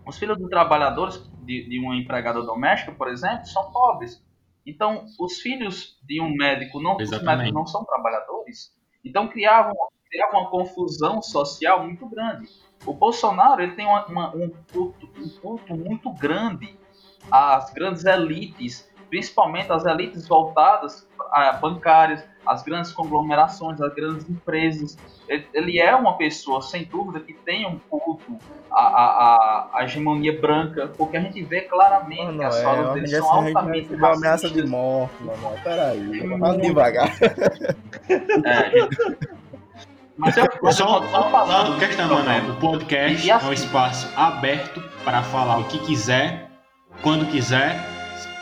os 0.06 0.18
filhos 0.18 0.38
dos 0.38 0.50
trabalhadores 0.50 1.16
de, 1.38 1.68
de 1.68 1.78
uma 1.80 1.96
empregada 1.96 2.42
doméstica, 2.42 2.92
por 2.92 3.08
exemplo, 3.08 3.46
são 3.46 3.70
pobres. 3.72 4.22
Então, 4.66 5.06
os 5.20 5.40
filhos 5.40 5.98
de 6.04 6.20
um 6.20 6.34
médico 6.34 6.80
não, 6.82 7.06
não 7.52 7.66
são 7.66 7.84
trabalhadores. 7.84 8.72
Então, 9.04 9.28
criava, 9.28 9.72
criava 10.10 10.38
uma 10.38 10.50
confusão 10.50 11.22
social 11.22 11.84
muito 11.84 12.08
grande. 12.08 12.46
O 12.86 12.92
Bolsonaro 12.92 13.62
ele 13.62 13.72
tem 13.72 13.86
uma- 13.86 14.06
uma- 14.06 14.36
um, 14.36 14.50
culto, 14.72 15.08
um 15.18 15.28
culto 15.40 15.74
muito 15.76 16.10
grande 16.12 16.76
às 17.30 17.72
grandes 17.72 18.04
elites, 18.04 18.88
principalmente 19.08 19.72
as 19.72 19.84
elites 19.86 20.26
voltadas 20.28 21.08
a 21.32 21.52
bancárias, 21.52 22.22
às 22.46 22.62
grandes 22.62 22.92
conglomerações, 22.92 23.80
às 23.80 23.92
grandes 23.94 24.28
empresas. 24.28 24.96
Ele, 25.52 25.80
é 25.80 25.94
uma 25.96 26.16
pessoa, 26.16 26.60
sem 26.60 26.84
dúvida, 26.84 27.18
que 27.20 27.32
tem 27.32 27.66
um 27.66 27.78
culto 27.90 28.38
à, 28.70 28.82
à, 28.82 29.70
à- 29.78 29.84
hegemonia 29.84 30.38
branca, 30.38 30.92
porque 30.96 31.16
a 31.16 31.20
gente 31.20 31.42
vê 31.42 31.62
claramente 31.62 32.36
que 32.36 32.44
as 32.44 32.56
é, 32.56 32.62
falas 32.62 32.92
dele 32.94 33.06
ameaça, 33.06 33.26
são 33.28 33.46
altamente 33.46 33.94
uma 33.94 34.12
ameaça 34.14 34.50
de 34.50 34.66
morte, 34.66 35.14
mano. 35.24 35.50
Peraí, 35.64 36.00
Muito. 36.00 36.38
fala 36.38 36.58
devagar. 36.58 37.08
É, 38.44 38.70
gente. 38.70 39.28
Mas 40.24 40.36
eu, 40.36 40.44
eu 40.62 40.72
Só, 40.72 41.06
só 41.08 41.30
falando 41.30 41.78
questão, 41.78 42.08
mano, 42.08 42.52
o 42.54 42.56
podcast 42.56 43.30
assim- 43.30 43.46
é 43.46 43.48
um 43.48 43.52
espaço 43.52 44.08
aberto 44.16 44.82
para 45.04 45.22
falar 45.22 45.58
o 45.58 45.64
que 45.64 45.78
quiser, 45.80 46.50
quando 47.02 47.26
quiser, 47.30 47.78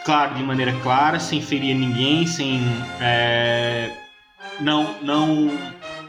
claro, 0.05 0.35
de 0.35 0.43
maneira 0.43 0.73
clara, 0.83 1.19
sem 1.19 1.41
ferir 1.43 1.75
ninguém, 1.75 2.27
sem 2.27 2.61
é, 3.01 3.91
não, 4.61 4.95
não 5.03 5.51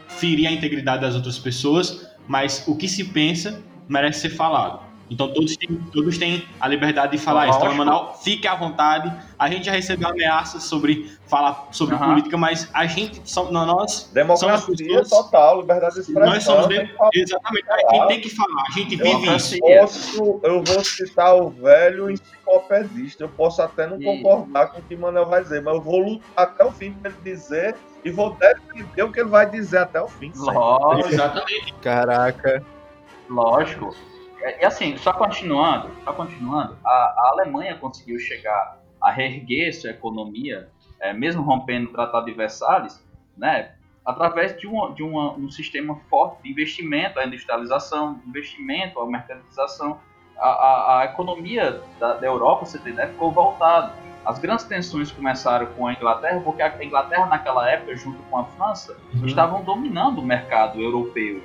ferir 0.08 0.46
a 0.46 0.52
integridade 0.52 1.00
das 1.02 1.14
outras 1.16 1.38
pessoas, 1.38 2.06
mas 2.28 2.62
o 2.68 2.76
que 2.76 2.86
se 2.88 3.04
pensa 3.04 3.60
merece 3.88 4.20
ser 4.20 4.30
falado. 4.30 4.83
Então 5.10 5.32
todos 5.32 5.54
têm, 5.56 5.76
todos 5.92 6.16
têm 6.16 6.44
a 6.58 6.66
liberdade 6.66 7.12
de 7.12 7.18
falar 7.22 7.48
isso. 7.48 7.58
Então. 7.58 7.70
Emanuel, 7.72 8.14
fique 8.22 8.48
à 8.48 8.54
vontade. 8.54 9.12
A 9.38 9.50
gente 9.50 9.66
já 9.66 9.72
recebeu 9.72 10.08
ameaças 10.08 10.62
sobre 10.64 11.12
falar 11.26 11.68
sobre 11.72 11.94
Aham. 11.94 12.10
política, 12.10 12.36
mas 12.38 12.68
a 12.72 12.86
gente, 12.86 13.20
só, 13.24 13.50
nós 13.50 14.10
Democracia 14.14 14.58
Somos 14.58 14.76
pessoas- 14.80 15.08
total, 15.10 15.60
liberdade 15.60 15.94
de 15.96 16.00
expressão. 16.00 16.32
nós 16.32 16.42
somos 16.42 16.68
de- 16.68 16.86
falar. 16.96 17.10
Exatamente, 17.14 17.66
a 17.70 17.94
gente 17.94 18.08
tem 18.08 18.20
que 18.22 18.30
falar, 18.30 18.62
a 18.66 18.72
gente 18.72 18.96
vive 18.96 19.36
isso. 19.36 19.58
Posso, 19.58 20.40
eu 20.42 20.62
vou 20.64 20.84
citar 20.84 21.36
o 21.36 21.50
velho 21.50 22.10
enciclopedista. 22.10 23.24
Eu 23.24 23.28
posso 23.28 23.60
até 23.60 23.86
não 23.86 24.00
E- 24.00 24.04
concordar 24.04 24.68
com 24.68 24.78
o 24.80 24.82
que 24.82 24.94
o 24.94 24.98
Manuel 24.98 25.26
vai 25.26 25.42
dizer, 25.42 25.62
mas 25.62 25.74
eu 25.74 25.80
vou 25.82 25.98
lutar 26.00 26.28
até 26.36 26.64
o 26.64 26.72
fim 26.72 26.92
para 26.92 27.10
ele 27.10 27.20
dizer 27.22 27.74
e 28.04 28.10
vou 28.10 28.34
defender 28.36 29.02
o 29.02 29.12
que 29.12 29.20
ele 29.20 29.28
vai 29.28 29.48
dizer 29.50 29.78
até 29.78 30.00
o 30.00 30.08
fim. 30.08 30.32
Lógico. 30.34 31.08
Exatamente. 31.12 31.74
Caraca. 31.82 32.62
Lógico. 33.28 33.94
E 34.44 34.60
e 34.60 34.64
assim, 34.64 34.96
só 34.96 35.12
continuando, 35.12 35.90
só 36.04 36.12
continuando, 36.12 36.76
a, 36.84 36.90
a 36.90 37.30
Alemanha 37.32 37.76
conseguiu 37.76 38.18
chegar 38.18 38.78
a 39.00 39.10
reerguer 39.10 39.72
sua 39.74 39.90
economia, 39.90 40.68
é, 41.00 41.12
mesmo 41.12 41.42
rompendo 41.42 41.88
o 41.88 41.92
Tratado 41.92 42.26
de 42.26 42.32
Versalhes, 42.32 43.02
né, 43.36 43.72
através 44.04 44.56
de, 44.58 44.66
uma, 44.66 44.92
de 44.92 45.02
uma, 45.02 45.32
um 45.32 45.50
sistema 45.50 45.96
forte 46.10 46.42
de 46.42 46.50
investimento, 46.50 47.18
a 47.18 47.24
industrialização, 47.26 48.20
investimento, 48.26 49.00
a 49.00 49.06
mercantilização. 49.06 49.98
A, 50.38 50.48
a, 50.48 51.00
a 51.00 51.04
economia 51.04 51.80
da, 51.98 52.14
da 52.14 52.26
Europa, 52.26 52.66
você 52.66 52.78
tem 52.78 52.92
ideia, 52.92 53.08
ficou 53.08 53.30
voltada. 53.30 53.94
As 54.26 54.38
grandes 54.38 54.64
tensões 54.64 55.12
começaram 55.12 55.66
com 55.74 55.86
a 55.86 55.92
Inglaterra, 55.92 56.40
porque 56.40 56.60
a 56.62 56.84
Inglaterra, 56.84 57.26
naquela 57.26 57.70
época, 57.70 57.94
junto 57.96 58.22
com 58.24 58.38
a 58.38 58.44
França, 58.44 58.96
Uhum. 59.14 59.26
estavam 59.26 59.62
dominando 59.62 60.18
o 60.18 60.22
mercado 60.22 60.80
europeu. 60.80 61.40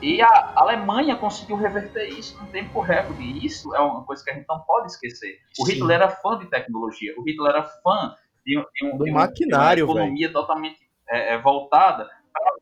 E 0.00 0.22
a 0.22 0.52
Alemanha 0.54 1.16
conseguiu 1.16 1.56
reverter 1.56 2.08
isso 2.08 2.40
no 2.40 2.48
tempo 2.50 2.80
recorde. 2.80 3.22
E 3.22 3.44
isso 3.44 3.74
é 3.74 3.80
uma 3.80 4.04
coisa 4.04 4.22
que 4.22 4.30
a 4.30 4.34
gente 4.34 4.46
não 4.48 4.60
pode 4.60 4.92
esquecer. 4.92 5.38
O 5.58 5.66
Sim. 5.66 5.72
Hitler 5.72 5.96
era 5.96 6.08
fã 6.08 6.38
de 6.38 6.46
tecnologia. 6.46 7.14
O 7.18 7.22
Hitler 7.22 7.50
era 7.50 7.64
fã 7.64 8.14
de, 8.46 8.58
um- 8.58 8.64
de 8.74 8.86
um, 8.86 8.98
de 8.98 9.10
maquinário, 9.10 9.84
uma 9.86 9.94
economia 9.94 10.32
totalmente 10.32 10.78
é, 11.10 11.34
é, 11.34 11.38
voltada 11.38 12.08
para 12.32 12.52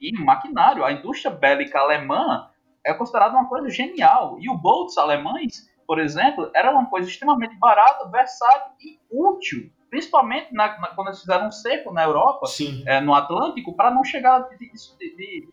e 0.00 0.12
maquinário. 0.18 0.84
A 0.84 0.92
indústria 0.92 1.30
bélica 1.30 1.78
alemã 1.78 2.48
é 2.84 2.92
considerada 2.94 3.34
uma 3.34 3.48
coisa 3.48 3.68
genial. 3.68 4.36
E 4.40 4.50
os 4.50 4.60
boats 4.60 4.96
alemães, 4.96 5.70
por 5.86 6.00
exemplo, 6.00 6.50
era 6.54 6.72
uma 6.72 6.86
coisa 6.86 7.08
extremamente 7.08 7.54
barata, 7.56 8.08
versátil 8.08 8.72
e 8.80 8.98
útil. 9.10 9.70
Principalmente 9.90 10.52
na- 10.54 10.78
na- 10.80 10.88
quando 10.88 11.08
eles 11.08 11.20
fizeram 11.20 11.48
um 11.48 11.52
cerco 11.52 11.92
na 11.92 12.02
Europa, 12.02 12.46
Sim. 12.46 12.82
é, 12.86 12.98
no 13.00 13.12
Atlântico 13.14 13.76
para 13.76 13.90
não 13.90 14.02
chegar 14.02 14.40
de, 14.48 14.56
de, 14.58 14.66
de, 14.72 15.48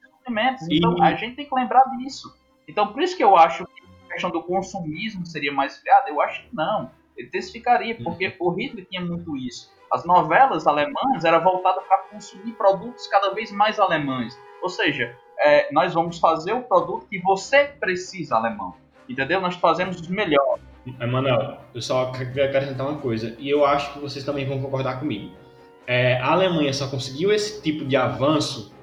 E- 0.69 0.77
Então 0.77 1.01
a 1.03 1.13
gente 1.15 1.35
tem 1.35 1.45
que 1.47 1.55
lembrar 1.55 1.83
disso. 1.97 2.33
Então 2.67 2.87
por 2.93 3.01
isso 3.01 3.15
que 3.17 3.23
eu 3.23 3.35
acho 3.35 3.65
que 3.65 3.83
a 4.09 4.13
questão 4.13 4.29
do 4.31 4.43
consumismo 4.43 5.25
seria 5.25 5.51
mais 5.53 5.77
friada. 5.77 6.09
Eu 6.09 6.21
acho 6.21 6.43
que 6.43 6.55
não. 6.55 6.91
Ele 7.17 7.27
intensificaria, 7.27 7.95
porque 8.03 8.35
o 8.39 8.49
Hitler 8.51 8.85
tinha 8.89 9.01
muito 9.01 9.35
isso. 9.35 9.71
As 9.91 10.05
novelas 10.05 10.67
alemãs 10.67 11.25
eram 11.25 11.43
voltadas 11.43 11.83
para 11.85 11.97
consumir 12.03 12.53
produtos 12.53 13.07
cada 13.07 13.33
vez 13.33 13.51
mais 13.51 13.79
alemães. 13.79 14.39
Ou 14.61 14.69
seja, 14.69 15.15
é, 15.39 15.67
nós 15.73 15.93
vamos 15.93 16.19
fazer 16.19 16.53
o 16.53 16.61
produto 16.61 17.07
que 17.07 17.19
você 17.21 17.65
precisa 17.79 18.35
alemão. 18.35 18.75
Entendeu? 19.07 19.41
Nós 19.41 19.55
fazemos 19.55 19.99
os 19.99 20.07
melhores. 20.07 20.63
Emanuel, 20.99 21.57
eu 21.73 21.81
só 21.81 22.11
quero 22.11 22.43
acrescentar 22.43 22.87
uma 22.87 22.99
coisa, 22.99 23.35
e 23.39 23.49
eu 23.49 23.65
acho 23.65 23.93
que 23.93 23.99
vocês 23.99 24.23
também 24.23 24.45
vão 24.45 24.61
concordar 24.61 24.99
comigo. 24.99 25.33
É, 25.85 26.19
a 26.19 26.31
Alemanha 26.31 26.71
só 26.73 26.87
conseguiu 26.89 27.31
esse 27.31 27.61
tipo 27.61 27.83
de 27.85 27.95
avanço 27.97 28.73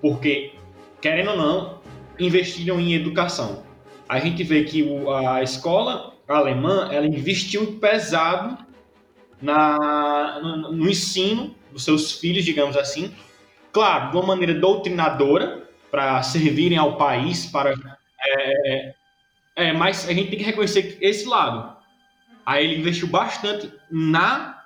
porque, 0.00 0.57
querendo 1.00 1.30
ou 1.30 1.36
não, 1.36 1.80
investiram 2.18 2.80
em 2.80 2.94
educação. 2.94 3.62
A 4.08 4.18
gente 4.18 4.42
vê 4.42 4.64
que 4.64 4.82
o- 4.82 5.10
a 5.10 5.42
escola 5.42 6.14
alemã 6.26 6.88
ela 6.90 7.06
investiu 7.06 7.78
pesado 7.80 8.58
na, 9.40 10.40
no, 10.42 10.72
no 10.72 10.90
ensino 10.90 11.54
dos 11.72 11.84
seus 11.84 12.12
filhos, 12.12 12.44
digamos 12.44 12.76
assim. 12.76 13.14
Claro, 13.72 14.10
de 14.10 14.16
uma 14.16 14.26
maneira 14.26 14.54
doutrinadora, 14.54 15.68
para 15.90 16.22
servirem 16.22 16.76
ao 16.76 16.96
país, 16.96 17.46
para 17.46 17.74
é, 18.26 18.94
é, 19.56 19.72
mas 19.72 20.08
a 20.08 20.12
gente 20.12 20.28
tem 20.30 20.38
que 20.38 20.44
reconhecer 20.44 20.98
esse 21.00 21.26
lado. 21.26 21.76
Aí 22.44 22.64
ele 22.64 22.80
investiu 22.80 23.08
bastante 23.08 23.72
na, 23.90 24.62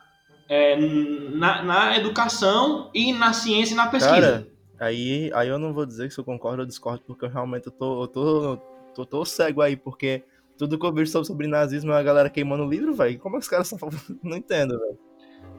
é, 0.49 0.77
na, 0.77 1.63
na 1.63 1.97
educação 1.97 2.91
e 2.95 3.13
na 3.13 3.33
ciência 3.33 3.75
e 3.75 3.77
na 3.77 3.87
pesquisa. 3.89 4.15
Cara, 4.15 4.49
aí, 4.83 5.31
aí 5.35 5.49
eu 5.49 5.59
não 5.59 5.73
vou 5.73 5.87
dizer 5.87 6.09
que 6.09 6.15
se 6.15 6.21
eu 6.21 6.25
concordo 6.25 6.61
ou 6.61 6.67
discordo, 6.67 7.03
porque 7.07 7.25
eu 7.25 7.31
realmente 7.31 7.67
eu 7.67 7.73
tô, 7.73 8.03
eu 8.03 8.09
tô, 8.09 8.57
tô, 8.95 9.07
tô 9.07 9.25
cego 9.25 9.63
aí, 9.63 9.77
porque 9.77 10.23
tudo 10.59 10.79
que 10.79 10.87
eu 10.87 10.93
vejo 10.93 11.11
sobre, 11.11 11.27
sobre 11.27 11.47
nazismo 11.47 11.93
é 11.93 11.97
a 11.97 12.03
galera 12.03 12.31
queimando 12.31 12.65
o 12.65 12.69
livro, 12.69 12.95
velho. 12.95 13.19
Como 13.19 13.37
é 13.37 13.39
que 13.39 13.45
os 13.45 13.49
caras? 13.49 13.73
Não 14.23 14.37
entendo, 14.37 14.79
velho. 14.79 14.99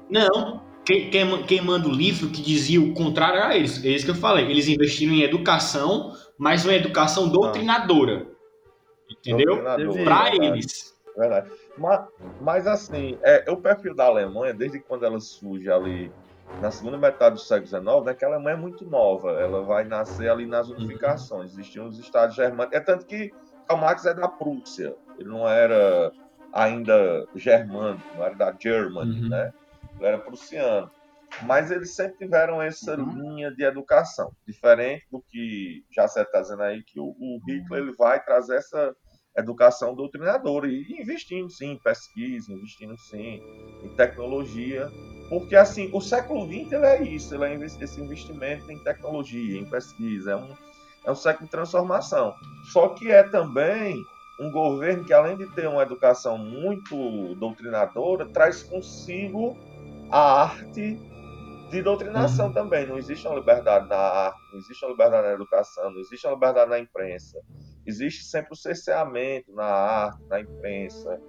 Não, 0.09 0.61
quem, 0.85 1.09
quem 1.09 1.61
manda 1.61 1.87
o 1.87 1.91
livro 1.91 2.29
que 2.29 2.41
dizia 2.41 2.81
o 2.81 2.93
contrário 2.93 3.37
era 3.39 3.55
eles. 3.55 3.83
É 3.83 3.89
isso 3.89 4.05
que 4.05 4.11
eu 4.11 4.15
falei. 4.15 4.45
Eles 4.45 4.67
investiram 4.67 5.13
em 5.13 5.21
educação, 5.21 6.15
mas 6.37 6.65
uma 6.65 6.73
educação 6.73 7.29
doutrinadora. 7.29 8.27
Entendeu? 9.09 9.63
Para 10.03 10.35
eles. 10.35 10.93
Verdade. 11.15 11.51
Mas, 11.77 12.07
mas 12.41 12.67
assim, 12.67 13.17
é, 13.23 13.49
o 13.49 13.57
perfil 13.57 13.95
da 13.95 14.05
Alemanha, 14.05 14.53
desde 14.53 14.79
quando 14.79 15.05
ela 15.05 15.19
surge 15.19 15.69
ali 15.69 16.11
na 16.61 16.71
segunda 16.71 16.97
metade 16.97 17.35
do 17.35 17.41
século 17.41 17.67
XIX, 17.67 18.05
né, 18.05 18.13
que 18.13 18.23
a 18.25 18.27
Alemanha 18.27 18.55
é 18.55 18.59
muito 18.59 18.85
nova. 18.85 19.31
Ela 19.39 19.63
vai 19.63 19.83
nascer 19.83 20.29
ali 20.29 20.45
nas 20.45 20.69
unificações. 20.69 21.51
Existiam 21.51 21.87
os 21.87 21.99
estados 21.99 22.35
germânicos. 22.35 22.77
É 22.77 22.79
tanto 22.81 23.05
que 23.05 23.31
Karl 23.67 23.79
Marx 23.81 24.05
é 24.05 24.13
da 24.13 24.27
Prússia. 24.27 24.95
Ele 25.17 25.29
não 25.29 25.47
era 25.47 26.11
ainda 26.53 27.27
germânico, 27.35 28.03
não 28.15 28.23
era 28.25 28.35
da 28.35 28.55
Germany, 28.59 29.21
Uhum. 29.23 29.29
né? 29.29 29.51
Ele 29.97 30.07
era 30.07 30.19
prussiano. 30.19 30.89
Mas 31.47 31.71
eles 31.71 31.95
sempre 31.95 32.17
tiveram 32.19 32.61
essa 32.61 32.95
Uhum. 32.95 33.11
linha 33.11 33.51
de 33.51 33.63
educação. 33.63 34.31
Diferente 34.47 35.03
do 35.11 35.19
que 35.29 35.83
já 35.91 36.07
você 36.07 36.21
está 36.21 36.41
dizendo 36.41 36.61
aí, 36.61 36.83
que 36.83 36.99
o, 36.99 37.05
o 37.19 37.39
Hitler 37.47 37.81
ele 37.83 37.95
vai 37.97 38.23
trazer 38.23 38.57
essa 38.57 38.95
educação 39.35 39.95
doutrinadora 39.95 40.67
e 40.67 41.01
investindo 41.01 41.49
sim 41.49 41.71
em 41.71 41.77
pesquisa, 41.77 42.51
investindo 42.51 42.97
sim 42.97 43.41
em 43.83 43.89
tecnologia, 43.89 44.91
porque 45.29 45.55
assim 45.55 45.89
o 45.91 45.99
século 45.99 46.45
XX 46.45 46.71
ele 46.71 46.85
é 46.85 47.03
isso, 47.03 47.33
ele 47.33 47.45
é 47.45 47.65
esse 47.65 47.99
investimento 47.99 48.71
em 48.71 48.77
tecnologia, 48.79 49.59
em 49.59 49.65
pesquisa, 49.65 50.31
é 50.31 50.35
um, 50.35 50.55
é 51.05 51.11
um 51.11 51.15
século 51.15 51.45
de 51.45 51.51
transformação. 51.51 52.35
Só 52.71 52.89
que 52.89 53.11
é 53.11 53.23
também 53.23 54.03
um 54.39 54.51
governo 54.51 55.03
que 55.03 55.13
além 55.13 55.37
de 55.37 55.47
ter 55.47 55.67
uma 55.67 55.81
educação 55.81 56.37
muito 56.37 57.35
doutrinadora, 57.35 58.27
traz 58.27 58.61
consigo 58.63 59.57
a 60.11 60.43
arte 60.43 60.99
de 61.71 61.81
doutrinação 61.81 62.53
também. 62.53 62.85
Não 62.85 62.97
existe 62.97 63.27
uma 63.27 63.35
liberdade 63.35 63.87
na 63.87 63.95
arte, 63.95 64.39
não 64.51 64.59
existe 64.59 64.85
uma 64.85 64.91
liberdade 64.91 65.27
na 65.27 65.33
educação, 65.33 65.91
não 65.91 65.99
existe 65.99 66.27
uma 66.27 66.33
liberdade 66.33 66.69
na 66.69 66.79
imprensa 66.79 67.39
existe 67.85 68.23
sempre 68.23 68.53
o 68.53 68.55
cerceamento 68.55 69.53
na 69.53 69.65
arte, 69.65 70.21
na 70.29 70.39
imprensa, 70.39 71.19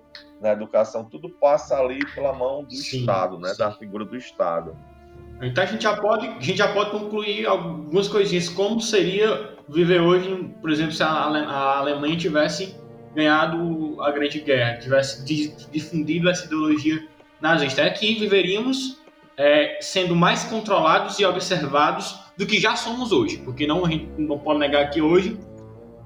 na 0.40 0.52
educação, 0.52 1.04
tudo 1.04 1.28
passa 1.28 1.76
ali 1.78 1.98
pela 2.14 2.32
mão 2.32 2.64
do 2.64 2.72
Sim, 2.74 3.00
Estado, 3.00 3.38
né? 3.38 3.50
sim. 3.50 3.58
Da 3.58 3.72
figura 3.72 4.04
do 4.04 4.16
Estado. 4.16 4.76
Então 5.42 5.64
a 5.64 5.66
gente 5.66 5.82
já 5.82 5.96
pode, 5.96 6.26
a 6.26 6.40
gente 6.40 6.58
já 6.58 6.72
pode 6.72 6.90
concluir 6.90 7.46
algumas 7.46 8.06
coisinhas. 8.08 8.48
Como 8.48 8.80
seria 8.80 9.56
viver 9.68 10.00
hoje, 10.00 10.54
por 10.60 10.70
exemplo, 10.70 10.92
se 10.92 11.02
a, 11.02 11.08
a 11.08 11.78
Alemanha 11.78 12.16
tivesse 12.16 12.76
ganhado 13.14 14.00
a 14.00 14.10
Grande 14.12 14.40
Guerra, 14.40 14.78
tivesse 14.78 15.24
di- 15.24 15.54
difundido 15.72 16.30
essa 16.30 16.46
ideologia 16.46 17.06
nazista? 17.40 17.82
É 17.82 17.90
que 17.90 18.14
viveríamos 18.14 19.02
é, 19.36 19.78
sendo 19.80 20.14
mais 20.14 20.44
controlados 20.44 21.18
e 21.18 21.24
observados 21.24 22.20
do 22.38 22.46
que 22.46 22.60
já 22.60 22.76
somos 22.76 23.10
hoje, 23.10 23.38
porque 23.38 23.66
não 23.66 23.84
a 23.84 23.90
gente 23.90 24.06
não 24.16 24.38
pode 24.38 24.60
negar 24.60 24.88
que 24.90 25.02
hoje 25.02 25.38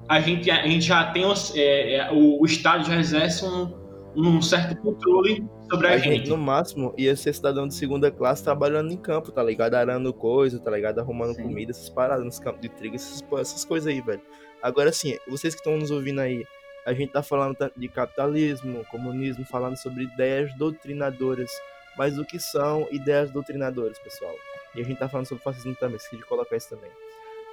a 0.09 0.19
gente, 0.19 0.49
a 0.51 0.67
gente 0.67 0.85
já 0.85 1.11
tem 1.11 1.25
os- 1.25 1.55
é, 1.55 1.93
é, 1.95 2.11
o, 2.11 2.41
o 2.41 2.45
Estado 2.45 2.83
já 2.85 2.97
exerce 2.97 3.45
um, 3.45 3.71
um 4.15 4.41
certo 4.41 4.75
controle 4.81 5.45
sobre 5.69 5.87
a, 5.87 5.91
A 5.91 5.97
gente. 5.97 6.17
gente, 6.17 6.29
no 6.29 6.37
máximo, 6.37 6.93
ia 6.97 7.15
ser 7.15 7.33
cidadão 7.33 7.67
de 7.67 7.75
segunda 7.75 8.09
classe 8.11 8.43
trabalhando 8.43 8.91
em 8.91 8.97
campo, 8.97 9.31
tá 9.31 9.43
ligado? 9.43 9.75
Arando 9.75 10.11
coisa, 10.11 10.59
tá 10.59 10.71
ligado? 10.71 10.99
Arrumando 10.99 11.35
Sim. 11.35 11.43
comida, 11.43 11.71
essas 11.71 11.89
paradas 11.89 12.25
nos 12.25 12.39
campos 12.39 12.61
de 12.61 12.69
trigo, 12.69 12.95
essas, 12.95 13.23
essas 13.39 13.63
coisas 13.63 13.87
aí, 13.87 14.01
velho. 14.01 14.21
Agora, 14.61 14.89
assim, 14.89 15.15
vocês 15.27 15.53
que 15.53 15.61
estão 15.61 15.77
nos 15.77 15.91
ouvindo 15.91 16.19
aí, 16.19 16.43
a 16.85 16.93
gente 16.93 17.11
tá 17.11 17.21
falando 17.21 17.55
tanto 17.55 17.79
de 17.79 17.87
capitalismo, 17.87 18.83
comunismo, 18.91 19.45
falando 19.45 19.77
sobre 19.77 20.03
ideias 20.05 20.51
doutrinadoras. 20.57 21.51
Mas 21.97 22.17
o 22.17 22.25
que 22.25 22.39
são 22.39 22.87
ideias 22.91 23.29
doutrinadoras, 23.29 23.99
pessoal? 23.99 24.33
E 24.75 24.81
a 24.81 24.83
gente 24.83 24.97
tá 24.97 25.07
falando 25.09 25.27
sobre 25.27 25.43
fascismo 25.43 25.75
também, 25.75 25.97
esqueci 25.97 26.17
de 26.17 26.25
colocar 26.25 26.55
isso 26.55 26.69
também. 26.69 26.89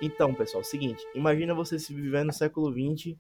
Então, 0.01 0.35
pessoal, 0.35 0.63
seguinte, 0.63 1.07
imagina 1.15 1.55
você 1.55 1.79
se 1.79 1.95
viver 1.95 2.25
no 2.25 2.33
século 2.33 2.71
XX 2.71 3.17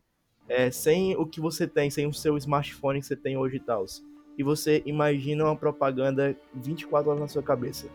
é, 0.48 0.70
sem 0.70 1.16
o 1.16 1.26
que 1.26 1.40
você 1.40 1.66
tem, 1.66 1.90
sem 1.90 2.06
o 2.06 2.12
seu 2.12 2.36
smartphone 2.36 3.00
que 3.00 3.06
você 3.06 3.16
tem 3.16 3.36
hoje 3.36 3.56
e 3.56 3.60
tal. 3.60 3.84
E 4.38 4.42
você 4.42 4.82
imagina 4.84 5.44
uma 5.44 5.56
propaganda 5.56 6.36
24 6.54 7.10
horas 7.10 7.20
na 7.20 7.28
sua 7.28 7.42
cabeça. 7.42 7.88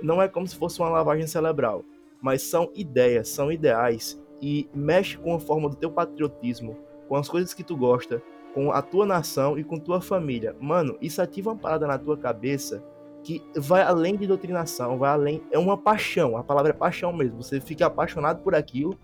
Não 0.00 0.22
é 0.22 0.28
como 0.28 0.46
se 0.46 0.56
fosse 0.56 0.80
uma 0.80 0.88
lavagem 0.88 1.26
cerebral, 1.26 1.84
mas 2.20 2.42
são 2.42 2.70
ideias, 2.74 3.28
são 3.28 3.50
ideais 3.50 4.20
e 4.40 4.68
mexe 4.74 5.16
com 5.18 5.34
a 5.34 5.40
forma 5.40 5.68
do 5.68 5.76
teu 5.76 5.90
patriotismo, 5.90 6.78
com 7.08 7.16
as 7.16 7.28
coisas 7.28 7.52
que 7.52 7.64
tu 7.64 7.76
gosta, 7.76 8.22
com 8.54 8.70
a 8.70 8.80
tua 8.80 9.04
nação 9.04 9.58
e 9.58 9.64
com 9.64 9.78
tua 9.78 10.00
família. 10.00 10.56
Mano, 10.60 10.96
isso 11.00 11.20
ativa 11.20 11.50
uma 11.50 11.58
parada 11.58 11.86
na 11.86 11.98
tua 11.98 12.16
cabeça 12.16 12.82
que 13.22 13.42
vai 13.54 13.82
além 13.82 14.16
de 14.16 14.26
doutrinação, 14.26 14.98
vai 14.98 15.10
além. 15.10 15.42
É 15.50 15.58
uma 15.58 15.76
paixão, 15.78 16.36
a 16.36 16.42
palavra 16.42 16.70
é 16.70 16.74
paixão 16.74 17.12
mesmo. 17.12 17.42
Você 17.42 17.60
fica 17.60 17.86
apaixonado 17.86 18.42
por 18.42 18.54
aquilo, 18.54 18.98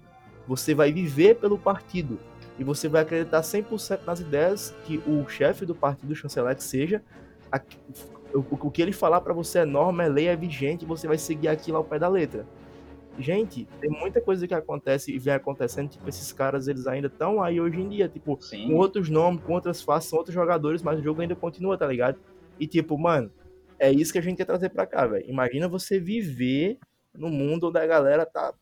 você 0.47 0.75
vai 0.75 0.93
viver 0.93 1.37
pelo 1.37 1.59
partido 1.59 2.19
e 2.59 2.65
você 2.65 2.89
vai 2.89 3.03
acreditar 3.03 3.43
100% 3.43 4.01
nas 4.05 4.21
ideias 4.21 4.75
que 4.85 4.99
o 5.07 5.29
chefe 5.29 5.65
do 5.65 5.75
partido, 5.75 6.11
o 6.11 6.17
chanceler, 6.17 6.57
que 6.57 6.65
seja, 6.65 7.03
a- 7.53 7.61
o, 8.35 8.39
o 8.67 8.71
que 8.71 8.83
ele 8.83 8.93
falar 8.93 9.21
pra 9.21 9.33
você 9.33 9.61
é 9.61 9.65
norma, 9.65 10.03
é 10.05 10.09
lei, 10.09 10.27
é 10.27 10.37
vigente, 10.37 10.85
você 10.85 11.07
vai 11.07 11.17
seguir 11.19 11.49
aquilo 11.49 11.77
ao 11.77 11.85
pé 11.85 11.99
da 11.99 12.09
letra. 12.09 12.45
Gente, 13.19 13.67
tem 13.81 13.91
muita 13.91 14.21
coisa 14.21 14.47
que 14.47 14.55
acontece 14.55 15.13
e 15.13 15.19
vem 15.19 15.35
acontecendo, 15.35 15.89
tipo, 15.89 16.09
esses 16.09 16.33
caras, 16.33 16.69
eles 16.69 16.87
ainda 16.87 17.09
estão 17.09 17.43
aí 17.43 17.61
hoje 17.61 17.81
em 17.81 17.89
dia, 17.89 18.09
tipo, 18.09 18.39
Sim. 18.41 18.69
com 18.69 18.75
outros 18.77 19.09
nomes, 19.09 19.43
com 19.43 19.55
outras 19.55 19.83
faces, 19.83 20.09
são 20.11 20.19
outros 20.19 20.35
jogadores, 20.35 20.83
mas 20.83 21.01
o 21.01 21.03
jogo 21.03 21.21
ainda 21.21 21.35
continua, 21.35 21.77
tá 21.77 21.87
ligado? 21.87 22.17
E 22.61 22.67
tipo, 22.67 22.97
mano, 22.97 23.29
é 23.79 23.93
isso 23.93 24.13
que 24.13 24.19
a 24.19 24.23
gente 24.23 24.37
quer 24.37 24.45
trazer 24.45 24.71
pra 24.71 24.87
cá, 24.87 25.07
velho. 25.07 25.25
Imagina 25.29 25.69
você 25.69 25.99
viver 25.99 26.79
no 27.15 27.29
mundo 27.29 27.69
onde 27.69 27.79
a 27.79 27.87
galera 27.87 28.27
tá 28.27 28.53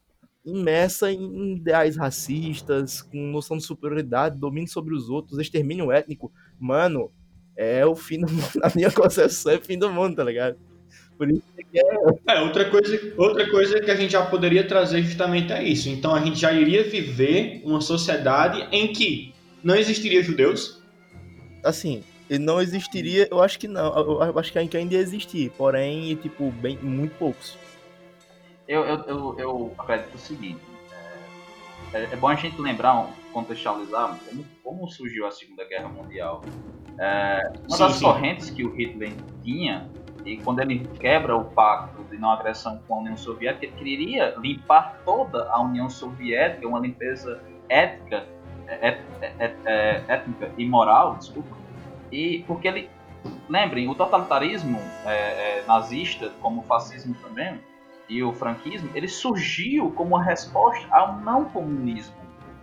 imersa 0.45 1.11
em 1.11 1.57
ideais 1.57 1.97
racistas, 1.97 3.03
com 3.03 3.19
noção 3.19 3.57
de 3.57 3.65
superioridade, 3.65 4.39
domínio 4.39 4.71
sobre 4.71 4.95
os 4.95 5.09
outros, 5.11 5.39
extermínio 5.39 5.91
étnico. 5.91 6.33
Mano, 6.59 7.11
é 7.57 7.85
o 7.85 7.97
fim 7.97 8.21
do 8.21 8.31
mundo. 8.31 8.49
Na 8.63 8.71
minha 8.75 8.91
concepção 8.91 9.53
é 9.53 9.57
o 9.57 9.65
fim 9.65 9.79
do 9.79 9.91
mundo, 9.91 10.17
tá 10.17 10.25
ligado? 10.25 10.57
Por 11.19 11.31
isso 11.31 11.43
que 11.57 11.79
é. 11.79 12.35
É, 12.35 12.41
outra 12.41 12.71
coisa, 12.71 13.15
outra 13.17 13.51
coisa 13.51 13.81
que 13.81 13.91
a 13.91 13.97
gente 13.97 14.13
já 14.13 14.25
poderia 14.27 14.67
trazer 14.67 15.03
justamente 15.03 15.53
é 15.53 15.65
isso. 15.65 15.89
Então 15.89 16.15
a 16.15 16.21
gente 16.21 16.39
já 16.39 16.53
iria 16.53 16.85
viver 16.85 17.63
uma 17.65 17.81
sociedade 17.81 18.69
em 18.71 18.93
que 18.93 19.35
não 19.65 19.75
existiria 19.75 20.23
judeus. 20.23 20.83
Assim, 21.65 22.05
ele 22.29 22.45
não 22.45 22.61
existiria, 22.61 23.29
eu 23.31 23.43
acho 23.43 23.59
que 23.59 23.69
não. 23.69 23.95
Eu 23.97 24.39
acho 24.39 24.53
que 24.53 24.59
ainda 24.59 24.95
ia 24.95 25.01
existir, 25.01 25.51
porém, 25.57 26.15
tipo, 26.17 26.51
bem, 26.51 26.77
muito 26.79 27.17
poucos. 27.17 27.57
Eu, 28.67 28.85
eu, 28.85 29.05
eu, 29.05 29.39
eu 29.39 29.75
acredito 29.79 30.15
o 30.15 30.19
seguinte: 30.19 30.61
é, 31.93 32.05
é 32.05 32.17
bom 32.17 32.29
a 32.29 32.35
gente 32.35 32.61
lembrar, 32.61 33.09
contextualizar 33.33 34.19
como, 34.29 34.45
como 34.63 34.89
surgiu 34.89 35.27
a 35.27 35.31
Segunda 35.31 35.65
Guerra 35.65 35.89
Mundial. 35.89 36.43
É, 36.99 37.53
uma 37.69 37.77
Sim, 37.77 37.83
das 37.85 37.93
sim. 37.95 38.05
correntes 38.05 38.51
que 38.51 38.65
o 38.65 38.75
Hitler 38.75 39.13
tinha, 39.45 39.89
e 40.25 40.39
quando 40.39 40.61
ele 40.61 40.81
quebra 40.99 41.37
o 41.37 41.45
pacto 41.45 42.03
de 42.05 42.19
não 42.19 42.31
agressão 42.31 42.81
com 42.89 42.95
a 42.95 42.99
União 42.99 43.17
Soviética, 43.17 43.67
ele 43.67 43.75
queria 43.77 44.35
limpar 44.39 45.01
toda 45.05 45.49
a 45.51 45.63
União 45.63 45.89
Soviética, 45.89 46.67
uma 46.67 46.81
limpeza 46.81 47.41
ética, 47.69 48.27
é, 48.67 48.89
é, 48.89 49.33
é, 49.39 49.57
é, 49.65 50.05
étnica 50.09 50.51
e 50.59 50.67
moral, 50.67 51.17
desculpa. 51.17 51.66
E 52.11 52.45
porque 52.47 52.69
ele, 52.69 52.91
lembrem, 53.49 53.89
o 53.89 53.95
totalitarismo 53.95 54.81
é, 55.05 55.61
é, 55.61 55.65
nazista, 55.67 56.33
como 56.41 56.61
o 56.61 56.65
fascismo 56.65 57.15
também, 57.23 57.61
e 58.09 58.23
o 58.23 58.33
franquismo, 58.33 58.89
ele 58.95 59.09
surgiu 59.09 59.91
como 59.91 60.15
uma 60.15 60.23
resposta 60.23 60.87
ao 60.95 61.17
não 61.21 61.47
comunismo. 61.47 62.15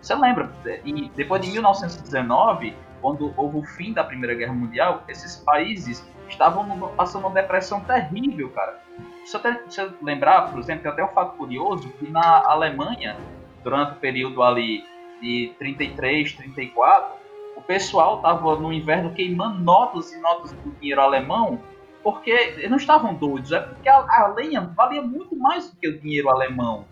Você 0.01 0.15
lembra? 0.15 0.51
E 0.86 1.10
depois 1.15 1.41
de 1.41 1.51
1919, 1.51 2.73
quando 3.01 3.34
houve 3.36 3.58
o 3.58 3.63
fim 3.63 3.93
da 3.93 4.03
Primeira 4.03 4.34
Guerra 4.34 4.53
Mundial, 4.53 5.03
esses 5.08 5.36
países 5.38 6.06
estavam 6.29 6.89
passando 6.95 7.27
uma 7.27 7.34
depressão 7.34 7.82
terrível, 7.82 8.49
cara. 8.51 8.82
Se 9.25 9.38
você 9.38 9.89
lembrar, 10.01 10.49
por 10.49 10.60
exemplo, 10.60 10.84
tem 10.84 10.91
até 10.91 11.03
um 11.03 11.10
fato 11.10 11.38
curioso 11.38 11.89
que 11.99 12.10
na 12.10 12.43
Alemanha, 12.45 13.17
durante 13.63 13.93
o 13.93 13.95
período 13.95 14.43
ali 14.43 14.86
de 15.21 15.53
33, 15.58 16.34
34, 16.34 17.23
o 17.56 17.62
pessoal 17.62 18.18
estava 18.18 18.56
no 18.56 18.72
inverno 18.72 19.13
queimando 19.13 19.60
notas 19.60 20.12
e 20.12 20.20
notas 20.20 20.52
do 20.52 20.72
dinheiro 20.72 21.02
alemão 21.02 21.60
porque 22.04 22.30
eles 22.30 22.70
não 22.70 22.78
estavam 22.78 23.16
doidos, 23.16 23.54
é 23.54 23.62
porque 23.62 23.88
a, 23.88 23.96
a 23.96 24.28
lenha 24.28 24.62
valia 24.62 25.02
muito 25.02 25.36
mais 25.36 25.70
do 25.70 25.78
que 25.78 25.88
o 25.88 26.00
dinheiro 26.00 26.30
alemão. 26.30 26.86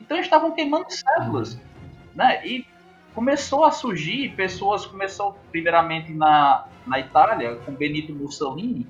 Então 0.00 0.16
eles 0.16 0.26
estavam 0.26 0.50
queimando 0.52 0.86
cédulas, 0.90 1.58
né? 2.14 2.44
E 2.44 2.66
começou 3.14 3.64
a 3.64 3.70
surgir 3.70 4.34
pessoas, 4.34 4.84
começou 4.84 5.38
primeiramente 5.50 6.12
na, 6.12 6.66
na 6.86 6.98
Itália, 6.98 7.56
com 7.64 7.72
Benito 7.72 8.12
Mussolini, 8.12 8.86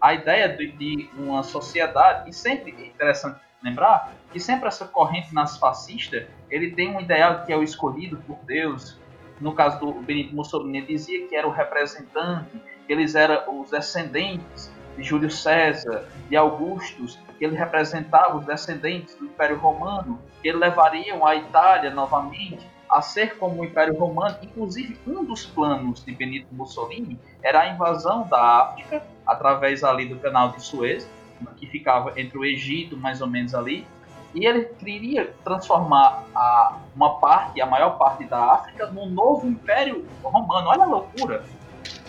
a 0.00 0.14
ideia 0.14 0.48
de, 0.48 0.72
de 0.72 1.10
uma 1.16 1.42
sociedade, 1.42 2.30
e 2.30 2.32
sempre 2.32 2.74
é 2.78 2.86
interessante 2.86 3.38
lembrar 3.62 4.12
que 4.32 4.40
sempre 4.40 4.68
essa 4.68 4.86
corrente 4.86 5.34
nazifascista, 5.34 6.26
ele 6.50 6.70
tem 6.70 6.96
um 6.96 7.00
ideal 7.00 7.44
que 7.44 7.52
é 7.52 7.56
o 7.56 7.62
escolhido 7.62 8.16
por 8.26 8.38
Deus. 8.46 8.98
No 9.40 9.54
caso 9.54 9.80
do 9.80 9.92
Benito 9.94 10.34
Mussolini, 10.34 10.78
ele 10.78 10.86
dizia 10.88 11.26
que 11.26 11.34
era 11.34 11.48
o 11.48 11.50
representante, 11.50 12.60
que 12.86 12.92
eles 12.92 13.14
eram 13.14 13.60
os 13.60 13.70
descendentes 13.70 14.70
de 14.96 15.02
Júlio 15.02 15.30
César, 15.30 16.04
de 16.28 16.36
Augustus, 16.36 17.18
que 17.38 17.44
ele 17.44 17.56
representava 17.56 18.36
os 18.36 18.44
descendentes 18.44 19.14
do 19.14 19.24
Império 19.24 19.56
Romano, 19.56 20.20
que 20.42 20.48
eles 20.48 20.60
levariam 20.60 21.26
a 21.26 21.34
Itália 21.36 21.90
novamente 21.90 22.68
a 22.90 23.00
ser 23.00 23.38
como 23.38 23.62
o 23.62 23.64
Império 23.64 23.96
Romano. 23.96 24.36
Inclusive, 24.42 24.98
um 25.06 25.24
dos 25.24 25.46
planos 25.46 26.04
de 26.04 26.12
Benito 26.12 26.52
Mussolini 26.52 27.18
era 27.42 27.60
a 27.60 27.68
invasão 27.68 28.26
da 28.26 28.62
África 28.62 29.02
através 29.26 29.84
ali 29.84 30.06
do 30.06 30.18
Canal 30.18 30.50
de 30.50 30.62
Suez, 30.62 31.08
que 31.56 31.66
ficava 31.66 32.20
entre 32.20 32.36
o 32.36 32.44
Egito, 32.44 32.96
mais 32.96 33.22
ou 33.22 33.28
menos 33.28 33.54
ali, 33.54 33.86
e 34.34 34.46
ele 34.46 34.64
queria 34.64 35.32
transformar 35.44 36.24
a, 36.34 36.78
uma 36.94 37.18
parte, 37.18 37.60
a 37.60 37.66
maior 37.66 37.98
parte 37.98 38.24
da 38.24 38.52
África, 38.52 38.86
num 38.86 39.06
novo 39.08 39.46
Império 39.46 40.06
Romano. 40.22 40.68
Olha 40.68 40.82
a 40.82 40.86
loucura! 40.86 41.44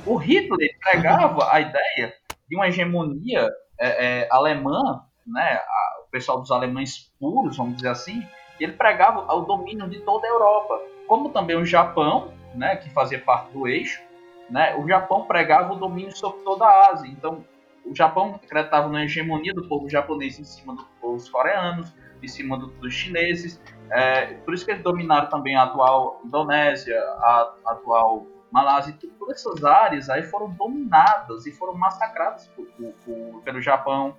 O 0.05 0.15
Hitler 0.15 0.69
pregava 0.81 1.51
a 1.51 1.60
ideia 1.60 2.13
de 2.49 2.55
uma 2.55 2.67
hegemonia 2.67 3.49
é, 3.79 4.21
é, 4.21 4.27
alemã, 4.31 5.03
né, 5.25 5.60
a- 5.65 6.01
o 6.07 6.12
pessoal 6.12 6.39
dos 6.39 6.51
alemães 6.51 7.12
puros, 7.19 7.57
vamos 7.57 7.75
dizer 7.77 7.89
assim, 7.89 8.25
ele 8.60 8.73
pregava 8.73 9.34
o 9.34 9.41
domínio 9.41 9.89
de 9.89 9.99
toda 10.01 10.27
a 10.27 10.29
Europa, 10.29 10.79
como 11.07 11.29
também 11.29 11.55
o 11.55 11.65
Japão, 11.65 12.31
né, 12.53 12.75
que 12.75 12.89
fazia 12.89 13.19
parte 13.19 13.51
do 13.51 13.67
eixo, 13.67 14.01
né, 14.49 14.75
o 14.75 14.88
Japão 14.88 15.23
pregava 15.25 15.73
o 15.73 15.77
domínio 15.77 16.15
sobre 16.15 16.41
toda 16.43 16.65
a 16.65 16.89
Ásia. 16.91 17.07
Então, 17.10 17.43
o 17.86 17.95
Japão 17.95 18.39
acreditava 18.43 18.88
na 18.89 19.03
hegemonia 19.05 19.53
do 19.53 19.67
povo 19.67 19.89
japonês 19.89 20.38
em 20.38 20.43
cima 20.43 20.75
dos 20.75 20.86
povos 20.99 21.29
coreanos, 21.29 21.91
em 22.21 22.27
cima 22.27 22.57
do- 22.57 22.67
dos 22.67 22.93
chineses. 22.93 23.62
É, 23.89 24.34
por 24.36 24.53
isso 24.53 24.63
que 24.65 24.71
eles 24.71 24.84
dominaram 24.84 25.29
também 25.29 25.55
a 25.55 25.63
atual 25.63 26.21
Indonésia, 26.23 26.97
a, 26.99 27.53
a 27.65 27.71
atual 27.73 28.25
Malásia. 28.51 28.97
Todas 29.17 29.38
essas 29.45 29.63
áreas 29.63 30.10
aí 30.10 30.23
foram 30.23 30.49
dominadas 30.49 31.45
e 31.45 31.51
foram 31.51 31.73
massacradas 31.73 32.47
por- 32.49 32.65
por- 32.67 32.93
por- 33.05 33.41
pelo 33.43 33.62
Japão. 33.62 34.15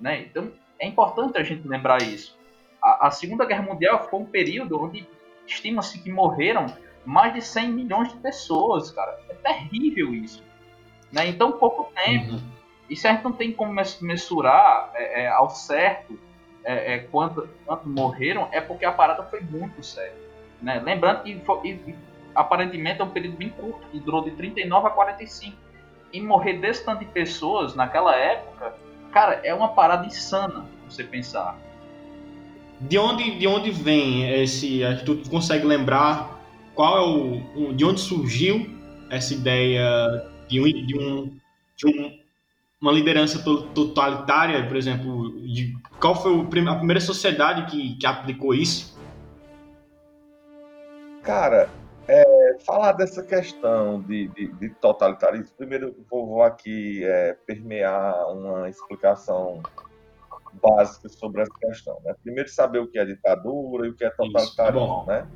Né? 0.00 0.22
Então, 0.22 0.52
é 0.78 0.86
importante 0.86 1.38
a 1.38 1.42
gente 1.42 1.66
lembrar 1.66 2.02
isso. 2.02 2.38
A, 2.82 3.08
a 3.08 3.10
Segunda 3.10 3.44
Guerra 3.44 3.62
Mundial 3.62 4.06
foi 4.08 4.20
um 4.20 4.24
período 4.26 4.82
onde 4.82 5.06
estima-se 5.46 5.98
que 6.02 6.10
morreram 6.10 6.66
mais 7.04 7.32
de 7.34 7.42
100 7.42 7.72
milhões 7.72 8.08
de 8.12 8.18
pessoas, 8.18 8.90
cara. 8.90 9.18
É 9.28 9.34
terrível 9.34 10.14
isso. 10.14 10.42
Né? 11.12 11.26
Em 11.28 11.32
tão 11.36 11.52
pouco 11.52 11.90
tempo. 11.94 12.32
Uhum. 12.32 12.40
E 12.88 12.96
se 12.96 13.06
a 13.06 13.12
gente 13.12 13.24
não 13.24 13.32
tem 13.32 13.52
como 13.52 13.72
mensurar 14.00 14.90
é, 14.94 15.22
é, 15.24 15.28
ao 15.28 15.48
certo 15.50 16.18
é, 16.64 16.94
é, 16.94 16.98
quanto, 16.98 17.48
quanto 17.64 17.88
morreram, 17.88 18.48
é 18.52 18.60
porque 18.60 18.84
a 18.84 18.92
parada 18.92 19.22
foi 19.24 19.40
muito 19.40 19.82
séria. 19.82 20.14
Né? 20.60 20.80
Lembrando 20.84 21.22
que 21.22 21.38
fo- 21.40 21.60
e- 21.64 21.94
aparentemente 22.34 23.00
é 23.00 23.04
um 23.04 23.10
período 23.10 23.36
bem 23.36 23.48
curto, 23.50 23.80
que 23.90 23.98
durou 23.98 24.22
de 24.22 24.30
39 24.32 24.86
a 24.86 24.90
45. 24.90 25.56
E 26.12 26.20
morrer 26.20 26.54
desse 26.54 26.84
tanto 26.84 27.00
de 27.00 27.06
pessoas 27.06 27.74
naquela 27.74 28.14
época, 28.16 28.74
cara, 29.12 29.40
é 29.44 29.54
uma 29.54 29.68
parada 29.68 30.06
insana, 30.06 30.66
você 30.88 31.04
pensar. 31.04 31.56
De 32.80 32.98
onde, 32.98 33.38
de 33.38 33.46
onde 33.46 33.70
vem 33.70 34.28
esse. 34.42 34.80
Tu 35.04 35.28
consegue 35.28 35.64
lembrar 35.66 36.40
qual 36.74 36.96
é 36.96 37.00
o- 37.02 37.72
de 37.72 37.84
onde 37.84 38.00
surgiu 38.00 38.68
essa 39.10 39.34
ideia 39.34 39.84
de 40.48 40.60
um, 40.60 40.64
de 40.86 40.98
um, 40.98 41.36
de 41.76 41.86
um- 41.86 42.19
uma 42.80 42.92
liderança 42.92 43.42
to- 43.42 43.66
totalitária, 43.74 44.66
por 44.66 44.76
exemplo, 44.76 45.38
de, 45.42 45.76
qual 46.00 46.14
foi 46.14 46.40
a 46.40 46.44
primeira 46.44 47.00
sociedade 47.00 47.70
que, 47.70 47.96
que 47.96 48.06
aplicou 48.06 48.54
isso? 48.54 48.98
Cara, 51.22 51.68
é, 52.08 52.56
falar 52.64 52.92
dessa 52.92 53.22
questão 53.22 54.00
de, 54.00 54.28
de, 54.28 54.48
de 54.54 54.70
totalitarismo, 54.70 55.54
primeiro 55.56 55.94
vou, 56.10 56.26
vou 56.26 56.42
aqui 56.42 57.04
é, 57.04 57.36
permear 57.46 58.26
uma 58.32 58.68
explicação 58.70 59.62
básica 60.62 61.08
sobre 61.10 61.42
essa 61.42 61.54
questão. 61.60 62.00
Né? 62.02 62.14
Primeiro 62.22 62.48
saber 62.48 62.78
o 62.78 62.86
que 62.86 62.98
é 62.98 63.04
ditadura 63.04 63.86
e 63.86 63.90
o 63.90 63.94
que 63.94 64.04
é 64.04 64.10
totalitarismo. 64.10 64.86
bom. 64.86 65.04
né? 65.06 65.26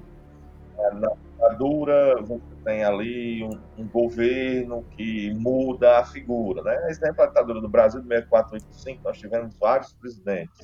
É, 0.79 0.91
Na 0.95 1.11
ditadura 1.11 2.23
você 2.23 2.55
tem 2.65 2.85
ali 2.85 3.45
um, 3.45 3.83
um 3.83 3.89
governo 3.89 4.83
que 4.97 5.33
muda 5.35 5.99
a 5.99 6.05
figura. 6.05 6.63
Né? 6.63 6.91
Exemplo, 6.91 7.23
a 7.23 7.27
ditadura 7.27 7.61
do 7.61 7.69
Brasil 7.69 8.01
de 8.01 8.09
64 8.09 8.55
85, 8.55 9.03
nós 9.05 9.19
tivemos 9.19 9.55
vários 9.57 9.93
presidentes. 9.93 10.61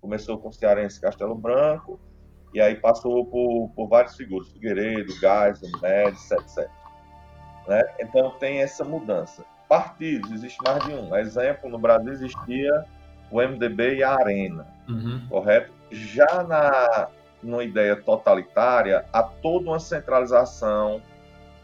Começou 0.00 0.38
com 0.38 0.48
o 0.48 0.52
cearense 0.52 1.00
Castelo 1.00 1.34
Branco, 1.34 1.98
e 2.54 2.60
aí 2.60 2.76
passou 2.76 3.26
por, 3.26 3.70
por 3.74 3.88
várias 3.88 4.16
figuras, 4.16 4.48
Figueiredo, 4.48 5.12
Geisel, 5.12 5.70
Médici, 5.82 6.34
etc. 6.34 6.70
Né? 7.66 7.82
Então 8.00 8.30
tem 8.38 8.62
essa 8.62 8.84
mudança. 8.84 9.44
Partidos, 9.68 10.30
existe 10.32 10.58
mais 10.64 10.82
de 10.84 10.94
um. 10.94 11.14
Exemplo, 11.16 11.68
no 11.68 11.78
Brasil 11.78 12.12
existia 12.12 12.84
o 13.30 13.42
MDB 13.42 13.96
e 13.96 14.02
a 14.02 14.14
Arena, 14.14 14.66
correto? 15.28 15.70
Já 15.90 16.42
na 16.44 17.08
numa 17.42 17.64
ideia 17.64 17.96
totalitária, 17.96 19.04
há 19.12 19.22
toda 19.22 19.70
uma 19.70 19.78
centralização. 19.78 21.02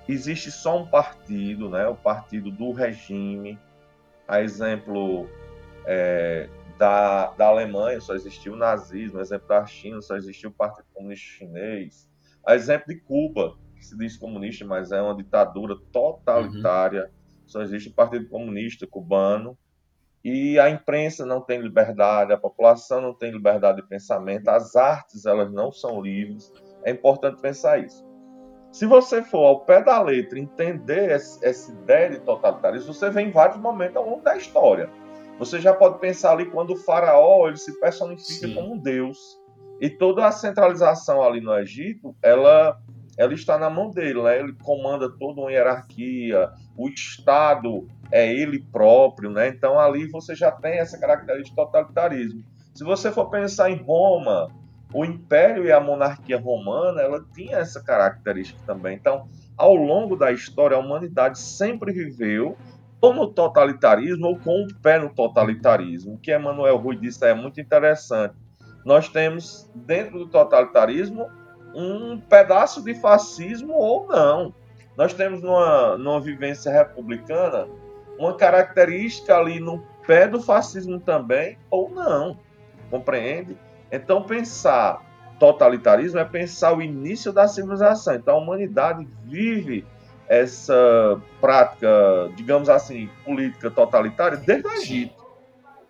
Existe 0.09 0.51
só 0.51 0.79
um 0.79 0.87
partido, 0.87 1.69
né? 1.69 1.87
o 1.87 1.95
partido 1.95 2.51
do 2.51 2.73
regime. 2.73 3.59
A 4.27 4.41
exemplo 4.41 5.29
é, 5.87 6.49
da, 6.79 7.31
da 7.33 7.47
Alemanha, 7.47 8.01
só 8.01 8.15
existiu 8.15 8.55
o 8.55 8.57
nazismo. 8.57 9.19
A 9.19 9.23
exemplo 9.23 9.49
da 9.49 9.65
China, 9.67 10.01
só 10.01 10.17
existiu 10.17 10.51
o 10.51 10.53
Partido 10.53 10.87
Comunista 10.93 11.27
Chinês. 11.27 12.09
A 12.47 12.55
exemplo 12.55 12.89
de 12.89 13.01
Cuba, 13.01 13.57
que 13.77 13.85
se 13.85 13.97
diz 13.97 14.17
comunista, 14.17 14.65
mas 14.65 14.93
é 14.93 15.01
uma 15.01 15.17
ditadura 15.17 15.77
totalitária. 15.93 17.11
Só 17.47 17.63
existe 17.63 17.89
o 17.89 17.95
Partido 17.95 18.29
Comunista 18.29 18.87
Cubano. 18.87 19.59
E 20.25 20.59
a 20.59 20.71
imprensa 20.71 21.27
não 21.27 21.43
tem 21.43 21.61
liberdade, 21.61 22.33
a 22.33 22.39
população 22.39 23.01
não 23.01 23.13
tem 23.13 23.31
liberdade 23.31 23.83
de 23.83 23.87
pensamento, 23.87 24.49
as 24.49 24.75
artes 24.75 25.27
elas 25.27 25.53
não 25.53 25.71
são 25.71 26.01
livres. 26.01 26.51
É 26.83 26.91
importante 26.91 27.43
pensar 27.43 27.79
isso. 27.79 28.03
Se 28.73 28.87
você 28.87 29.23
for 29.23 29.45
ao 29.45 29.61
pé 29.61 29.83
da 29.83 30.01
letra 30.01 30.39
entender 30.39 31.11
essa 31.11 31.47
essa 31.47 31.71
ideia 31.71 32.11
de 32.11 32.21
totalitarismo, 32.21 32.93
você 32.93 33.11
vê 33.11 33.21
em 33.21 33.31
vários 33.31 33.59
momentos 33.59 33.97
ao 33.97 34.09
longo 34.09 34.23
da 34.23 34.37
história. 34.37 34.91
Você 35.39 35.61
já 35.61 35.75
pode 35.75 35.99
pensar 35.99 36.33
ali 36.33 36.47
quando 36.47 36.73
o 36.73 36.77
faraó 36.77 37.47
ele 37.47 37.57
se 37.57 37.79
personifica 37.79 38.49
Sim. 38.49 38.55
como 38.55 38.75
um 38.75 38.79
deus. 38.79 39.39
E 39.81 39.91
toda 39.91 40.27
a 40.27 40.33
centralização 40.33 41.23
ali 41.23 41.41
no 41.41 41.53
Egito, 41.59 42.17
ela, 42.23 42.79
ela 43.19 43.35
está 43.35 43.59
na 43.59 43.69
mão 43.69 43.91
dele, 43.91 44.23
né? 44.23 44.39
Ele 44.39 44.55
comanda 44.63 45.11
toda 45.19 45.41
uma 45.41 45.53
hierarquia, 45.53 46.51
o 46.77 46.89
Estado 46.89 47.87
é 48.15 48.33
ele 48.33 48.61
próprio, 48.61 49.29
né? 49.29 49.49
Então 49.49 49.77
ali 49.77 50.07
você 50.07 50.37
já 50.37 50.53
tem 50.53 50.79
essa 50.79 50.97
característica 50.97 51.51
de 51.51 51.57
totalitarismo. 51.57 52.45
Se 52.73 52.85
você 52.85 53.11
for 53.11 53.29
pensar 53.29 53.71
em 53.71 53.83
Roma, 53.83 54.53
o 54.93 55.05
Império 55.05 55.65
e 55.65 55.73
a 55.73 55.81
monarquia 55.81 56.39
romana, 56.39 57.03
ela 57.03 57.25
tinha 57.35 57.57
essa 57.57 57.83
característica 57.83 58.61
também. 58.65 58.95
Então, 58.95 59.29
ao 59.57 59.75
longo 59.75 60.15
da 60.15 60.31
história, 60.31 60.77
a 60.77 60.81
humanidade 60.81 61.41
sempre 61.41 61.93
viveu 61.93 62.57
ou 63.01 63.13
no 63.13 63.27
totalitarismo 63.27 64.29
ou 64.29 64.39
com 64.39 64.63
o 64.63 64.75
pé 64.81 65.01
no 65.01 65.13
totalitarismo. 65.13 66.15
O 66.15 66.19
que 66.19 66.33
Emmanuel 66.33 66.77
Rui 66.77 66.97
disse 66.97 67.27
é 67.27 67.35
muito 67.35 67.61
interessante. 67.61 68.37
Nós 68.85 69.09
temos 69.09 69.69
dentro 69.75 70.21
do 70.21 70.29
totalitarismo 70.29 71.27
um 71.75 72.21
pedaço 72.21 72.81
de 72.81 72.95
fascismo 72.95 73.73
ou 73.73 74.07
não. 74.07 74.55
Nós 74.97 75.13
temos 75.13 75.43
numa, 75.43 75.99
numa 75.99 76.21
vivência 76.21 76.71
republicana 76.71 77.67
uma 78.19 78.35
característica 78.37 79.37
ali 79.37 79.61
no 79.61 79.83
pé 80.07 80.29
do 80.29 80.41
fascismo 80.41 81.01
também 81.01 81.59
ou 81.71 81.91
não. 81.91 82.39
Compreende? 82.91 83.57
Então 83.91 84.23
pensar 84.23 85.03
totalitarismo 85.39 86.19
é 86.19 86.25
pensar 86.25 86.77
o 86.77 86.83
início 86.83 87.33
da 87.33 87.49
civilização. 87.49 88.15
Então 88.15 88.37
a 88.37 88.39
humanidade 88.39 89.07
vive 89.25 89.85
essa 90.29 91.21
prática, 91.41 92.31
digamos 92.35 92.69
assim, 92.69 93.11
política 93.25 93.71
totalitária 93.71 94.39
desde 94.39 94.67
o 94.67 94.73
Egito. 94.73 95.25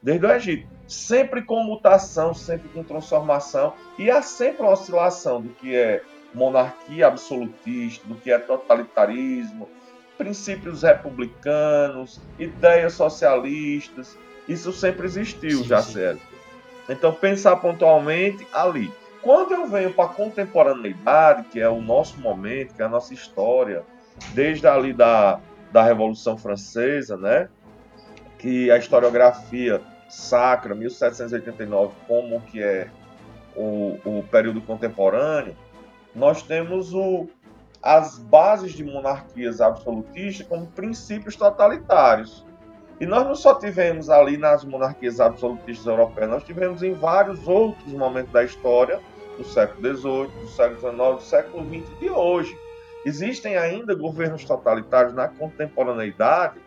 Desde 0.02 0.26
o 0.26 0.32
Egito. 0.32 0.68
Sempre 0.86 1.42
com 1.42 1.62
mutação, 1.62 2.34
sempre 2.34 2.68
com 2.68 2.82
transformação. 2.82 3.74
E 3.98 4.10
há 4.10 4.20
sempre 4.22 4.62
uma 4.62 4.72
oscilação 4.72 5.40
do 5.40 5.48
que 5.50 5.74
é 5.74 6.02
monarquia 6.34 7.06
absolutista, 7.06 8.06
do 8.06 8.16
que 8.16 8.30
é 8.30 8.38
totalitarismo, 8.38 9.68
princípios 10.16 10.82
republicanos, 10.82 12.20
ideias 12.38 12.94
socialistas. 12.94 14.16
Isso 14.48 14.72
sempre 14.72 15.06
existiu, 15.06 15.58
Sim, 15.58 15.64
já 15.64 15.82
sério. 15.82 16.20
Então, 16.88 17.12
pensar 17.12 17.56
pontualmente 17.56 18.46
ali. 18.52 18.92
Quando 19.22 19.52
eu 19.52 19.66
venho 19.66 19.92
para 19.92 20.04
a 20.04 20.08
contemporaneidade, 20.08 21.44
que 21.48 21.58
é 21.58 21.68
o 21.68 21.80
nosso 21.80 22.20
momento, 22.20 22.74
que 22.74 22.82
é 22.82 22.84
a 22.84 22.88
nossa 22.88 23.14
história, 23.14 23.82
desde 24.34 24.66
ali 24.66 24.92
da, 24.92 25.40
da 25.72 25.82
Revolução 25.82 26.36
Francesa, 26.36 27.16
né? 27.16 27.48
que 28.44 28.70
a 28.70 28.76
historiografia 28.76 29.80
sacra 30.10 30.74
1789 30.74 31.94
como 32.06 32.42
que 32.42 32.62
é 32.62 32.88
o, 33.56 33.98
o 34.04 34.22
período 34.30 34.60
contemporâneo, 34.60 35.56
nós 36.14 36.42
temos 36.42 36.92
o, 36.92 37.26
as 37.84 38.18
bases 38.18 38.72
de 38.72 38.82
monarquias 38.82 39.60
absolutistas 39.60 40.46
como 40.46 40.66
princípios 40.68 41.36
totalitários. 41.36 42.46
E 42.98 43.04
nós 43.04 43.26
não 43.26 43.34
só 43.34 43.54
tivemos 43.56 44.08
ali 44.08 44.38
nas 44.38 44.64
monarquias 44.64 45.20
absolutistas 45.20 45.84
europeias, 45.84 46.30
nós 46.30 46.44
tivemos 46.44 46.82
em 46.82 46.94
vários 46.94 47.46
outros 47.46 47.92
momentos 47.92 48.32
da 48.32 48.42
história, 48.42 49.00
do 49.36 49.44
século 49.44 49.96
XVIII, 49.96 50.26
do 50.40 50.48
século 50.48 50.80
XIX, 50.80 50.96
do 50.96 51.22
século 51.22 51.64
XX 51.68 51.98
de 52.00 52.08
hoje. 52.08 52.58
Existem 53.04 53.58
ainda 53.58 53.94
governos 53.94 54.46
totalitários 54.46 55.12
na 55.12 55.28
contemporaneidade 55.28 56.58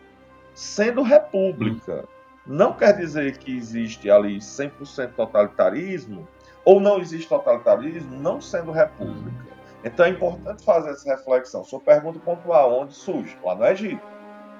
sendo 0.54 1.02
república. 1.02 2.04
Não 2.46 2.72
quer 2.72 2.96
dizer 2.96 3.38
que 3.38 3.56
existe 3.56 4.08
ali 4.08 4.38
100% 4.38 5.14
totalitarismo, 5.16 6.28
ou 6.64 6.78
não 6.78 7.00
existe 7.00 7.28
totalitarismo 7.28 8.16
não 8.20 8.40
sendo 8.40 8.70
república. 8.70 9.57
Então 9.84 10.06
é 10.06 10.08
importante 10.10 10.64
fazer 10.64 10.90
essa 10.90 11.08
reflexão. 11.10 11.64
Sua 11.64 11.80
pergunta 11.80 12.18
pontual, 12.18 12.80
onde 12.80 12.94
surge? 12.94 13.36
Lá 13.44 13.54
no 13.54 13.64
Egito. 13.64 14.02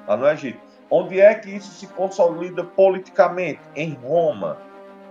Lá 0.06 0.16
no 0.16 0.28
Egito. 0.28 0.58
Onde 0.90 1.20
é 1.20 1.34
que 1.34 1.50
isso 1.50 1.70
se 1.72 1.86
consolida 1.88 2.64
politicamente? 2.64 3.60
Em 3.74 3.94
Roma. 3.94 4.58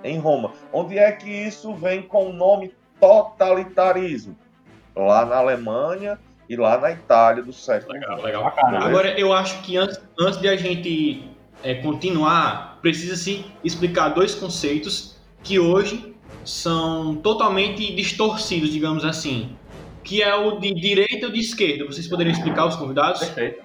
Em 0.04 0.18
Roma. 0.18 0.54
Onde 0.72 0.98
é 0.98 1.12
que 1.12 1.30
isso 1.30 1.74
vem 1.74 2.02
com 2.02 2.30
o 2.30 2.34
nome 2.34 2.74
totalitarismo? 3.00 4.36
Lá 4.96 5.26
na 5.26 5.38
Alemanha 5.38 6.18
e 6.50 6.56
lá 6.56 6.78
na 6.78 6.92
Itália 6.92 7.44
do 7.44 7.54
século 7.54 7.94
Legal, 7.94 8.22
legal. 8.22 8.54
Agora, 8.58 9.20
eu 9.20 9.34
acho 9.34 9.62
que 9.62 9.78
antes, 9.78 10.00
antes 10.20 10.40
de 10.40 10.48
a 10.48 10.56
gente 10.56 11.30
é, 11.64 11.76
continuar, 11.76 12.80
precisa-se 12.82 13.46
explicar 13.64 14.10
dois 14.10 14.34
conceitos 14.34 15.18
que 15.44 15.60
hoje 15.60 16.16
são 16.44 17.16
totalmente 17.16 17.94
distorcidos, 17.94 18.72
digamos 18.72 19.04
assim. 19.04 19.56
Que 20.08 20.22
é 20.24 20.34
o 20.34 20.58
de 20.58 20.74
direita 20.74 21.26
e 21.26 21.26
o 21.26 21.32
de 21.32 21.40
esquerda. 21.42 21.86
Vocês 21.86 22.08
poderiam 22.08 22.34
explicar 22.34 22.66
os 22.66 22.76
convidados? 22.76 23.20
Perfeito. 23.26 23.62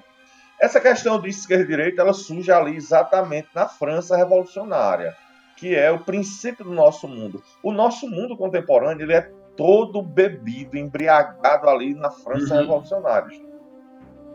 Essa 0.61 0.81
questão 0.81 1.21
de 1.21 1.29
esquerda 1.29 1.65
e 1.65 1.67
direita, 1.67 2.03
ela 2.03 2.13
surge 2.13 2.51
ali 2.51 2.77
exatamente 2.77 3.49
na 3.55 3.69
França 3.69 4.17
revolucionária, 4.17 5.17
que 5.57 5.75
é 5.75 5.91
o 5.91 6.01
princípio 6.01 6.65
do 6.65 6.73
nosso 6.73 7.07
mundo. 7.09 7.43
O 7.63 7.73
nosso 7.73 8.09
mundo 8.09 8.37
contemporâneo, 8.37 9.05
ele 9.05 9.13
é 9.13 9.31
todo 9.57 10.03
bebido, 10.03 10.77
embriagado 10.77 11.69
ali 11.69 11.95
na 11.95 12.11
França 12.11 12.55
Uhum. 12.55 12.61
revolucionária. 12.61 13.41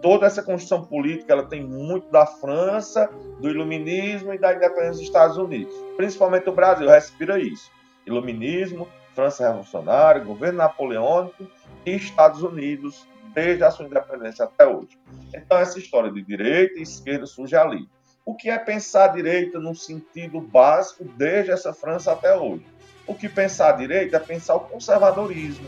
Toda 0.02 0.28
essa 0.28 0.44
construção 0.44 0.86
política, 0.86 1.34
ela 1.34 1.44
tem 1.46 1.64
muito 1.64 2.10
da 2.12 2.26
França, 2.26 3.10
do 3.42 3.50
iluminismo 3.50 4.34
e 4.34 4.38
da 4.38 4.54
independência 4.54 4.92
dos 4.92 5.02
Estados 5.02 5.38
Unidos. 5.38 5.74
Principalmente 5.98 6.48
o 6.48 6.54
Brasil 6.54 6.88
respira 6.88 7.40
isso. 7.40 7.70
Iluminismo, 8.06 8.88
França 9.16 9.48
revolucionária, 9.48 10.24
governo 10.24 10.60
napoleônico 10.60 11.48
e 11.88 11.96
Estados 11.96 12.44
Unidos 12.44 13.08
desde 13.34 13.64
a 13.64 13.72
sua 13.72 13.86
independência 13.86 14.44
até 14.44 14.68
hoje. 14.68 15.00
Então, 15.34 15.58
essa 15.58 15.80
história 15.80 16.12
de 16.12 16.22
direita 16.22 16.80
e 16.80 16.82
esquerda 16.82 17.26
surge 17.26 17.56
ali. 17.56 17.88
O 18.26 18.36
que 18.36 18.50
é 18.50 18.58
pensar 18.58 19.08
direita 19.08 19.58
no 19.58 19.74
sentido 19.74 20.42
básico 20.42 21.06
desde 21.06 21.52
essa 21.52 21.74
França 21.74 22.12
até 22.12 22.36
hoje? 22.36 22.66
O 23.06 23.16
que 23.16 23.30
pensar 23.30 23.72
direita 23.74 24.18
é 24.18 24.20
pensar 24.20 24.56
o 24.56 24.62
conservadorismo, 24.62 25.68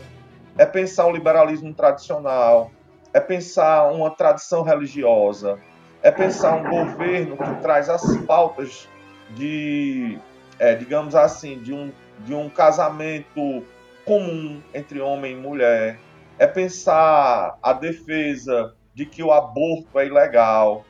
é 0.58 0.66
pensar 0.66 1.06
o 1.06 1.12
liberalismo 1.12 1.72
tradicional, 1.72 2.70
é 3.14 3.20
pensar 3.20 3.90
uma 3.90 4.10
tradição 4.10 4.62
religiosa, 4.62 5.58
é 6.02 6.10
pensar 6.10 6.54
um 6.56 6.68
governo 6.68 7.36
que 7.36 7.62
traz 7.62 7.88
as 7.88 8.16
pautas 8.26 8.86
de, 9.30 10.18
é, 10.58 10.74
digamos 10.74 11.14
assim, 11.14 11.58
de 11.60 11.72
um, 11.72 11.90
de 12.26 12.34
um 12.34 12.50
casamento 12.50 13.64
comum 14.04 14.60
entre 14.74 15.00
homem 15.00 15.32
e 15.32 15.36
mulher, 15.36 15.98
é 16.40 16.46
pensar 16.46 17.58
a 17.62 17.72
defesa 17.74 18.74
de 18.94 19.04
que 19.04 19.22
o 19.22 19.30
aborto 19.30 20.00
é 20.00 20.06
ilegal, 20.06 20.86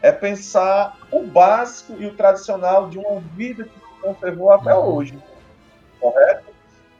é 0.00 0.10
pensar 0.10 0.96
o 1.12 1.26
básico 1.26 1.94
e 1.98 2.06
o 2.06 2.14
tradicional 2.14 2.88
de 2.88 2.98
uma 2.98 3.20
vida 3.20 3.64
que 3.64 3.78
se 3.78 4.00
conservou 4.00 4.50
até 4.50 4.74
hoje, 4.74 5.22
correto? 6.00 6.46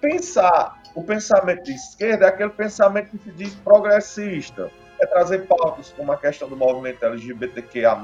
Pensar 0.03 0.83
o 0.95 1.03
pensamento 1.03 1.63
de 1.65 1.73
esquerda 1.73 2.27
é 2.27 2.29
aquele 2.29 2.51
pensamento 2.51 3.09
que 3.09 3.19
se 3.19 3.31
diz 3.31 3.55
progressista, 3.55 4.71
é 5.01 5.07
trazer 5.07 5.47
pautas 5.47 5.91
como 5.97 6.13
a 6.13 6.19
questão 6.19 6.47
do 6.47 6.57
movimento 6.57 7.03
LGBTQIA+, 7.03 7.99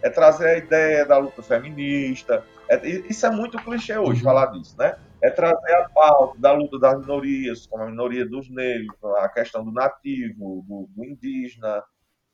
é 0.00 0.10
trazer 0.10 0.46
a 0.46 0.58
ideia 0.58 1.04
da 1.04 1.18
luta 1.18 1.42
feminista, 1.42 2.44
é- 2.68 2.86
isso 2.86 3.26
é 3.26 3.30
muito 3.30 3.58
clichê 3.58 3.98
hoje 3.98 4.22
falar 4.22 4.46
disso, 4.46 4.76
né? 4.78 4.94
É 5.22 5.30
trazer 5.30 5.74
a 5.74 5.88
pauta 5.88 6.38
da 6.38 6.52
luta 6.52 6.78
das 6.78 7.00
minorias, 7.00 7.66
como 7.66 7.82
a 7.82 7.86
minoria 7.86 8.24
dos 8.24 8.48
negros, 8.48 8.96
a 9.18 9.28
questão 9.28 9.64
do 9.64 9.72
nativo, 9.72 10.64
do, 10.66 10.88
do 10.90 11.04
indígena, 11.04 11.82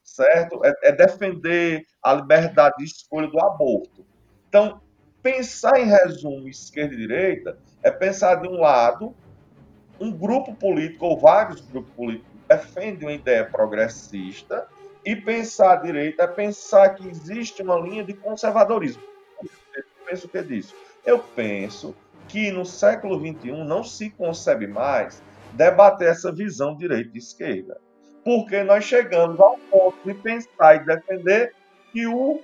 certo? 0.03 0.61
É, 0.65 0.73
é 0.83 0.93
defender 0.93 1.85
a 2.03 2.15
liberdade 2.15 2.77
de 2.79 2.85
escolha 2.85 3.29
do 3.29 3.41
aborto. 3.41 4.05
Então, 4.49 4.81
pensar 5.23 5.79
em 5.81 5.87
resumo 5.87 6.49
esquerda 6.49 6.95
e 6.95 6.99
direita 6.99 7.59
é 7.83 7.91
pensar 7.91 8.37
de 8.37 8.49
um 8.49 8.61
lado 8.61 9.15
um 10.01 10.11
grupo 10.11 10.55
político 10.55 11.07
ou 11.07 11.19
vários 11.19 11.61
grupos 11.61 11.93
políticos 11.95 12.35
defendem 12.49 13.09
uma 13.09 13.15
ideia 13.15 13.45
progressista 13.45 14.67
e 15.05 15.15
pensar 15.15 15.73
a 15.73 15.77
direita 15.77 16.25
é 16.25 16.27
pensar 16.27 16.91
que 16.95 17.09
existe 17.09 17.63
uma 17.63 17.77
linha 17.77 18.03
de 18.03 18.15
conservadorismo. 18.15 19.03
Eu 19.43 19.85
penso 20.07 20.27
o 20.27 20.31
que 20.31 20.39
é 20.39 20.43
disso? 20.43 20.75
Eu 21.05 21.19
penso 21.19 21.95
que 22.35 22.51
no 22.51 22.67
século 22.67 23.17
XXI 23.21 23.65
não 23.65 23.85
se 23.85 24.11
concebe 24.11 24.67
mais 24.67 25.23
debater 25.53 26.09
essa 26.09 26.33
visão 26.33 26.77
direita 26.77 27.13
e 27.15 27.19
esquerda. 27.19 27.81
Porque 28.25 28.65
nós 28.65 28.83
chegamos 28.83 29.39
ao 29.39 29.57
ponto 29.71 29.97
de 30.05 30.15
pensar 30.15 30.75
e 30.75 30.85
defender 30.85 31.55
que 31.93 32.09
o 32.09 32.41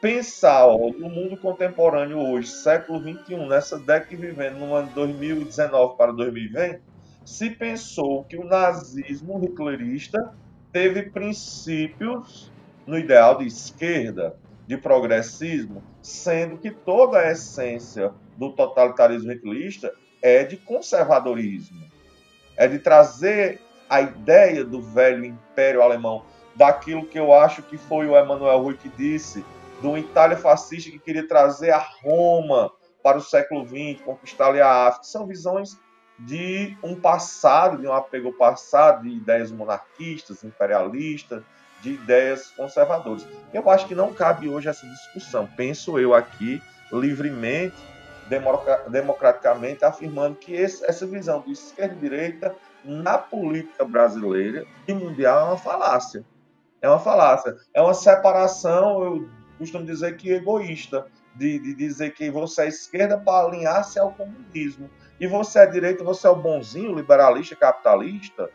pensar 0.00 0.66
ó, 0.66 0.88
no 0.90 1.10
mundo 1.10 1.36
contemporâneo 1.36 2.18
hoje, 2.18 2.48
século 2.48 2.98
XXI, 2.98 3.46
nessa 3.46 3.78
década 3.78 4.06
que 4.06 4.16
vivendo 4.16 4.56
no 4.56 4.74
ano 4.74 4.90
2019 4.94 5.98
para 5.98 6.12
2020, 6.12 6.80
se 7.22 7.50
pensou 7.50 8.24
que 8.24 8.38
o 8.38 8.44
nazismo 8.44 9.38
hitlerista 9.44 10.32
teve 10.72 11.10
princípios 11.10 12.50
no 12.86 12.98
ideal 12.98 13.36
de 13.36 13.46
esquerda. 13.46 14.34
De 14.66 14.76
progressismo, 14.76 15.82
sendo 16.02 16.58
que 16.58 16.70
toda 16.70 17.18
a 17.18 17.30
essência 17.30 18.12
do 18.36 18.52
totalitarismo 18.52 19.32
hitlista 19.32 19.92
é 20.20 20.42
de 20.44 20.56
conservadorismo, 20.56 21.86
é 22.56 22.66
de 22.66 22.78
trazer 22.78 23.60
a 23.88 24.00
ideia 24.00 24.64
do 24.64 24.82
velho 24.82 25.24
império 25.24 25.82
alemão, 25.82 26.24
daquilo 26.54 27.06
que 27.06 27.18
eu 27.18 27.32
acho 27.32 27.62
que 27.62 27.76
foi 27.76 28.06
o 28.08 28.18
Emmanuel 28.18 28.60
Rui 28.60 28.76
que 28.76 28.88
disse, 28.88 29.44
do 29.80 29.96
Itália 29.96 30.36
fascista 30.36 30.90
que 30.90 30.98
queria 30.98 31.26
trazer 31.28 31.70
a 31.70 31.78
Roma 31.78 32.72
para 33.02 33.18
o 33.18 33.22
século 33.22 33.64
XX, 33.64 34.02
conquistar 34.04 34.48
ali 34.48 34.60
a 34.60 34.88
África. 34.88 35.04
São 35.04 35.26
visões 35.26 35.78
de 36.18 36.76
um 36.82 36.98
passado, 36.98 37.78
de 37.78 37.86
um 37.86 37.92
apego 37.92 38.32
passado, 38.32 39.02
de 39.02 39.10
ideias 39.10 39.52
monarquistas, 39.52 40.42
imperialistas, 40.42 41.42
de 41.80 41.92
ideias 41.92 42.50
conservadoras. 42.56 43.26
Eu 43.52 43.68
acho 43.70 43.86
que 43.86 43.94
não 43.94 44.12
cabe 44.12 44.48
hoje 44.48 44.68
essa 44.68 44.86
discussão. 44.86 45.48
Penso 45.56 45.98
eu 45.98 46.14
aqui, 46.14 46.62
livremente, 46.92 47.76
democraticamente, 48.88 49.84
afirmando 49.84 50.36
que 50.36 50.54
esse, 50.54 50.84
essa 50.84 51.06
visão 51.06 51.40
de 51.40 51.52
esquerda 51.52 51.94
e 51.94 51.98
direita 51.98 52.54
na 52.84 53.18
política 53.18 53.84
brasileira 53.84 54.64
e 54.86 54.92
mundial 54.92 55.40
é 55.40 55.44
uma 55.50 55.58
falácia. 55.58 56.24
É 56.80 56.88
uma 56.88 56.98
falácia. 56.98 57.56
É 57.72 57.80
uma 57.80 57.94
separação, 57.94 59.04
eu 59.04 59.28
costumo 59.58 59.84
dizer 59.84 60.16
que 60.16 60.32
egoísta, 60.32 61.06
de, 61.34 61.58
de 61.58 61.74
dizer 61.74 62.12
que 62.14 62.30
você 62.30 62.62
é 62.62 62.68
esquerda 62.68 63.18
para 63.18 63.46
alinhar-se 63.46 63.98
ao 63.98 64.12
comunismo. 64.12 64.90
E 65.20 65.26
você 65.26 65.60
é 65.60 65.66
direita, 65.66 66.04
você 66.04 66.26
é 66.26 66.30
o 66.30 66.36
bonzinho, 66.36 66.94
liberalista, 66.94 67.56
capitalista? 67.56 68.50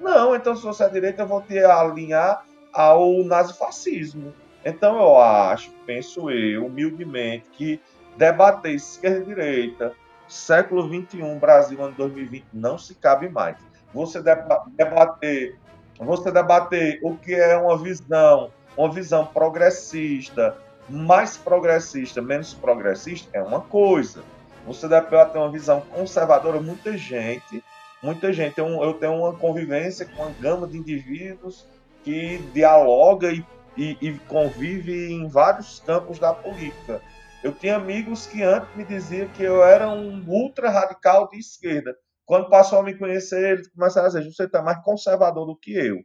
Não, 0.00 0.34
então 0.34 0.54
se 0.54 0.62
você 0.62 0.84
é 0.84 0.88
direita, 0.88 1.22
eu 1.22 1.26
vou 1.26 1.40
te 1.40 1.58
alinhar 1.58 2.44
ao 2.74 3.22
nazifascismo. 3.24 4.34
Então 4.64 4.96
eu 4.96 5.18
acho, 5.18 5.70
penso 5.86 6.30
eu, 6.30 6.66
humildemente, 6.66 7.48
que 7.50 7.80
debater 8.16 8.74
esquerda 8.74 9.20
e 9.20 9.24
direita, 9.24 9.92
século 10.26 10.82
XXI, 10.88 11.38
Brasil, 11.38 11.82
ano 11.82 11.94
2020, 11.96 12.46
não 12.52 12.76
se 12.76 12.94
cabe 12.94 13.28
mais. 13.28 13.56
Você 13.92 14.20
debater, 14.20 15.58
você 15.98 16.32
debater 16.32 16.98
o 17.02 17.16
que 17.16 17.34
é 17.34 17.56
uma 17.56 17.78
visão, 17.78 18.50
uma 18.76 18.90
visão 18.90 19.26
progressista, 19.26 20.56
mais 20.88 21.36
progressista, 21.36 22.20
menos 22.20 22.52
progressista, 22.54 23.30
é 23.32 23.42
uma 23.42 23.60
coisa. 23.60 24.22
Você 24.66 24.88
deve 24.88 25.06
ter 25.06 25.38
uma 25.38 25.50
visão 25.50 25.82
conservadora, 25.82 26.58
muita 26.60 26.96
gente, 26.96 27.62
muita 28.02 28.32
gente. 28.32 28.58
Eu 28.58 28.94
tenho 28.94 29.14
uma 29.14 29.34
convivência 29.34 30.06
com 30.06 30.22
uma 30.22 30.32
gama 30.40 30.66
de 30.66 30.78
indivíduos 30.78 31.66
que 32.04 32.38
dialoga 32.52 33.32
e, 33.32 33.44
e, 33.76 33.96
e 34.00 34.18
convive 34.28 35.12
em 35.12 35.26
vários 35.26 35.80
campos 35.80 36.18
da 36.18 36.34
política. 36.34 37.00
Eu 37.42 37.52
tinha 37.52 37.76
amigos 37.76 38.26
que 38.26 38.42
antes 38.42 38.74
me 38.76 38.84
diziam 38.84 39.28
que 39.28 39.42
eu 39.42 39.62
era 39.64 39.88
um 39.88 40.22
ultra 40.26 40.70
radical 40.70 41.28
de 41.28 41.38
esquerda. 41.38 41.96
Quando 42.24 42.48
passou 42.48 42.78
a 42.78 42.82
me 42.82 42.96
conhecer, 42.96 43.52
eles 43.52 43.68
começaram 43.68 44.06
a 44.06 44.10
dizer: 44.10 44.24
você 44.24 44.44
está 44.44 44.62
mais 44.62 44.82
conservador 44.82 45.46
do 45.46 45.56
que 45.56 45.72
eu. 45.72 45.98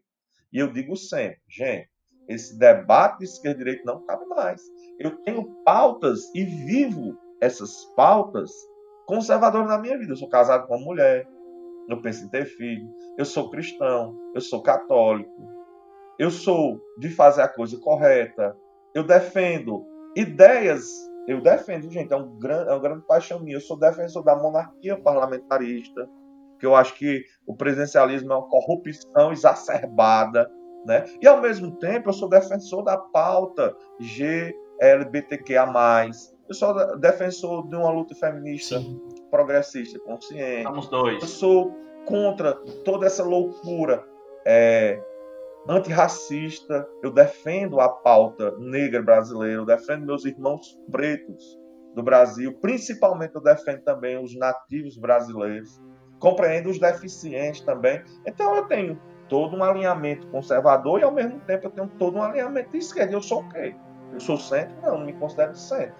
E 0.52 0.58
eu 0.58 0.72
digo 0.72 0.95
sempre, 0.95 1.39
gente, 1.47 1.89
esse 2.28 2.58
debate 2.58 3.20
de 3.20 3.26
esquerda 3.26 3.62
e 3.62 3.64
direita 3.64 3.84
não 3.86 4.06
cabe 4.06 4.26
mais. 4.26 4.62
Eu 5.00 5.16
tenho 5.24 5.45
pautas 5.64 6.20
e 6.36 6.43
vivo 6.43 7.18
essas 7.39 7.86
pautas 7.95 8.52
conservadoras 9.06 9.68
na 9.68 9.78
minha 9.78 9.97
vida. 9.97 10.12
Eu 10.12 10.18
sou 10.18 10.28
casado 10.28 10.68
com 10.68 10.76
uma 10.76 10.86
mulher, 10.86 11.28
eu 11.88 12.02
penso 12.02 12.26
em 12.26 12.30
ter 12.30 12.45
filho, 12.45 12.88
eu 13.18 13.26
sou 13.26 13.50
cristão, 13.50 14.16
eu 14.36 14.41
sou 14.41 14.62
católico, 14.62 15.59
eu 16.20 16.30
sou 16.30 16.80
de 16.97 17.09
fazer 17.09 17.41
a 17.41 17.47
coisa 17.47 17.78
correta, 17.80 18.55
eu 18.93 19.03
defendo 19.05 19.86
ideias, 20.15 20.86
eu 21.26 21.41
defendo, 21.41 21.89
gente, 21.89 22.11
é, 22.11 22.17
um 22.17 22.38
grande, 22.38 22.70
é 22.70 22.74
uma 22.74 22.80
grande 22.80 23.05
paixão 23.05 23.39
minha, 23.39 23.55
eu 23.55 23.61
sou 23.61 23.80
defensor 23.80 24.22
da 24.24 24.36
monarquia 24.36 24.97
parlamentarista, 24.97 26.09
que 26.59 26.65
eu 26.65 26.76
acho 26.76 26.93
que 26.95 27.24
o 27.47 27.55
presidencialismo 27.55 28.34
é 28.34 28.36
uma 28.36 28.49
corrupção 28.49 29.32
exacerbada, 29.32 30.51
né? 30.86 31.05
E 31.22 31.28
ao 31.28 31.39
mesmo 31.39 31.72
tempo 31.78 32.09
eu 32.09 32.13
sou 32.13 32.28
defensor 32.28 32.84
da 32.84 32.97
pauta 32.97 33.74
GLBTQA+, 33.99 35.72
eu 36.49 36.55
sou 36.55 36.97
defensor 36.97 37.67
de 37.70 37.76
uma 37.76 37.91
luta 37.91 38.13
feminista 38.15 38.80
Sim. 38.80 38.99
progressista, 39.32 39.99
consciente. 39.99 40.63
Somos 40.63 40.89
dois. 40.89 41.22
Eu 41.22 41.28
sou 41.28 41.72
contra 42.05 42.53
toda 42.84 43.05
essa 43.05 43.24
loucura 43.24 44.03
é, 44.45 44.99
antirracista. 45.68 46.88
Eu 47.03 47.12
defendo 47.12 47.80
a 47.80 47.89
pauta 47.89 48.55
negra 48.57 49.01
brasileira, 49.01 49.62
eu 49.62 49.66
defendo 49.66 50.05
meus 50.05 50.26
irmãos 50.26 50.80
pretos 50.91 51.60
do 51.95 52.03
Brasil, 52.03 52.53
principalmente 52.62 53.36
eu 53.36 53.41
defendo 53.41 53.82
também 53.82 54.22
os 54.24 54.36
nativos 54.38 54.97
brasileiros, 54.97 55.82
compreendo 56.20 56.70
os 56.70 56.80
deficientes 56.80 57.62
também. 57.62 58.03
Então 58.26 58.55
eu 58.55 58.66
tenho 58.66 58.99
todo 59.28 59.55
um 59.55 59.64
alinhamento 59.64 60.28
conservador 60.28 60.99
e 60.99 61.03
ao 61.03 61.12
mesmo 61.12 61.39
tempo 61.41 61.68
eu 61.68 61.72
tenho 61.72 61.88
todo 61.99 62.18
um 62.18 62.24
alinhamento 62.24 62.72
de 62.72 62.78
esquerda. 62.78 63.14
Eu 63.14 63.22
sou 63.22 63.41
o 63.41 63.49
quê? 63.49 63.76
Eu 64.14 64.20
sou 64.20 64.38
centro? 64.38 64.76
Não, 64.82 64.99
não 64.99 65.05
me 65.05 65.14
considero 65.14 65.55
centro. 65.55 65.95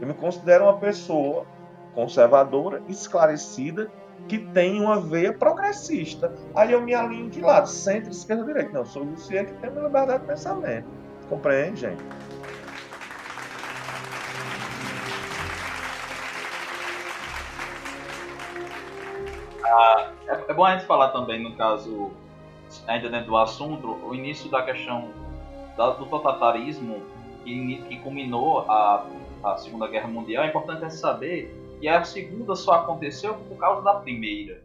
Eu 0.00 0.06
me 0.06 0.14
considero 0.14 0.64
uma 0.64 0.78
pessoa 0.78 1.46
conservadora, 1.94 2.82
esclarecida, 2.88 3.90
que 4.28 4.38
tem 4.38 4.80
uma 4.80 5.00
veia 5.00 5.32
progressista. 5.32 6.34
Aí 6.54 6.72
eu 6.72 6.80
me 6.80 6.94
alinho 6.94 7.28
de 7.30 7.40
lado, 7.40 7.68
centro, 7.68 8.10
esquerda, 8.10 8.44
direita. 8.44 8.72
Não, 8.72 8.80
eu 8.80 8.86
sou 8.86 9.04
você 9.04 9.44
que 9.44 9.52
tem 9.54 9.70
uma 9.70 9.82
liberdade 9.82 10.22
de 10.22 10.28
pensamento. 10.28 10.86
Compreende, 11.28 11.80
gente? 11.80 12.02
Ah, 19.64 20.10
é, 20.28 20.44
é, 20.48 20.54
bom 20.54 20.64
a 20.64 20.76
gente 20.76 20.86
falar 20.86 21.08
também, 21.08 21.42
no 21.42 21.56
caso, 21.56 22.10
ainda 22.86 23.08
dentro 23.08 23.26
do 23.26 23.36
assunto, 23.36 23.98
o 24.06 24.14
início 24.14 24.50
da 24.50 24.62
questão 24.62 25.10
do 25.76 26.06
totalitarismo 26.06 27.02
que, 27.44 27.82
que 27.88 27.98
culminou 27.98 28.60
a 28.70 29.04
a 29.44 29.58
Segunda 29.58 29.86
Guerra 29.86 30.08
Mundial, 30.08 30.44
é 30.44 30.48
importante 30.48 30.92
saber 30.94 31.54
que 31.84 31.88
a 31.88 32.02
segunda 32.02 32.56
só 32.56 32.76
aconteceu 32.76 33.34
por 33.34 33.58
causa 33.58 33.82
da 33.82 33.92
primeira. 33.96 34.62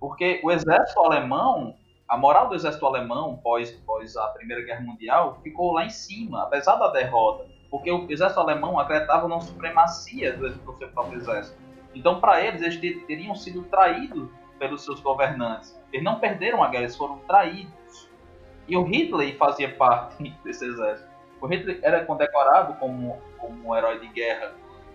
Porque 0.00 0.40
o 0.42 0.50
exército 0.50 0.98
alemão, 0.98 1.76
a 2.08 2.18
moral 2.18 2.48
do 2.48 2.56
exército 2.56 2.84
alemão 2.84 3.36
pós, 3.36 3.70
pós 3.86 4.16
a 4.16 4.26
Primeira 4.30 4.64
Guerra 4.64 4.80
Mundial 4.80 5.38
ficou 5.44 5.72
lá 5.72 5.84
em 5.84 5.90
cima, 5.90 6.42
apesar 6.42 6.74
da 6.74 6.88
derrota. 6.88 7.46
Porque 7.70 7.88
o 7.88 8.10
exército 8.10 8.40
alemão 8.40 8.80
acreditava 8.80 9.28
na 9.28 9.38
supremacia 9.38 10.36
do, 10.36 10.50
do 10.50 10.76
seu 10.76 10.88
próprio 10.88 11.20
exército. 11.20 11.56
Então, 11.94 12.18
para 12.18 12.44
eles, 12.44 12.60
eles 12.60 13.06
teriam 13.06 13.36
sido 13.36 13.62
traídos 13.70 14.28
pelos 14.58 14.82
seus 14.82 14.98
governantes. 14.98 15.80
Eles 15.92 16.02
não 16.02 16.18
perderam 16.18 16.64
a 16.64 16.68
guerra, 16.68 16.82
eles 16.82 16.96
foram 16.96 17.18
traídos. 17.28 18.10
E 18.66 18.76
o 18.76 18.82
Hitler 18.82 19.36
fazia 19.36 19.70
parte 19.78 20.34
desse 20.42 20.64
exército. 20.64 21.08
O 21.40 21.46
Hitler 21.46 21.78
era 21.84 22.04
condecorado 22.04 22.74
como, 22.80 23.22
como 23.38 23.68
um 23.68 23.76
herói 23.76 24.00
de 24.00 24.08
guerra. 24.08 24.52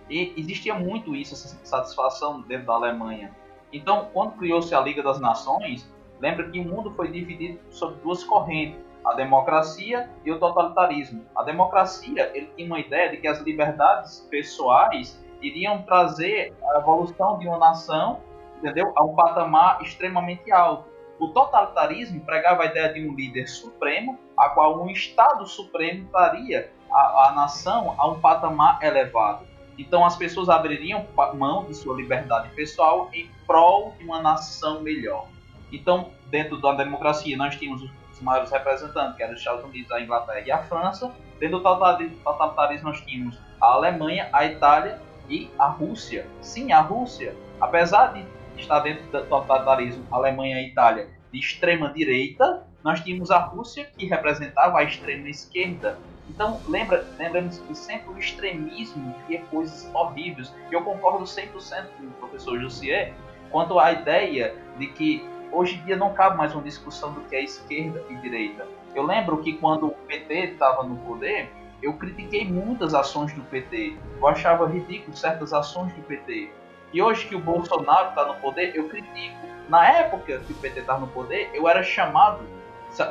E 0.08 0.34
existia 0.36 0.74
muito 0.74 1.14
isso, 1.14 1.34
essa 1.34 1.58
satisfação 1.64 2.42
dentro 2.42 2.66
da 2.66 2.74
Alemanha. 2.74 3.34
Então, 3.72 4.08
quando 4.12 4.32
criou-se 4.32 4.74
a 4.74 4.80
Liga 4.80 5.02
das 5.02 5.18
Nações, 5.20 5.90
lembra 6.20 6.48
que 6.50 6.60
o 6.60 6.64
mundo 6.64 6.90
foi 6.92 7.10
dividido 7.10 7.58
sobre 7.70 7.96
duas 8.02 8.22
correntes, 8.22 8.78
a 9.04 9.14
democracia 9.14 10.08
e 10.24 10.30
o 10.30 10.38
totalitarismo. 10.38 11.24
A 11.34 11.42
democracia, 11.42 12.30
ele 12.34 12.50
tinha 12.56 12.66
uma 12.66 12.78
ideia 12.78 13.10
de 13.10 13.16
que 13.16 13.26
as 13.26 13.40
liberdades 13.40 14.20
pessoais 14.30 15.20
iriam 15.40 15.82
trazer 15.82 16.54
a 16.62 16.78
evolução 16.78 17.38
de 17.38 17.48
uma 17.48 17.58
nação, 17.58 18.20
entendeu, 18.58 18.92
a 18.94 19.04
um 19.04 19.14
patamar 19.14 19.82
extremamente 19.82 20.52
alto. 20.52 20.88
O 21.18 21.28
totalitarismo 21.28 22.20
pregava 22.24 22.62
a 22.62 22.66
ideia 22.66 22.92
de 22.92 23.08
um 23.08 23.14
líder 23.14 23.46
supremo, 23.48 24.18
a 24.36 24.48
qual 24.50 24.80
um 24.82 24.88
Estado 24.88 25.46
supremo 25.46 26.08
traria 26.10 26.72
a, 26.90 27.28
a 27.28 27.32
nação 27.32 27.94
a 27.98 28.08
um 28.08 28.20
patamar 28.20 28.78
elevado. 28.82 29.46
Então 29.78 30.04
as 30.04 30.16
pessoas 30.16 30.48
abririam 30.48 31.06
mão 31.34 31.64
de 31.64 31.74
sua 31.74 31.96
liberdade 31.96 32.50
pessoal 32.50 33.08
em 33.12 33.30
prol 33.46 33.94
de 33.98 34.04
uma 34.04 34.20
nação 34.20 34.82
melhor. 34.82 35.26
Então, 35.72 36.10
dentro 36.26 36.60
da 36.60 36.72
democracia, 36.74 37.36
nós 37.36 37.56
tínhamos 37.56 37.82
os 38.12 38.20
maiores 38.20 38.50
representantes, 38.50 39.16
que 39.16 39.22
eram 39.22 39.32
os 39.32 39.38
Estados 39.38 39.64
Unidos, 39.64 39.90
a 39.90 40.00
Inglaterra 40.00 40.40
e 40.40 40.50
a 40.50 40.58
França. 40.58 41.10
Dentro 41.40 41.58
do 41.58 41.62
totalitarismo, 41.62 42.88
nós 42.88 43.00
tínhamos 43.00 43.38
a 43.60 43.66
Alemanha, 43.66 44.28
a 44.32 44.44
Itália 44.44 45.00
e 45.28 45.50
a 45.58 45.66
Rússia. 45.66 46.26
Sim, 46.42 46.72
a 46.72 46.80
Rússia, 46.80 47.34
apesar 47.60 48.12
de 48.12 48.24
está 48.56 48.80
dentro 48.80 49.04
do 49.10 49.24
totalitarismo, 49.24 50.04
Alemanha 50.10 50.60
e 50.60 50.68
Itália, 50.68 51.08
de 51.32 51.38
extrema 51.38 51.90
direita, 51.92 52.64
nós 52.84 53.00
tínhamos 53.00 53.30
a 53.30 53.38
Rússia, 53.38 53.90
que 53.96 54.06
representava 54.06 54.78
a 54.78 54.84
extrema 54.84 55.28
esquerda. 55.28 55.98
Então, 56.28 56.60
lembra, 56.68 57.06
lembramos 57.18 57.58
que 57.58 57.74
sempre 57.74 58.10
o 58.12 58.18
extremismo 58.18 59.14
cria 59.26 59.42
coisas 59.46 59.88
horríveis. 59.94 60.52
Eu 60.70 60.82
concordo 60.82 61.24
100% 61.24 61.86
com 61.98 62.06
o 62.06 62.10
professor 62.20 62.58
Jussier 62.60 63.14
quanto 63.50 63.78
à 63.78 63.92
ideia 63.92 64.54
de 64.78 64.86
que 64.86 65.28
hoje 65.50 65.76
em 65.76 65.84
dia 65.84 65.96
não 65.96 66.14
cabe 66.14 66.36
mais 66.36 66.54
uma 66.54 66.62
discussão 66.62 67.12
do 67.12 67.20
que 67.22 67.36
é 67.36 67.44
esquerda 67.44 68.02
e 68.08 68.16
direita. 68.16 68.66
Eu 68.94 69.04
lembro 69.04 69.38
que 69.38 69.54
quando 69.54 69.88
o 69.88 69.90
PT 69.90 70.34
estava 70.52 70.82
no 70.82 70.96
poder, 70.98 71.50
eu 71.82 71.94
critiquei 71.94 72.46
muitas 72.46 72.94
ações 72.94 73.32
do 73.32 73.42
PT. 73.42 73.96
Eu 74.18 74.26
achava 74.26 74.66
ridículo 74.66 75.16
certas 75.16 75.52
ações 75.52 75.92
do 75.94 76.02
PT. 76.02 76.50
E 76.92 77.02
hoje 77.02 77.26
que 77.26 77.34
o 77.34 77.40
Bolsonaro 77.40 78.10
está 78.10 78.24
no 78.26 78.34
poder, 78.34 78.74
eu 78.76 78.88
critico. 78.88 79.36
Na 79.68 79.86
época 79.88 80.38
que 80.38 80.52
o 80.52 80.56
PT 80.56 80.80
estava 80.80 81.00
no 81.00 81.08
poder, 81.08 81.50
eu 81.54 81.68
era 81.68 81.82
chamado 81.82 82.44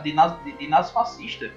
de, 0.03 0.11
de, 0.11 0.57
de 0.57 0.67
nazifascista. 0.67 1.51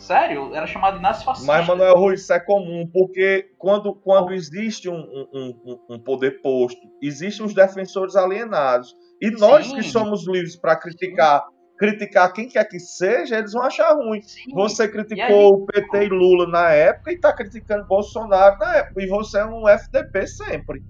Sério, 0.00 0.54
era 0.54 0.66
chamado 0.66 0.96
de 0.96 1.02
nazifascista. 1.02 1.46
Mas, 1.46 1.66
Manuel 1.68 1.94
Rui, 1.94 2.14
isso 2.14 2.32
é 2.32 2.40
comum, 2.40 2.88
porque 2.90 3.50
quando, 3.58 3.94
quando 3.94 4.32
existe 4.32 4.88
um, 4.88 4.96
um, 4.96 5.78
um, 5.90 5.98
poder 5.98 6.40
posto, 6.40 6.80
existem 7.02 7.44
os 7.44 7.52
defensores 7.52 8.16
alienados. 8.16 8.96
E 9.20 9.30
nós 9.30 9.66
Sim. 9.66 9.76
que 9.76 9.82
somos 9.82 10.26
livres 10.26 10.56
para 10.56 10.74
criticar 10.74 11.44
criticar 11.78 12.30
quem 12.34 12.46
quer 12.46 12.64
que 12.68 12.78
seja, 12.78 13.38
eles 13.38 13.54
vão 13.54 13.62
achar 13.62 13.94
ruim. 13.94 14.20
Sim. 14.20 14.52
Você 14.52 14.86
criticou 14.86 15.54
o 15.54 15.66
PT 15.66 16.04
e 16.04 16.08
Lula 16.10 16.46
na 16.46 16.70
época 16.70 17.10
e 17.10 17.14
está 17.14 17.32
criticando 17.32 17.86
Bolsonaro 17.86 18.58
na 18.58 18.76
época. 18.76 19.02
E 19.02 19.06
você 19.06 19.38
é 19.38 19.46
um 19.46 19.66
FDP 19.66 20.26
sempre. 20.26 20.82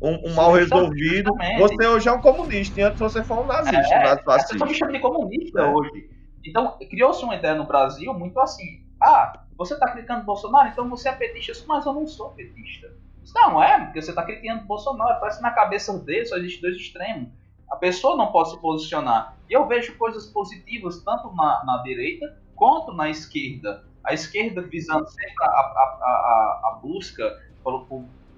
Um, 0.00 0.30
um 0.30 0.34
mal 0.34 0.52
resolvido. 0.52 1.30
Você 1.58 1.86
hoje 1.86 2.08
é 2.08 2.12
um 2.12 2.22
comunista, 2.22 2.80
e 2.80 2.82
antes 2.82 2.98
você 2.98 3.22
foi 3.22 3.36
um 3.36 3.46
nazista. 3.46 3.94
É, 3.94 4.14
um 4.14 4.24
Você 4.24 4.64
me 4.64 4.74
chama 4.74 4.92
de 4.92 5.00
comunista 5.00 5.60
é. 5.60 5.66
hoje. 5.66 6.19
Então, 6.44 6.78
criou-se 6.78 7.22
uma 7.24 7.36
ideia 7.36 7.54
no 7.54 7.66
Brasil 7.66 8.12
muito 8.14 8.38
assim. 8.40 8.84
Ah, 9.00 9.44
você 9.56 9.74
está 9.74 9.90
criticando 9.90 10.24
Bolsonaro, 10.24 10.68
então 10.68 10.88
você 10.88 11.08
é 11.08 11.12
petista. 11.12 11.64
Mas 11.66 11.84
eu 11.84 11.92
não 11.92 12.06
sou 12.06 12.30
petista. 12.30 12.92
Não, 13.34 13.62
é, 13.62 13.84
porque 13.84 14.00
você 14.00 14.10
está 14.10 14.22
criticando 14.22 14.64
Bolsonaro. 14.64 15.20
Parece 15.20 15.38
que 15.38 15.42
na 15.42 15.50
cabeça 15.52 15.96
dele 15.98 16.26
só 16.26 16.36
existem 16.36 16.62
dois 16.62 16.76
extremos. 16.76 17.28
A 17.70 17.76
pessoa 17.76 18.16
não 18.16 18.32
pode 18.32 18.50
se 18.50 18.60
posicionar. 18.60 19.36
E 19.48 19.52
eu 19.52 19.66
vejo 19.66 19.96
coisas 19.96 20.26
positivas 20.26 21.02
tanto 21.04 21.32
na, 21.34 21.64
na 21.64 21.82
direita 21.82 22.36
quanto 22.56 22.92
na 22.92 23.08
esquerda. 23.08 23.84
A 24.04 24.12
esquerda 24.12 24.62
visando 24.62 25.06
sempre 25.08 25.44
a, 25.44 25.46
a, 25.46 25.98
a, 26.02 26.60
a 26.64 26.78
busca 26.82 27.38
por, 27.62 27.86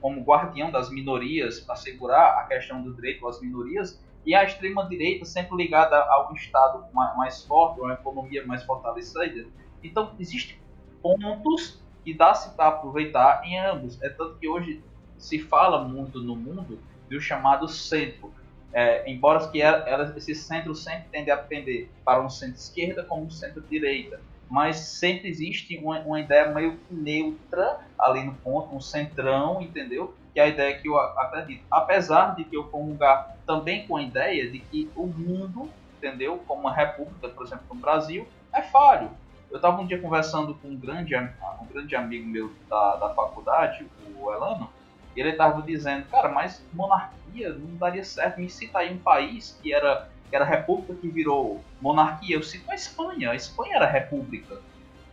como 0.00 0.20
guardião 0.22 0.70
das 0.70 0.90
minorias, 0.90 1.60
para 1.60 1.74
assegurar 1.74 2.40
a 2.40 2.44
questão 2.44 2.82
do 2.82 2.92
direito 2.94 3.26
às 3.26 3.40
minorias, 3.40 4.04
e 4.24 4.34
a 4.34 4.44
extrema-direita 4.44 5.24
sempre 5.24 5.56
ligada 5.56 5.96
a 5.96 6.28
um 6.30 6.34
Estado 6.34 6.84
mais 6.92 7.44
forte, 7.44 7.80
uma 7.80 7.94
economia 7.94 8.46
mais 8.46 8.62
fortalecida. 8.62 9.46
Então, 9.82 10.12
existem 10.18 10.56
pontos 11.02 11.82
que 12.04 12.14
dá-se 12.14 12.54
para 12.56 12.68
aproveitar 12.68 13.42
em 13.44 13.58
ambos. 13.58 14.00
É 14.02 14.08
tanto 14.08 14.36
que 14.36 14.48
hoje 14.48 14.82
se 15.18 15.38
fala 15.38 15.84
muito 15.84 16.20
no 16.20 16.36
mundo 16.36 16.78
do 17.08 17.20
chamado 17.20 17.68
centro, 17.68 18.32
é, 18.72 19.10
embora 19.10 19.46
que 19.48 19.60
ela, 19.60 19.88
ela, 19.88 20.14
esse 20.16 20.34
centro 20.34 20.74
sempre 20.74 21.08
tende 21.10 21.30
a 21.30 21.36
pender 21.36 21.88
para 22.04 22.24
um 22.24 22.30
centro-esquerda 22.30 23.04
como 23.04 23.24
um 23.24 23.30
centro-direita, 23.30 24.20
mas 24.48 24.76
sempre 24.76 25.28
existe 25.28 25.76
uma, 25.78 26.00
uma, 26.00 26.20
ideia 26.20 26.52
meio 26.52 26.78
neutra 26.90 27.80
ali 27.98 28.24
no 28.24 28.34
ponto, 28.34 28.74
um 28.74 28.80
centrão, 28.80 29.60
entendeu? 29.60 30.14
Que 30.32 30.40
é 30.40 30.44
a 30.44 30.48
ideia 30.48 30.78
que 30.78 30.88
eu 30.88 30.98
acredito. 30.98 31.64
Apesar 31.70 32.34
de 32.34 32.44
que 32.44 32.56
eu 32.56 32.64
comungar 32.64 33.36
também 33.46 33.86
com 33.86 33.96
a 33.96 34.02
ideia 34.02 34.50
de 34.50 34.60
que 34.60 34.90
o 34.96 35.06
mundo, 35.06 35.70
entendeu? 35.98 36.38
Como 36.46 36.62
uma 36.62 36.74
república, 36.74 37.28
por 37.28 37.44
exemplo, 37.44 37.64
no 37.72 37.80
Brasil, 37.80 38.26
é 38.54 38.62
falho. 38.62 39.10
Eu 39.50 39.56
estava 39.56 39.80
um 39.80 39.86
dia 39.86 40.00
conversando 40.00 40.54
com 40.54 40.68
um 40.68 40.76
grande, 40.76 41.14
um 41.14 41.66
grande 41.70 41.94
amigo 41.94 42.26
meu 42.26 42.50
da, 42.70 42.96
da 42.96 43.14
faculdade, 43.14 43.86
o 44.16 44.32
Elano, 44.32 44.70
e 45.14 45.20
ele 45.20 45.30
estava 45.30 45.60
dizendo, 45.62 46.06
cara, 46.08 46.28
mas 46.28 46.66
monarquia 46.72 47.52
não 47.52 47.76
daria 47.76 48.02
certo. 48.02 48.40
Me 48.40 48.48
cita 48.48 48.78
aí 48.78 48.92
um 48.94 48.98
país 48.98 49.58
que 49.60 49.72
era, 49.72 50.10
que 50.30 50.34
era 50.34 50.44
república 50.44 50.94
que 50.94 51.08
virou 51.08 51.62
monarquia. 51.80 52.36
Eu 52.36 52.42
cito 52.42 52.70
a 52.70 52.74
Espanha. 52.74 53.30
A 53.30 53.34
Espanha 53.36 53.76
era 53.76 53.86
república. 53.86 54.62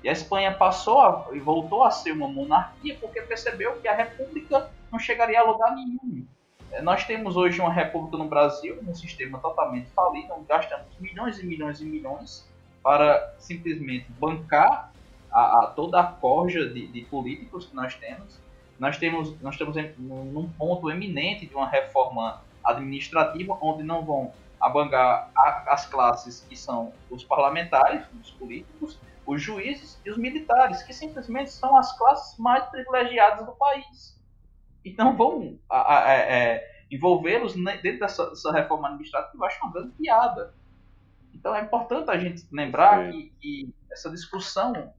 E 0.03 0.09
a 0.09 0.11
Espanha 0.11 0.53
passou 0.53 1.01
a, 1.01 1.27
e 1.33 1.39
voltou 1.39 1.83
a 1.83 1.91
ser 1.91 2.11
uma 2.11 2.27
monarquia 2.27 2.97
porque 2.99 3.21
percebeu 3.21 3.79
que 3.81 3.87
a 3.87 3.95
república 3.95 4.69
não 4.91 4.99
chegaria 4.99 5.39
a 5.39 5.43
lugar 5.43 5.75
nenhum. 5.75 6.25
É, 6.71 6.81
nós 6.81 7.03
temos 7.03 7.35
hoje 7.35 7.59
uma 7.59 7.73
república 7.73 8.17
no 8.17 8.25
Brasil, 8.25 8.79
um 8.87 8.93
sistema 8.93 9.39
totalmente 9.39 9.89
falido, 9.91 10.33
gastamos 10.47 10.87
milhões 10.99 11.39
e 11.39 11.45
milhões 11.45 11.81
e 11.81 11.85
milhões 11.85 12.47
para 12.81 13.33
simplesmente 13.39 14.05
bancar 14.19 14.91
a, 15.31 15.63
a 15.63 15.67
toda 15.67 15.99
a 15.99 16.03
corja 16.03 16.67
de, 16.69 16.87
de 16.87 17.01
políticos 17.01 17.65
que 17.65 17.75
nós 17.75 17.95
temos 17.95 18.39
nós 18.79 18.97
temos, 18.97 19.39
nós 19.41 19.55
estamos 19.55 19.75
em, 19.75 19.93
num 19.97 20.49
ponto 20.57 20.89
eminente 20.89 21.45
de 21.45 21.53
uma 21.53 21.67
reforma 21.67 22.41
administrativa, 22.63 23.57
onde 23.61 23.83
não 23.83 24.05
vão 24.05 24.31
abangar 24.59 25.29
a, 25.35 25.73
as 25.73 25.85
classes 25.85 26.45
que 26.47 26.55
são 26.55 26.93
os 27.09 27.23
parlamentares, 27.23 28.05
os 28.21 28.31
políticos, 28.31 28.97
os 29.29 29.43
juízes 29.43 30.01
e 30.03 30.09
os 30.09 30.17
militares, 30.17 30.81
que 30.81 30.91
simplesmente 30.91 31.51
são 31.51 31.77
as 31.77 31.95
classes 31.95 32.37
mais 32.39 32.65
privilegiadas 32.65 33.45
do 33.45 33.51
país. 33.51 34.19
Então 34.83 35.15
vão 35.15 35.59
é, 35.71 36.53
é, 36.53 36.83
envolvê-los 36.89 37.53
dentro 37.53 37.99
dessa, 37.99 38.27
dessa, 38.27 38.51
reforma 38.51 38.87
administrativa, 38.87 39.43
eu 39.43 39.45
acho 39.45 39.63
uma 39.63 39.71
grande 39.71 39.91
piada. 39.91 40.55
Então 41.31 41.55
é 41.55 41.61
importante 41.61 42.09
a 42.09 42.17
gente 42.17 42.43
lembrar 42.51 43.11
que, 43.11 43.31
que, 43.39 43.73
essa 43.91 44.09
discussão 44.09 44.91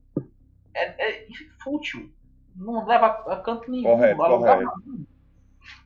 é, 0.73 1.21
é 1.23 1.27
fútil 1.61 2.09
não 2.55 2.85
leva 2.85 3.07
a 3.07 3.35
canto 3.37 3.69
nenhum. 3.69 3.83
Correto, 3.83 4.17
correto. 4.17 4.71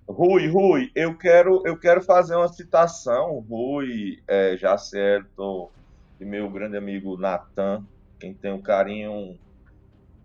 Rui, 0.07 0.47
Rui, 0.47 0.91
eu 0.93 1.17
quero, 1.17 1.63
eu 1.65 1.79
quero 1.79 2.01
fazer 2.03 2.35
uma 2.35 2.47
citação, 2.47 3.39
Rui, 3.49 4.21
é, 4.27 4.55
Jacerto 4.55 5.71
e 6.19 6.25
meu 6.25 6.47
grande 6.49 6.77
amigo 6.77 7.17
Natan, 7.17 7.83
quem 8.19 8.33
tem 8.33 8.51
um 8.51 8.61
carinho 8.61 9.37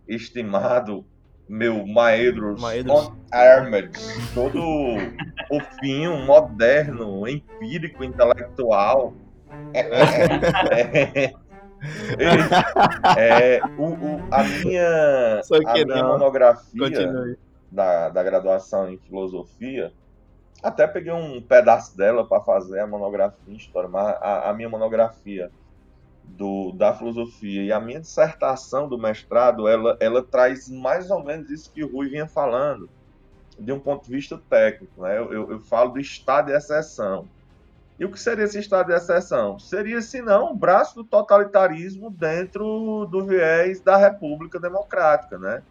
estimado, 0.06 1.04
meu 1.48 1.86
Maedros, 1.86 2.60
Maedros. 2.60 3.12
Armed, 3.30 3.92
todo 4.34 4.60
fofinho, 5.48 6.18
moderno, 6.24 7.26
empírico, 7.28 8.04
intelectual. 8.04 9.14
É, 9.72 11.32
é, 13.16 13.60
o, 13.78 13.86
o, 13.86 14.22
a 14.30 14.44
minha, 14.44 15.40
a 15.66 15.84
minha 15.84 16.04
monografia 16.04 17.36
da, 17.70 18.08
da 18.08 18.22
graduação 18.22 18.90
em 18.90 18.98
filosofia, 18.98 19.92
até 20.62 20.86
peguei 20.86 21.12
um 21.12 21.40
pedaço 21.40 21.96
dela 21.96 22.26
para 22.26 22.42
fazer 22.42 22.80
a 22.80 22.86
monografia 22.86 23.52
em 23.52 23.56
história, 23.56 23.88
mas 23.88 24.16
a, 24.20 24.50
a, 24.50 24.52
minha 24.52 24.68
monografia 24.68 25.50
do, 26.36 26.72
da 26.72 26.94
filosofia 26.94 27.62
e 27.62 27.72
a 27.72 27.80
minha 27.80 28.00
dissertação 28.00 28.88
do 28.88 28.98
mestrado, 28.98 29.68
ela, 29.68 29.96
ela 30.00 30.22
traz 30.22 30.68
mais 30.68 31.10
ou 31.10 31.22
menos 31.22 31.50
isso 31.50 31.70
que 31.72 31.84
o 31.84 31.92
Rui 31.92 32.08
vinha 32.08 32.26
falando, 32.26 32.88
de 33.58 33.72
um 33.72 33.80
ponto 33.80 34.04
de 34.04 34.10
vista 34.10 34.40
técnico. 34.48 35.02
Né? 35.02 35.18
Eu, 35.18 35.32
eu, 35.32 35.50
eu 35.52 35.60
falo 35.60 35.92
do 35.92 36.00
estado 36.00 36.46
de 36.46 36.52
exceção. 36.52 37.28
E 37.98 38.04
o 38.04 38.10
que 38.10 38.18
seria 38.18 38.44
esse 38.44 38.58
estado 38.58 38.86
de 38.86 38.94
exceção? 38.94 39.58
Seria, 39.58 40.00
se 40.00 40.22
não, 40.22 40.52
um 40.52 40.56
braço 40.56 40.94
do 40.94 41.04
totalitarismo 41.04 42.10
dentro 42.10 43.06
do 43.10 43.26
viés 43.26 43.80
da 43.80 43.98
República 43.98 44.58
Democrática, 44.58 45.38
né? 45.38 45.62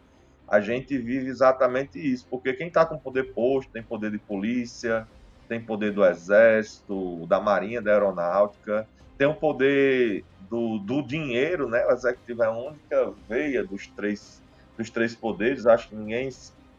A 0.47 0.59
gente 0.59 0.95
vive 0.97 1.27
exatamente 1.27 1.99
isso, 1.99 2.27
porque 2.29 2.53
quem 2.53 2.67
está 2.67 2.85
com 2.85 2.97
poder 2.97 3.33
posto 3.33 3.71
tem 3.71 3.81
poder 3.81 4.11
de 4.11 4.19
polícia, 4.19 5.07
tem 5.47 5.59
poder 5.59 5.91
do 5.91 6.05
exército, 6.05 7.25
da 7.25 7.39
marinha, 7.39 7.81
da 7.81 7.91
aeronáutica, 7.91 8.87
tem 9.17 9.27
o 9.27 9.33
poder 9.33 10.23
do, 10.49 10.79
do 10.79 11.01
dinheiro, 11.01 11.69
né? 11.69 11.85
O 11.85 11.91
executivo 11.91 12.43
é 12.43 12.47
a 12.47 12.51
única 12.51 13.13
veia 13.27 13.63
dos 13.63 13.87
três, 13.87 14.41
dos 14.77 14.89
três 14.89 15.15
poderes, 15.15 15.65
acho 15.65 15.89
que 15.89 15.95
ninguém 15.95 16.29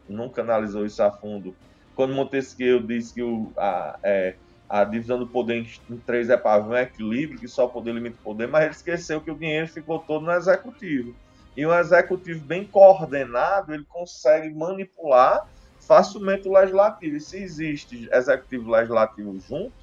nunca 0.07 0.41
analisou 0.41 0.85
isso 0.85 1.01
a 1.01 1.11
fundo. 1.11 1.55
Quando 1.95 2.13
Montesquieu 2.13 2.81
disse 2.81 3.13
que 3.13 3.23
o, 3.23 3.51
a, 3.57 3.97
é, 4.03 4.35
a 4.67 4.83
divisão 4.83 5.19
do 5.19 5.27
poder 5.27 5.65
em, 5.89 5.97
três 5.97 6.29
é 6.29 6.37
para 6.37 6.63
um 6.63 6.75
equilíbrio, 6.75 7.39
que 7.39 7.47
só 7.47 7.65
o 7.65 7.69
poder 7.69 7.93
limita 7.93 8.17
o 8.19 8.23
poder, 8.23 8.47
mas 8.47 8.63
ele 8.63 8.71
esqueceu 8.71 9.21
que 9.21 9.31
o 9.31 9.37
dinheiro 9.37 9.67
ficou 9.67 9.99
todo 9.99 10.25
no 10.25 10.31
executivo. 10.31 11.15
E 11.55 11.65
um 11.65 11.73
executivo 11.73 12.45
bem 12.45 12.65
coordenado, 12.65 13.73
ele 13.73 13.83
consegue 13.85 14.53
manipular 14.53 15.45
facilmente 15.85 16.47
o 16.47 16.53
legislativo. 16.53 17.17
E 17.17 17.19
se 17.19 17.37
existe 17.37 18.09
executivo 18.11 18.69
e 18.69 18.71
legislativo 18.71 19.37
junto, 19.39 19.73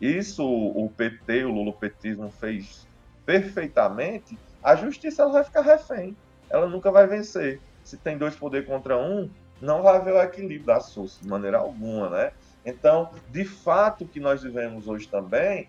isso 0.00 0.42
o 0.42 0.90
PT, 0.96 1.44
o 1.44 1.52
lulopetismo 1.52 2.30
fez 2.30 2.87
perfeitamente, 3.28 4.38
a 4.62 4.74
justiça 4.74 5.20
ela 5.20 5.32
vai 5.32 5.44
ficar 5.44 5.60
refém. 5.60 6.16
Ela 6.48 6.66
nunca 6.66 6.90
vai 6.90 7.06
vencer. 7.06 7.60
Se 7.84 7.98
tem 7.98 8.16
dois 8.16 8.34
poderes 8.34 8.66
contra 8.66 8.96
um, 8.96 9.28
não 9.60 9.82
vai 9.82 9.96
haver 9.96 10.14
o 10.14 10.22
equilíbrio 10.22 10.64
da 10.64 10.80
força 10.80 11.20
de 11.20 11.28
maneira 11.28 11.58
alguma, 11.58 12.08
né? 12.08 12.32
Então, 12.64 13.10
de 13.30 13.44
fato, 13.44 14.04
o 14.04 14.08
que 14.08 14.18
nós 14.18 14.42
vivemos 14.42 14.88
hoje 14.88 15.06
também 15.08 15.68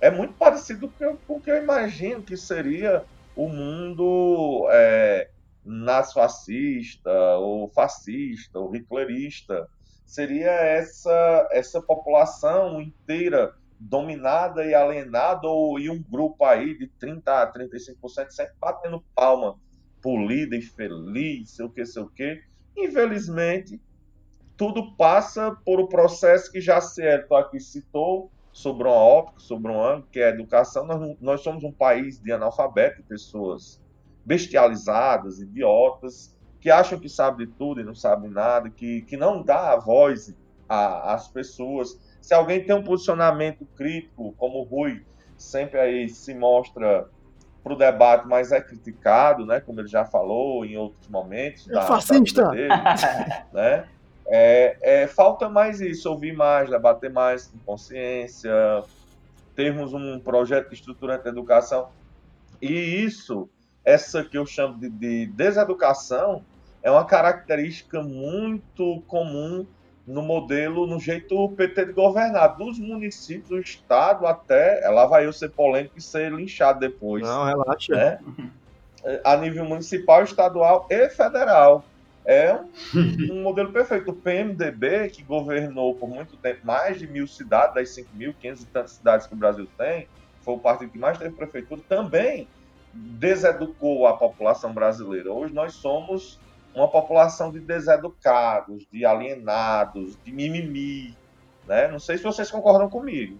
é 0.00 0.10
muito 0.10 0.34
parecido 0.34 0.92
com 0.98 1.34
o 1.34 1.40
que 1.40 1.52
eu 1.52 1.62
imagino 1.62 2.20
que 2.20 2.36
seria 2.36 3.04
o 3.36 3.48
mundo 3.48 4.66
é, 4.72 5.28
nazifascista, 5.64 7.12
ou 7.36 7.68
fascista, 7.68 8.58
ou 8.58 8.74
hitlerista. 8.74 9.68
Seria 10.04 10.50
essa, 10.50 11.48
essa 11.52 11.80
população 11.80 12.80
inteira 12.82 13.54
dominada 13.78 14.64
e 14.64 14.74
alienada, 14.74 15.46
ou, 15.46 15.78
e 15.78 15.88
um 15.88 16.02
grupo 16.02 16.44
aí 16.44 16.76
de 16.76 16.90
30% 17.00 17.22
a 17.26 17.52
35% 17.52 18.30
sempre 18.30 18.54
batendo 18.60 19.04
palma 19.14 19.56
polida 20.02 20.56
e 20.56 20.62
feliz, 20.62 21.50
sei 21.50 21.66
o 21.66 21.70
que, 21.70 21.84
sei 21.84 22.02
o 22.02 22.08
que. 22.08 22.42
Infelizmente, 22.76 23.80
tudo 24.56 24.94
passa 24.96 25.56
por 25.64 25.80
o 25.80 25.84
um 25.84 25.88
processo 25.88 26.50
que 26.50 26.60
já 26.60 26.80
Cielto 26.80 27.34
aqui 27.34 27.60
citou, 27.60 28.30
sobre 28.58 28.88
uma 28.88 28.96
óptica, 28.96 29.38
sobre 29.38 29.70
um 29.70 29.80
ângulo, 29.80 30.08
que 30.10 30.18
é 30.18 30.26
a 30.26 30.30
educação. 30.30 30.84
Nós, 30.84 31.16
nós 31.20 31.40
somos 31.42 31.62
um 31.62 31.70
país 31.70 32.18
de 32.20 32.32
analfabetos, 32.32 33.04
pessoas 33.06 33.80
bestializadas, 34.24 35.38
idiotas, 35.38 36.36
que 36.60 36.68
acham 36.68 36.98
que 36.98 37.08
sabem 37.08 37.46
de 37.46 37.52
tudo 37.52 37.80
e 37.80 37.84
não 37.84 37.94
sabem 37.94 38.28
nada, 38.28 38.68
que, 38.68 39.02
que 39.02 39.16
não 39.16 39.44
dá 39.44 39.72
a 39.72 39.76
voz 39.76 40.34
às 40.68 41.28
pessoas. 41.28 42.00
Se 42.20 42.34
alguém 42.34 42.64
tem 42.64 42.74
um 42.74 42.82
posicionamento 42.82 43.66
crítico, 43.76 44.34
como 44.36 44.58
o 44.58 44.62
Rui 44.62 45.04
sempre 45.36 45.78
aí 45.78 46.08
se 46.08 46.34
mostra 46.34 47.06
para 47.62 47.72
o 47.72 47.76
debate, 47.76 48.26
mas 48.26 48.52
é 48.52 48.60
criticado, 48.60 49.44
né, 49.46 49.60
como 49.60 49.80
ele 49.80 49.88
já 49.88 50.04
falou 50.04 50.64
em 50.64 50.76
outros 50.76 51.08
momentos. 51.08 51.68
É 51.68 51.72
da, 51.72 51.82
fascista! 51.82 52.42
Da 52.42 52.50
dele, 52.50 52.68
né? 53.52 53.88
É, 54.30 54.76
é, 54.82 55.06
falta 55.06 55.48
mais 55.48 55.80
isso, 55.80 56.10
ouvir 56.10 56.36
mais, 56.36 56.68
debater 56.68 57.10
mais 57.10 57.46
com 57.46 57.58
consciência, 57.60 58.52
termos 59.56 59.94
um 59.94 60.20
projeto 60.20 60.70
estruturante 60.74 61.22
de 61.22 61.30
educação. 61.30 61.88
E 62.60 62.70
isso, 62.70 63.48
essa 63.82 64.22
que 64.22 64.36
eu 64.36 64.44
chamo 64.44 64.78
de, 64.78 64.90
de 64.90 65.26
deseducação, 65.28 66.44
é 66.82 66.90
uma 66.90 67.06
característica 67.06 68.02
muito 68.02 69.02
comum 69.06 69.66
no 70.08 70.22
modelo, 70.22 70.86
no 70.86 70.98
jeito 70.98 71.50
PT 71.50 71.86
de 71.86 71.92
governar, 71.92 72.56
dos 72.56 72.78
municípios, 72.78 73.48
do 73.48 73.60
estado 73.60 74.26
até, 74.26 74.88
lá 74.88 75.04
vai 75.04 75.26
eu 75.26 75.32
ser 75.32 75.50
polêmico 75.50 75.98
e 75.98 76.02
ser 76.02 76.32
linchado 76.32 76.80
depois. 76.80 77.22
Não, 77.22 77.44
relaxa. 77.44 77.94
Né? 77.94 78.18
A 79.22 79.36
nível 79.36 79.66
municipal, 79.66 80.24
estadual 80.24 80.86
e 80.88 81.10
federal. 81.10 81.84
É 82.24 82.54
um, 82.54 83.32
um, 83.32 83.42
modelo 83.42 83.70
perfeito. 83.70 84.10
O 84.10 84.14
PMDB, 84.14 85.10
que 85.10 85.22
governou 85.22 85.94
por 85.94 86.08
muito 86.08 86.36
tempo 86.38 86.66
mais 86.66 86.98
de 86.98 87.06
mil 87.06 87.26
cidades, 87.26 87.74
das 87.74 87.88
5.500 87.90 88.62
e 88.62 88.66
tantas 88.66 88.92
cidades 88.92 89.26
que 89.26 89.34
o 89.34 89.36
Brasil 89.36 89.68
tem, 89.76 90.08
foi 90.40 90.54
o 90.54 90.58
partido 90.58 90.90
que 90.90 90.98
mais 90.98 91.18
teve 91.18 91.34
prefeitura, 91.34 91.82
também 91.86 92.48
deseducou 92.92 94.06
a 94.06 94.16
população 94.16 94.72
brasileira. 94.72 95.30
Hoje 95.30 95.52
nós 95.52 95.74
somos 95.74 96.40
uma 96.74 96.88
população 96.88 97.50
de 97.50 97.60
deseducados, 97.60 98.86
de 98.92 99.04
alienados, 99.04 100.16
de 100.24 100.32
mimimi. 100.32 101.16
Né? 101.66 101.88
Não 101.88 101.98
sei 101.98 102.16
se 102.18 102.24
vocês 102.24 102.50
concordam 102.50 102.88
comigo. 102.88 103.38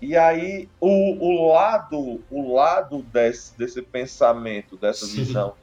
E 0.00 0.16
aí, 0.16 0.68
o, 0.80 0.88
o 0.88 1.52
lado, 1.52 2.22
o 2.30 2.54
lado 2.54 3.02
desse, 3.02 3.56
desse 3.58 3.82
pensamento, 3.82 4.76
dessa 4.76 5.06
visão 5.06 5.54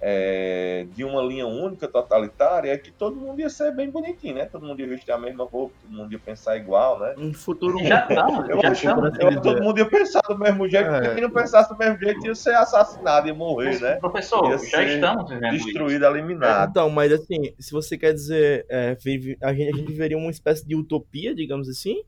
é, 0.00 0.86
de 0.94 1.04
uma 1.04 1.20
linha 1.22 1.46
única 1.46 1.88
totalitária 1.88 2.70
é 2.70 2.78
que 2.78 2.90
todo 2.90 3.16
mundo 3.16 3.40
ia 3.40 3.50
ser 3.50 3.72
bem 3.72 3.90
bonitinho, 3.90 4.36
né? 4.36 4.46
Todo 4.46 4.64
mundo 4.64 4.80
ia 4.80 4.86
vestir 4.86 5.10
a 5.12 5.18
mesma 5.18 5.44
roupa, 5.44 5.74
todo 5.82 5.92
mundo 5.92 6.12
ia 6.12 6.18
pensar 6.18 6.56
igual, 6.56 7.00
né? 7.00 7.14
Um 7.18 7.32
futuro 7.34 7.82
já 7.84 8.06
estamos, 8.08 8.48
eu, 8.48 8.62
já 8.62 8.72
estamos. 8.72 9.18
Eu, 9.18 9.40
todo 9.40 9.62
mundo 9.62 9.78
ia 9.78 9.88
pensar 9.88 10.20
do 10.20 10.38
mesmo 10.38 10.68
jeito, 10.68 10.88
é. 10.88 11.14
quem 11.14 11.22
não 11.22 11.30
pensasse 11.30 11.68
do 11.68 11.78
mesmo 11.78 11.98
jeito 11.98 12.26
ia 12.26 12.34
ser 12.34 12.54
assassinado, 12.54 13.26
ia 13.26 13.34
morrer, 13.34 13.80
né? 13.80 13.96
Professor, 13.96 14.50
ia 14.50 14.58
já 14.58 14.84
estamos 14.84 15.28
vivendo 15.28 15.52
destruído, 15.52 16.04
isso. 16.04 16.16
eliminado. 16.16 16.70
Então, 16.70 16.88
mas 16.90 17.12
assim, 17.12 17.54
se 17.58 17.72
você 17.72 17.98
quer 17.98 18.12
dizer, 18.12 18.66
é, 18.68 18.96
a, 18.96 19.08
gente, 19.08 19.38
a 19.42 19.52
gente 19.52 19.82
viveria 19.82 20.16
uma 20.16 20.30
espécie 20.30 20.66
de 20.66 20.76
utopia, 20.76 21.34
digamos 21.34 21.68
assim? 21.68 22.02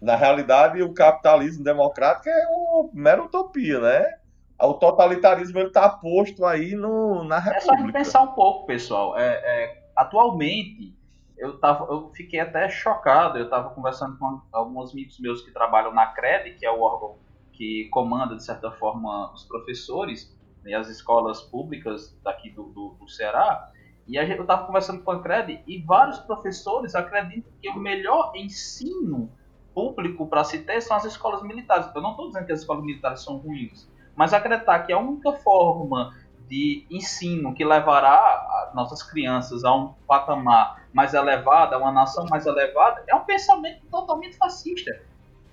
Na 0.00 0.14
realidade, 0.14 0.80
o 0.80 0.92
capitalismo 0.92 1.64
democrático 1.64 2.28
é 2.28 2.46
uma 2.46 2.88
mera 2.94 3.22
utopia, 3.22 3.80
né? 3.80 4.17
O 4.60 4.74
totalitarismo 4.74 5.60
está 5.60 5.88
posto 5.88 6.44
aí 6.44 6.74
no, 6.74 7.22
na 7.24 7.38
República. 7.38 7.74
É 7.74 7.86
só 7.86 7.92
pensar 7.92 8.22
um 8.22 8.34
pouco, 8.34 8.66
pessoal. 8.66 9.16
É, 9.16 9.24
é, 9.24 9.88
atualmente, 9.96 10.94
eu, 11.36 11.58
tava, 11.58 11.86
eu 11.92 12.10
fiquei 12.14 12.40
até 12.40 12.68
chocado. 12.68 13.38
Eu 13.38 13.44
estava 13.44 13.70
conversando 13.70 14.18
com 14.18 14.40
alguns 14.52 14.92
amigos 14.92 15.18
meus 15.20 15.42
que 15.42 15.52
trabalham 15.52 15.94
na 15.94 16.06
CRED, 16.06 16.58
que 16.58 16.66
é 16.66 16.70
o 16.70 16.80
órgão 16.80 17.16
que 17.52 17.88
comanda, 17.90 18.36
de 18.36 18.44
certa 18.44 18.70
forma, 18.70 19.32
os 19.32 19.44
professores 19.44 20.36
e 20.64 20.74
as 20.74 20.88
escolas 20.88 21.42
públicas 21.42 22.16
daqui 22.22 22.50
do, 22.50 22.64
do, 22.64 22.96
do 23.00 23.08
Ceará. 23.08 23.70
E 24.06 24.18
a 24.18 24.24
gente, 24.24 24.38
eu 24.38 24.42
estava 24.42 24.64
conversando 24.66 25.02
com 25.02 25.10
a 25.10 25.20
CRED 25.20 25.62
e 25.66 25.82
vários 25.82 26.18
professores 26.18 26.94
acreditam 26.94 27.52
que 27.60 27.68
o 27.68 27.76
melhor 27.76 28.32
ensino 28.34 29.30
público 29.74 30.26
para 30.26 30.42
se 30.44 30.60
ter 30.60 30.80
são 30.80 30.96
as 30.96 31.04
escolas 31.04 31.42
militares. 31.42 31.90
Eu 31.94 32.00
não 32.00 32.12
estou 32.12 32.28
dizendo 32.28 32.46
que 32.46 32.52
as 32.52 32.60
escolas 32.60 32.84
militares 32.84 33.22
são 33.22 33.36
ruins, 33.36 33.88
mas 34.18 34.34
acreditar 34.34 34.80
que 34.80 34.92
a 34.92 34.98
única 34.98 35.32
forma 35.34 36.12
de 36.48 36.84
ensino 36.90 37.54
que 37.54 37.64
levará 37.64 38.72
nossas 38.74 39.00
crianças 39.00 39.64
a 39.64 39.72
um 39.72 39.94
patamar 40.08 40.82
mais 40.92 41.14
elevado, 41.14 41.76
a 41.76 41.78
uma 41.78 41.92
nação 41.92 42.26
mais 42.28 42.44
elevada, 42.44 43.04
é 43.06 43.14
um 43.14 43.20
pensamento 43.20 43.86
totalmente 43.88 44.36
fascista. 44.36 45.00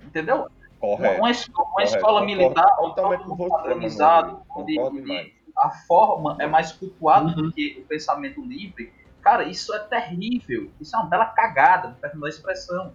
Entendeu? 0.01 0.47
Correto. 0.80 1.20
Uma, 1.20 1.30
escola, 1.30 1.70
uma 1.70 1.84
escola 1.84 2.26
militar, 2.26 2.76
totalmente 2.78 3.24
padronizado, 3.38 4.41
onde, 4.49 4.80
onde 4.80 5.36
a 5.55 5.70
forma 5.88 6.36
é 6.39 6.47
mais 6.47 6.72
cultuada 6.72 7.28
uhum. 7.28 7.36
do 7.36 7.51
que 7.51 7.78
o 7.80 7.88
pensamento 7.88 8.41
livre. 8.41 8.91
Cara, 9.22 9.43
isso 9.43 9.76
é 9.76 9.80
terrível. 9.80 10.72
Isso 10.82 10.95
é 10.95 10.99
uma 10.99 11.07
bela 11.07 11.26
cagada, 11.26 11.95
perdão 12.01 12.22
da 12.22 12.30
expressão. 12.30 12.91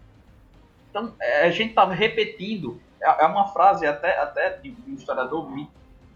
Então, 0.90 1.14
é, 1.20 1.46
a 1.46 1.50
gente 1.50 1.70
estava 1.70 1.94
repetindo 1.94 2.80
é, 3.02 3.24
é 3.24 3.26
uma 3.26 3.48
frase 3.48 3.86
até, 3.86 4.18
até 4.20 4.50
de 4.58 4.74
um 4.86 4.94
historiador, 4.94 5.48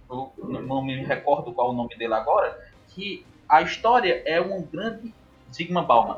não 0.09 0.83
me 0.83 1.05
recordo 1.05 1.53
qual 1.53 1.71
o 1.71 1.73
nome 1.73 1.97
dele 1.97 2.15
agora, 2.15 2.59
que 2.89 3.27
a 3.49 3.63
história 3.63 4.23
é 4.27 4.41
um 4.41 4.63
grande 4.63 5.13
Zygmunt 5.53 5.87
Bauman. 5.87 6.17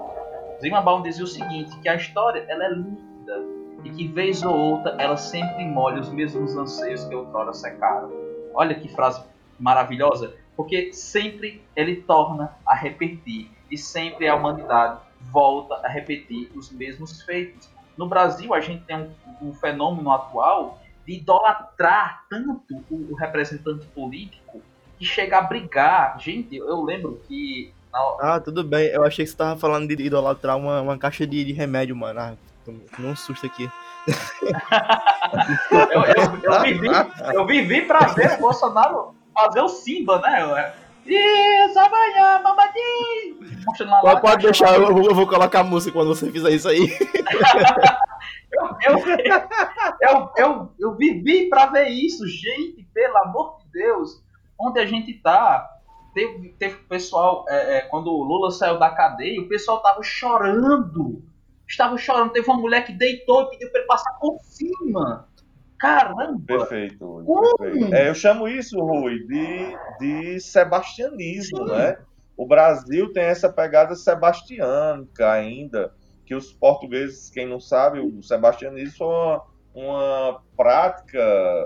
Zygmunt 0.60 0.84
Bauman 0.84 1.02
dizia 1.02 1.24
o 1.24 1.28
seguinte, 1.28 1.76
que 1.78 1.88
a 1.88 1.94
história 1.94 2.44
ela 2.48 2.64
é 2.64 2.70
linda 2.70 3.44
e 3.84 3.90
que 3.90 4.08
vez 4.08 4.42
ou 4.42 4.54
outra 4.54 4.96
ela 4.98 5.16
sempre 5.16 5.64
molha 5.64 6.00
os 6.00 6.08
mesmos 6.10 6.56
anseios 6.56 7.04
que 7.04 7.14
outrora 7.14 7.52
secaram. 7.52 8.10
Olha 8.54 8.74
que 8.74 8.88
frase 8.88 9.22
maravilhosa, 9.58 10.34
porque 10.56 10.92
sempre 10.92 11.62
ele 11.74 11.96
torna 11.96 12.56
a 12.66 12.74
repetir 12.74 13.50
e 13.70 13.76
sempre 13.76 14.28
a 14.28 14.34
humanidade 14.34 15.00
volta 15.20 15.74
a 15.84 15.88
repetir 15.88 16.50
os 16.54 16.70
mesmos 16.70 17.22
feitos. 17.22 17.68
No 17.96 18.06
Brasil, 18.06 18.52
a 18.52 18.60
gente 18.60 18.84
tem 18.84 18.96
um, 18.96 19.10
um 19.48 19.54
fenômeno 19.54 20.10
atual 20.12 20.78
de 21.06 21.14
idolatrar 21.14 22.24
tanto 22.28 22.74
o, 22.90 23.12
o, 23.12 23.14
representante 23.14 23.86
político 23.86 24.60
que 24.98 25.04
chega 25.04 25.38
a 25.38 25.42
brigar. 25.42 26.18
Gente, 26.20 26.56
eu 26.56 26.82
lembro 26.82 27.20
que. 27.26 27.72
Ah, 28.20 28.40
tudo 28.40 28.62
bem. 28.62 28.88
Eu 28.88 29.04
achei 29.04 29.24
que 29.24 29.30
você 29.30 29.34
estava 29.34 29.58
falando 29.58 29.88
de 29.88 30.02
idolatrar 30.02 30.56
uma, 30.56 30.82
uma 30.82 30.98
caixa 30.98 31.26
de, 31.26 31.44
de 31.44 31.52
remédio, 31.52 31.96
mano. 31.96 32.20
Ah, 32.20 32.34
não 32.98 33.10
um 33.10 33.16
susto 33.16 33.46
aqui. 33.46 33.70
eu, 35.70 36.02
eu, 36.04 36.42
eu, 36.42 36.62
vivi, 36.62 36.88
eu 37.34 37.46
vivi 37.46 37.82
pra 37.82 38.00
ver 38.08 38.34
o 38.34 38.40
Bolsonaro 38.40 39.14
fazer 39.34 39.60
o 39.60 39.68
Simba, 39.68 40.20
né? 40.20 40.74
Isso, 41.08 41.78
amanhã, 41.78 42.40
mamadinho! 42.42 43.46
Pode, 44.00 44.20
pode 44.20 44.42
deixar, 44.44 44.74
eu 44.74 44.92
vou, 44.92 45.04
eu 45.04 45.14
vou, 45.14 45.26
colocar 45.26 45.60
a 45.60 45.64
música 45.64 45.92
quando 45.92 46.14
você 46.14 46.30
fizer 46.30 46.50
isso 46.50 46.68
aí. 46.68 46.96
eu, 48.52 48.66
eu, 48.86 48.98
eu, 50.00 50.30
eu, 50.36 50.72
eu, 50.78 50.94
vivi 50.96 51.48
pra 51.48 51.66
ver 51.66 51.88
isso, 51.88 52.26
gente, 52.26 52.86
pelo 52.94 53.16
amor 53.18 53.58
de 53.58 53.72
Deus. 53.72 54.22
Onde 54.58 54.80
a 54.80 54.86
gente 54.86 55.12
tá? 55.14 55.68
Teve, 56.14 56.48
teve 56.58 56.76
pessoal, 56.84 57.44
é, 57.48 57.78
é, 57.78 57.80
quando 57.82 58.06
o 58.06 58.22
Lula 58.22 58.50
saiu 58.50 58.78
da 58.78 58.90
cadeia, 58.90 59.40
o 59.40 59.48
pessoal 59.48 59.82
tava 59.82 60.02
chorando. 60.02 61.22
Estava 61.68 61.98
chorando. 61.98 62.32
Teve 62.32 62.48
uma 62.48 62.58
mulher 62.58 62.86
que 62.86 62.92
deitou 62.92 63.42
e 63.42 63.50
pediu 63.50 63.70
pra 63.70 63.80
ele 63.80 63.88
passar 63.88 64.12
por 64.12 64.38
cima. 64.42 65.28
Caramba! 65.78 66.38
Perfeito. 66.46 67.24
perfeito. 67.58 67.94
É, 67.94 68.08
eu 68.08 68.14
chamo 68.14 68.48
isso, 68.48 68.78
Rui, 68.80 69.18
de, 69.26 69.78
de 69.98 70.40
sebastianismo, 70.40 71.68
Sim. 71.68 71.74
né? 71.74 71.98
O 72.36 72.46
Brasil 72.46 73.12
tem 73.12 73.24
essa 73.24 73.50
pegada 73.50 73.94
sebastiânica 73.94 75.30
ainda, 75.30 75.92
que 76.24 76.34
os 76.34 76.52
portugueses, 76.52 77.30
quem 77.30 77.46
não 77.46 77.60
sabe, 77.60 78.00
o 78.00 78.22
sebastianismo 78.22 78.96
foi 78.96 79.06
uma, 79.06 79.42
uma 79.74 80.42
prática, 80.56 81.20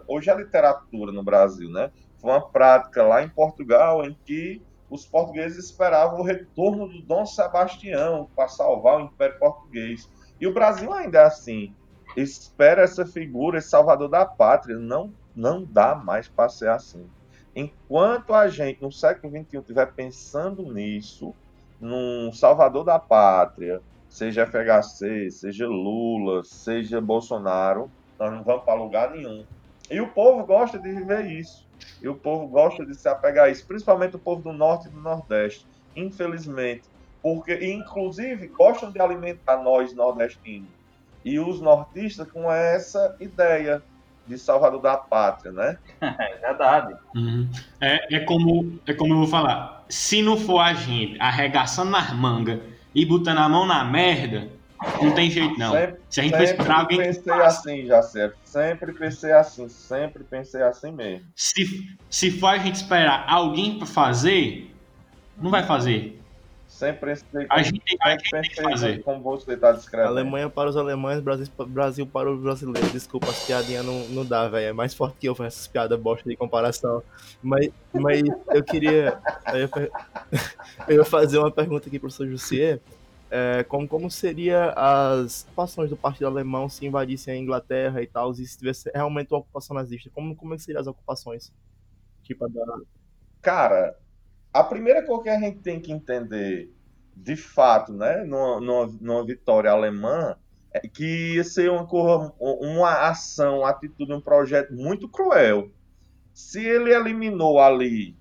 hoje 0.06 0.30
é 0.30 0.36
literatura 0.36 1.10
no 1.10 1.24
Brasil, 1.24 1.70
né? 1.70 1.90
Foi 2.20 2.30
uma 2.30 2.50
prática 2.50 3.02
lá 3.02 3.22
em 3.22 3.28
Portugal 3.28 4.04
em 4.04 4.16
que 4.24 4.62
os 4.90 5.06
portugueses 5.06 5.66
esperavam 5.66 6.20
o 6.20 6.24
retorno 6.24 6.88
do 6.88 7.00
Dom 7.02 7.24
Sebastião 7.24 8.28
para 8.34 8.48
salvar 8.48 8.98
o 8.98 9.04
Império 9.04 9.38
Português. 9.38 10.10
E 10.40 10.46
o 10.46 10.52
Brasil 10.52 10.92
ainda 10.92 11.20
é 11.20 11.24
assim 11.24 11.74
espera 12.16 12.82
essa 12.82 13.06
figura, 13.06 13.58
esse 13.58 13.68
salvador 13.68 14.08
da 14.08 14.24
pátria. 14.24 14.78
Não, 14.78 15.12
não 15.34 15.64
dá 15.64 15.94
mais 15.94 16.28
para 16.28 16.48
ser 16.48 16.68
assim. 16.68 17.06
Enquanto 17.54 18.32
a 18.32 18.48
gente, 18.48 18.80
no 18.80 18.92
século 18.92 19.32
XXI, 19.32 19.58
estiver 19.58 19.86
pensando 19.92 20.62
nisso, 20.72 21.34
num 21.80 22.32
salvador 22.32 22.84
da 22.84 22.98
pátria, 22.98 23.80
seja 24.08 24.46
FHC, 24.46 25.30
seja 25.30 25.66
Lula, 25.66 26.44
seja 26.44 27.00
Bolsonaro, 27.00 27.90
nós 28.18 28.32
não 28.32 28.42
vamos 28.42 28.64
para 28.64 28.74
lugar 28.74 29.10
nenhum. 29.10 29.44
E 29.90 30.00
o 30.00 30.08
povo 30.08 30.44
gosta 30.44 30.78
de 30.78 30.92
viver 30.92 31.26
isso. 31.26 31.68
E 32.00 32.08
o 32.08 32.14
povo 32.14 32.46
gosta 32.46 32.84
de 32.84 32.94
se 32.94 33.08
apegar 33.08 33.46
a 33.46 33.50
isso, 33.50 33.66
principalmente 33.66 34.16
o 34.16 34.18
povo 34.18 34.42
do 34.42 34.52
norte 34.52 34.86
e 34.86 34.90
do 34.90 35.00
nordeste, 35.00 35.66
infelizmente. 35.96 36.82
Porque, 37.22 37.54
inclusive, 37.72 38.46
gostam 38.48 38.90
de 38.92 39.00
alimentar 39.00 39.62
nós 39.62 39.94
nordestinos 39.94 40.79
e 41.24 41.38
os 41.38 41.60
nortistas 41.60 42.30
com 42.30 42.50
essa 42.50 43.16
ideia 43.20 43.82
de 44.26 44.38
Salvador 44.38 44.80
da 44.80 44.96
Pátria, 44.96 45.52
né? 45.52 45.78
É 46.00 46.38
verdade. 46.38 46.94
Uhum. 47.14 47.48
É, 47.80 48.16
é, 48.16 48.20
como, 48.20 48.78
é 48.86 48.94
como 48.94 49.14
eu 49.14 49.18
vou 49.18 49.26
falar. 49.26 49.84
Se 49.88 50.22
não 50.22 50.36
for 50.36 50.60
a 50.60 50.72
gente 50.72 51.20
arregaçando 51.20 51.94
as 51.94 52.12
mangas 52.12 52.60
e 52.94 53.04
botando 53.04 53.38
a 53.38 53.48
mão 53.48 53.66
na 53.66 53.84
merda, 53.84 54.48
não 55.02 55.12
tem 55.12 55.30
jeito 55.30 55.58
não. 55.58 55.72
Sempre, 55.72 56.00
Se 56.08 56.20
a 56.20 56.24
gente 56.24 56.46
sempre 56.46 56.72
alguém 56.72 56.98
pensei 56.98 57.32
assim, 57.32 57.86
já 57.86 58.02
certo. 58.02 58.36
Sempre 58.44 58.92
pensei 58.92 59.32
assim, 59.32 59.68
sempre 59.68 60.24
pensei 60.24 60.62
assim 60.62 60.92
mesmo. 60.92 61.26
Se, 61.34 61.96
se 62.08 62.30
for 62.30 62.48
a 62.48 62.58
gente 62.58 62.76
esperar 62.76 63.24
alguém 63.28 63.78
pra 63.78 63.86
fazer, 63.86 64.74
não 65.36 65.50
vai 65.50 65.64
fazer. 65.64 66.19
Sempre 66.80 67.10
pensei, 67.10 67.46
A 67.50 67.62
gente, 67.62 67.80
tem- 67.80 67.98
a 68.00 68.08
sempre 68.10 68.24
gente 68.42 68.54
tem 68.56 68.64
que 68.64 68.70
fazer. 68.70 69.02
como 69.02 69.22
você 69.22 69.52
está 69.52 69.70
descrevendo. 69.70 70.08
Alemanha 70.12 70.48
para 70.48 70.70
os 70.70 70.76
alemães, 70.78 71.20
Brasil, 71.20 71.46
Brasil 71.68 72.06
para 72.06 72.32
os 72.32 72.40
brasileiros. 72.40 72.90
Desculpa, 72.90 73.28
as 73.28 73.44
piadinhas 73.44 73.84
não, 73.84 74.08
não 74.08 74.24
dá, 74.24 74.48
velho. 74.48 74.68
É 74.68 74.72
mais 74.72 74.94
forte 74.94 75.18
que 75.20 75.28
eu 75.28 75.34
fazer 75.34 75.48
essas 75.48 75.66
piadas 75.66 76.00
bosta 76.00 76.26
de 76.26 76.34
comparação. 76.36 77.02
Mas, 77.42 77.68
mas 77.92 78.22
eu 78.54 78.64
queria. 78.64 79.20
Eu 79.52 79.60
ia, 79.60 79.68
per- 79.68 79.90
eu 80.88 80.96
ia 80.96 81.04
fazer 81.04 81.36
uma 81.36 81.50
pergunta 81.50 81.86
aqui 81.86 81.98
pro 81.98 82.08
professor 82.08 82.26
Jussier. 82.26 82.80
É, 83.30 83.62
como, 83.64 83.86
como 83.86 84.10
seria 84.10 84.70
as 84.74 85.44
ocupações 85.44 85.90
do 85.90 85.96
Partido 85.98 86.26
Alemão 86.28 86.66
se 86.68 86.86
invadissem 86.86 87.34
a 87.34 87.36
Inglaterra 87.36 88.02
e 88.02 88.06
tal, 88.06 88.32
e 88.32 88.36
se 88.46 88.58
tivesse 88.58 88.90
realmente 88.94 89.30
uma 89.32 89.40
ocupação 89.40 89.76
nazista? 89.76 90.08
Como, 90.14 90.34
como 90.34 90.54
é 90.54 90.58
seriam 90.58 90.80
as 90.80 90.86
ocupações? 90.86 91.52
Tipo, 92.24 92.46
a 92.46 92.48
da, 92.48 92.64
Cara, 93.42 93.96
a 94.52 94.64
primeira 94.64 95.04
coisa 95.04 95.22
que 95.22 95.28
a 95.28 95.38
gente 95.38 95.58
tem 95.58 95.80
que 95.80 95.92
entender, 95.92 96.70
de 97.16 97.36
fato, 97.36 97.92
né, 97.92 98.24
numa, 98.24 98.60
numa, 98.60 98.86
numa 99.00 99.24
vitória 99.24 99.70
alemã, 99.70 100.36
é 100.72 100.80
que 100.80 101.34
ia 101.34 101.44
ser 101.44 101.70
uma, 101.70 101.86
uma 102.40 103.08
ação, 103.08 103.58
uma 103.58 103.70
atitude, 103.70 104.12
um 104.12 104.20
projeto 104.20 104.72
muito 104.72 105.08
cruel. 105.08 105.70
Se 106.32 106.64
ele 106.64 106.92
eliminou 106.92 107.60
ali 107.60 108.16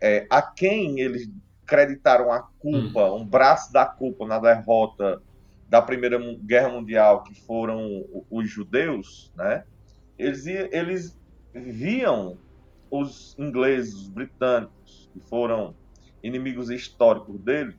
é, 0.00 0.26
a 0.30 0.40
quem 0.40 1.00
eles 1.00 1.28
creditaram 1.66 2.32
a 2.32 2.42
culpa, 2.58 3.12
um 3.12 3.24
braço 3.24 3.72
da 3.72 3.86
culpa 3.86 4.26
na 4.26 4.38
derrota 4.38 5.22
da 5.68 5.80
Primeira 5.80 6.18
Guerra 6.44 6.68
Mundial, 6.68 7.22
que 7.22 7.34
foram 7.42 8.04
os 8.28 8.50
judeus, 8.50 9.32
né? 9.36 9.62
Eles, 10.18 10.46
eles 10.46 11.16
viam 11.54 12.36
os 12.90 13.36
ingleses, 13.38 13.94
os 13.94 14.08
britânicos, 14.08 14.99
que 15.12 15.20
foram 15.20 15.74
inimigos 16.22 16.70
históricos 16.70 17.38
dele, 17.40 17.76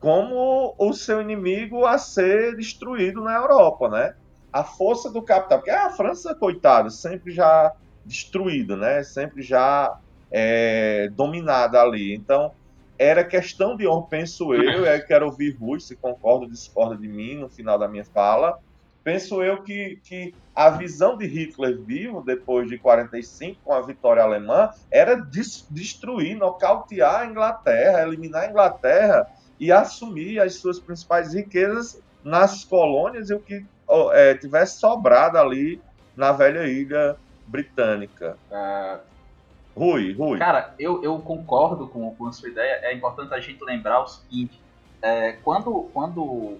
como 0.00 0.74
o 0.78 0.92
seu 0.92 1.20
inimigo 1.20 1.86
a 1.86 1.98
ser 1.98 2.56
destruído 2.56 3.22
na 3.22 3.34
Europa, 3.34 3.88
né? 3.88 4.14
A 4.52 4.64
força 4.64 5.10
do 5.10 5.22
capital, 5.22 5.58
porque 5.58 5.70
a 5.70 5.90
França, 5.90 6.34
coitada, 6.34 6.90
sempre 6.90 7.32
já 7.32 7.74
destruída, 8.04 8.76
né? 8.76 9.02
Sempre 9.02 9.42
já 9.42 9.98
é, 10.30 11.08
dominada 11.12 11.80
ali. 11.80 12.14
Então, 12.14 12.52
era 12.98 13.24
questão 13.24 13.76
de 13.76 13.86
honra, 13.86 14.06
penso 14.08 14.54
eu, 14.54 14.84
e 14.84 14.88
aí 14.88 15.00
quero 15.00 15.26
ouvir 15.26 15.56
Rui, 15.58 15.80
se 15.80 15.96
concorda 15.96 16.44
ou 16.44 16.50
discorda 16.50 16.96
de 16.96 17.08
mim 17.08 17.36
no 17.36 17.48
final 17.48 17.78
da 17.78 17.88
minha 17.88 18.04
fala. 18.04 18.58
Penso 19.06 19.40
eu 19.40 19.62
que, 19.62 20.00
que 20.02 20.34
a 20.52 20.68
visão 20.68 21.16
de 21.16 21.26
Hitler 21.26 21.80
vivo, 21.84 22.24
depois 22.24 22.68
de 22.68 22.76
45, 22.76 23.60
com 23.62 23.72
a 23.72 23.80
vitória 23.80 24.20
alemã, 24.20 24.68
era 24.90 25.14
des- 25.14 25.64
destruir, 25.70 26.36
nocautear 26.36 27.20
a 27.20 27.26
Inglaterra, 27.26 28.02
eliminar 28.02 28.42
a 28.42 28.50
Inglaterra 28.50 29.24
e 29.60 29.70
assumir 29.70 30.40
as 30.40 30.58
suas 30.60 30.80
principais 30.80 31.32
riquezas 31.32 32.02
nas 32.24 32.64
colônias 32.64 33.30
e 33.30 33.34
o 33.34 33.38
que 33.38 33.64
é, 34.10 34.34
tivesse 34.34 34.80
sobrado 34.80 35.38
ali 35.38 35.80
na 36.16 36.32
velha 36.32 36.66
ilha 36.66 37.16
britânica. 37.46 38.36
Ah, 38.50 38.98
Rui, 39.76 40.14
Rui. 40.14 40.40
Cara, 40.40 40.74
eu, 40.80 41.00
eu 41.04 41.16
concordo 41.20 41.86
com, 41.86 42.12
com 42.16 42.26
a 42.26 42.32
sua 42.32 42.48
ideia. 42.48 42.80
É 42.82 42.92
importante 42.92 43.32
a 43.32 43.38
gente 43.38 43.62
lembrar 43.62 44.02
o 44.02 44.06
seguinte: 44.08 44.60
é, 45.00 45.34
quando, 45.44 45.90
quando 45.94 46.58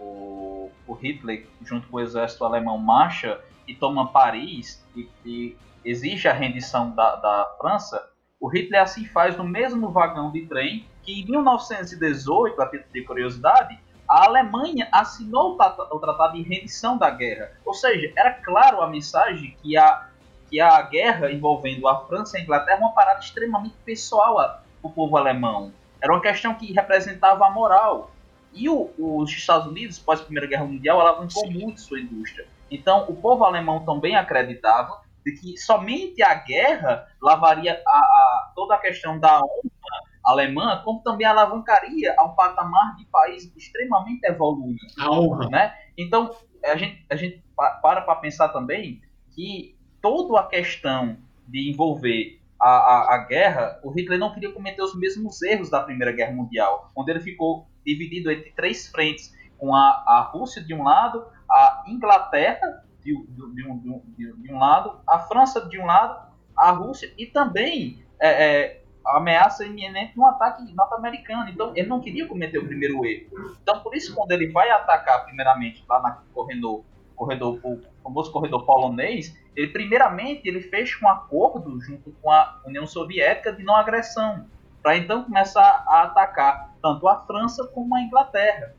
o, 0.00 0.70
o 0.86 0.94
Hitler, 0.94 1.46
junto 1.62 1.88
com 1.88 1.96
o 1.96 2.00
exército 2.00 2.44
alemão, 2.44 2.78
marcha 2.78 3.40
e 3.66 3.74
toma 3.74 4.08
Paris 4.08 4.82
e, 4.96 5.08
e 5.24 5.56
exige 5.84 6.28
a 6.28 6.32
rendição 6.32 6.90
da, 6.90 7.16
da 7.16 7.54
França, 7.60 8.08
o 8.40 8.48
Hitler 8.48 8.82
assim 8.82 9.04
faz 9.06 9.36
no 9.36 9.44
mesmo 9.44 9.90
vagão 9.90 10.30
de 10.30 10.46
trem 10.46 10.86
que 11.02 11.22
em 11.22 11.26
1918, 11.26 12.60
a 12.60 12.66
título 12.66 12.92
de 12.92 13.02
curiosidade, 13.02 13.78
a 14.08 14.24
Alemanha 14.24 14.88
assinou 14.92 15.52
o, 15.52 15.56
trata- 15.56 15.94
o 15.94 15.98
tratado 15.98 16.34
de 16.34 16.42
rendição 16.42 16.96
da 16.96 17.10
guerra. 17.10 17.52
Ou 17.64 17.74
seja, 17.74 18.12
era 18.16 18.32
claro 18.32 18.80
a 18.80 18.88
mensagem 18.88 19.56
que 19.62 19.76
a 19.76 20.08
que 20.48 20.60
a 20.60 20.80
guerra 20.80 21.30
envolvendo 21.30 21.86
a 21.86 22.06
França 22.06 22.38
e 22.38 22.40
a 22.40 22.42
Inglaterra 22.42 22.78
é 22.78 22.80
uma 22.80 22.92
parada 22.94 23.20
extremamente 23.20 23.74
pessoal 23.84 24.36
para 24.36 24.62
o 24.82 24.90
povo 24.90 25.16
alemão. 25.18 25.72
Era 26.00 26.10
uma 26.10 26.22
questão 26.22 26.54
que 26.54 26.72
representava 26.72 27.46
a 27.46 27.50
moral. 27.50 28.10
E 28.52 28.68
o- 28.68 28.92
os 28.98 29.30
Estados 29.30 29.66
Unidos, 29.66 29.98
pós 29.98 30.20
a 30.20 30.24
Primeira 30.24 30.46
Guerra 30.48 30.64
Mundial, 30.64 31.00
alavancou 31.00 31.46
Sim. 31.46 31.52
muito 31.52 31.80
sua 31.80 32.00
indústria. 32.00 32.46
Então, 32.70 33.06
o 33.08 33.16
povo 33.16 33.44
alemão 33.44 33.84
também 33.84 34.16
acreditava 34.16 35.00
de 35.24 35.32
que 35.32 35.56
somente 35.58 36.22
a 36.22 36.34
guerra 36.34 37.06
lavaria 37.22 37.80
a, 37.86 37.98
a- 37.98 38.52
toda 38.54 38.74
a 38.74 38.78
questão 38.78 39.18
da 39.18 39.38
honra 39.38 39.98
alemã, 40.24 40.82
como 40.84 41.02
também 41.02 41.26
alavancaria 41.26 42.14
ao 42.18 42.34
patamar 42.34 42.96
de 42.96 43.06
país 43.06 43.50
extremamente 43.56 44.24
evoluído 44.26 44.78
A 44.98 45.10
honra. 45.10 45.48
né? 45.48 45.74
Então, 45.96 46.30
a 46.64 46.76
gente, 46.76 47.04
a 47.10 47.16
gente 47.16 47.42
pa- 47.56 47.78
para 47.82 48.02
para 48.02 48.16
pensar 48.16 48.48
também 48.50 49.00
que 49.34 49.76
toda 50.02 50.38
a 50.40 50.46
questão 50.46 51.16
de 51.46 51.70
envolver 51.70 52.38
a, 52.60 52.68
a, 52.68 53.14
a 53.14 53.18
guerra, 53.26 53.80
o 53.82 53.90
Hitler 53.90 54.18
não 54.18 54.34
queria 54.34 54.52
cometer 54.52 54.82
os 54.82 54.94
mesmos 54.98 55.40
erros 55.42 55.70
da 55.70 55.80
Primeira 55.82 56.12
Guerra 56.12 56.32
Mundial, 56.32 56.90
onde 56.96 57.10
ele 57.10 57.20
ficou 57.20 57.66
dividido 57.94 58.30
entre 58.30 58.50
três 58.52 58.88
frentes, 58.88 59.34
com 59.58 59.74
a, 59.74 59.80
a 60.06 60.30
Rússia 60.32 60.62
de 60.62 60.74
um 60.74 60.82
lado, 60.84 61.26
a 61.50 61.84
Inglaterra 61.88 62.84
de, 63.02 63.12
de- 63.26 63.66
um, 63.66 63.78
de 64.16 64.32
de- 64.42 64.52
um 64.52 64.58
lado, 64.58 65.00
a 65.08 65.18
França 65.20 65.66
de 65.68 65.78
um 65.80 65.86
lado, 65.86 66.28
a 66.56 66.70
Rússia 66.70 67.12
e 67.16 67.26
também 67.26 68.04
é, 68.20 68.28
é, 68.28 68.82
ameaça 69.06 69.64
iminente 69.64 70.12
de 70.14 70.20
um 70.20 70.26
ataque 70.26 70.62
norte-americano. 70.74 71.48
Então, 71.48 71.72
ele 71.74 71.88
não 71.88 72.00
queria 72.00 72.26
cometer 72.26 72.58
o 72.58 72.66
primeiro 72.66 73.04
erro. 73.06 73.56
Então, 73.62 73.80
por 73.80 73.94
isso, 73.96 74.14
quando 74.14 74.32
ele 74.32 74.48
vai 74.52 74.68
atacar, 74.70 75.24
primeiramente, 75.24 75.84
lá 75.88 76.00
na 76.02 76.10
corredor, 76.34 76.84
corredor 77.16 77.58
o 77.64 77.80
famoso 78.02 78.30
corredor 78.32 78.64
polonês, 78.66 79.34
ele, 79.56 79.68
primeiramente, 79.68 80.42
ele 80.48 80.60
fecha 80.60 80.98
um 81.04 81.08
acordo 81.08 81.80
junto 81.80 82.12
com 82.22 82.30
a 82.30 82.60
União 82.66 82.86
Soviética 82.86 83.52
de 83.52 83.64
não 83.64 83.74
agressão, 83.74 84.46
para 84.82 84.96
então 84.96 85.24
começar 85.24 85.84
a 85.86 86.02
atacar 86.02 86.74
tanto 86.82 87.06
a 87.08 87.20
França 87.26 87.66
como 87.68 87.94
a 87.94 88.00
Inglaterra, 88.00 88.74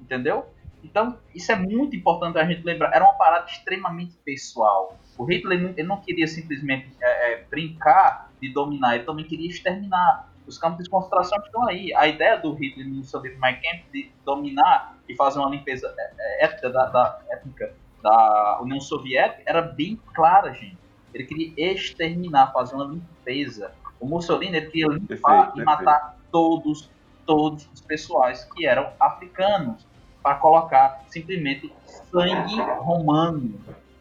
entendeu? 0.00 0.46
Então, 0.84 1.18
isso 1.34 1.50
é 1.50 1.56
muito 1.56 1.96
importante 1.96 2.38
a 2.38 2.44
gente 2.44 2.62
lembrar. 2.62 2.92
Era 2.94 3.04
uma 3.04 3.14
parada 3.14 3.46
extremamente 3.46 4.14
pessoal. 4.24 4.96
O 5.16 5.24
Hitler 5.24 5.60
não, 5.60 5.70
ele 5.70 5.82
não 5.84 5.96
queria 5.96 6.26
simplesmente 6.26 6.94
é, 7.00 7.32
é, 7.32 7.44
brincar 7.44 8.30
de 8.40 8.52
dominar, 8.52 8.96
ele 8.96 9.04
também 9.04 9.24
queria 9.24 9.48
exterminar. 9.48 10.28
Os 10.46 10.58
campos 10.58 10.84
de 10.84 10.90
concentração 10.90 11.38
estão 11.38 11.66
aí. 11.66 11.94
A 11.94 12.06
ideia 12.06 12.36
do 12.36 12.52
Hitler 12.52 12.86
no 12.86 13.02
seu 13.02 13.20
livro 13.20 13.40
My 13.40 13.54
Camp 13.54 13.90
de 13.92 14.10
dominar 14.26 14.94
e 15.08 15.16
fazer 15.16 15.38
uma 15.38 15.48
limpeza 15.48 15.92
é, 15.96 16.12
é, 16.18 16.44
étnica 16.44 16.68
da, 16.68 16.86
da, 16.86 17.20
étnica 17.30 17.74
da 18.02 18.60
União 18.60 18.78
Soviética 18.78 19.42
era 19.46 19.62
bem 19.62 19.98
clara, 20.12 20.52
gente. 20.52 20.76
Ele 21.14 21.24
queria 21.24 21.72
exterminar, 21.72 22.52
fazer 22.52 22.74
uma 22.74 22.84
limpeza. 22.84 23.72
O 24.04 24.06
Mussolini 24.06 24.58
ele 24.58 24.66
queria 24.66 24.88
limpar 24.88 25.06
Perfeito, 25.08 25.60
e 25.60 25.64
perfeito. 25.64 25.64
matar 25.64 26.18
todos, 26.30 26.90
todos 27.24 27.66
os 27.72 27.80
pessoais 27.80 28.44
que 28.54 28.66
eram 28.66 28.92
africanos 29.00 29.86
para 30.22 30.34
colocar 30.34 31.00
simplesmente 31.08 31.72
sangue 32.12 32.60
romano 32.80 33.58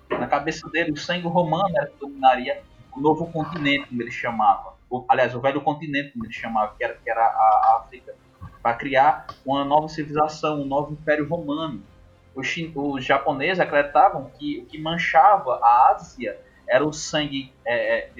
na 0.09 0.27
cabeça 0.27 0.69
dele. 0.69 0.91
O 0.91 0.97
sangue 0.97 1.25
romano 1.25 1.73
era 1.77 1.87
que 1.87 1.97
dominaria 1.97 2.63
o 2.93 2.99
novo 2.99 3.31
continente, 3.31 3.87
como 3.87 4.01
ele 4.01 4.11
chamava. 4.11 4.73
O- 4.89 5.05
aliás, 5.07 5.33
o 5.33 5.39
velho 5.39 5.61
continente, 5.61 6.11
como 6.11 6.25
ele 6.25 6.33
chamava, 6.33 6.75
que 6.77 6.83
era, 6.83 6.95
que 6.95 7.09
era 7.09 7.23
a, 7.23 7.77
África, 7.81 8.13
para 8.61 8.75
criar 8.75 9.27
uma 9.45 9.63
nova 9.63 9.87
civilização, 9.87 10.61
um 10.63 10.65
novo 10.65 10.91
império 10.91 11.25
romano. 11.29 11.81
Os, 12.35 12.53
os 12.75 13.05
japoneses 13.05 13.61
acreditavam 13.61 14.29
que 14.37 14.59
o 14.59 14.65
que 14.65 14.81
manchava 14.81 15.61
a 15.63 15.91
Ásia 15.91 16.37
era 16.67 16.85
o 16.85 16.91
sangue 16.91 17.53
é, 17.65 18.09
é, 18.09 18.11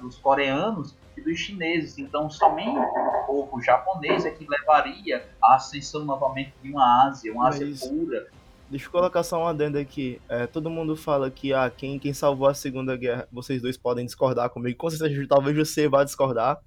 dos 0.00 0.18
coreanos 0.18 0.96
dos 1.22 1.38
chineses. 1.38 1.98
Então, 1.98 2.28
somente 2.28 2.78
o 2.78 3.26
povo 3.26 3.60
japonês 3.62 4.24
é 4.24 4.30
que 4.30 4.46
levaria 4.48 5.26
à 5.42 5.56
ascensão 5.56 6.04
novamente 6.04 6.52
de 6.62 6.70
uma 6.70 7.06
Ásia, 7.06 7.32
uma 7.32 7.48
Ásia 7.48 7.66
Mas- 7.66 7.86
pura. 7.86 8.26
Deixa 8.70 8.86
eu 8.86 8.90
colocar 8.90 9.22
só 9.22 9.38
um 9.42 9.46
adendo 9.46 9.76
aqui. 9.78 10.18
É, 10.30 10.46
todo 10.46 10.70
mundo 10.70 10.96
fala 10.96 11.30
que 11.30 11.52
ah, 11.52 11.70
quem, 11.70 11.98
quem 11.98 12.14
salvou 12.14 12.48
a 12.48 12.54
Segunda 12.54 12.96
Guerra, 12.96 13.28
vocês 13.30 13.60
dois 13.60 13.76
podem 13.76 14.06
discordar 14.06 14.48
comigo. 14.48 14.78
Com 14.78 14.88
certeza, 14.88 15.26
talvez 15.28 15.54
você 15.54 15.86
vá 15.88 16.02
discordar, 16.04 16.58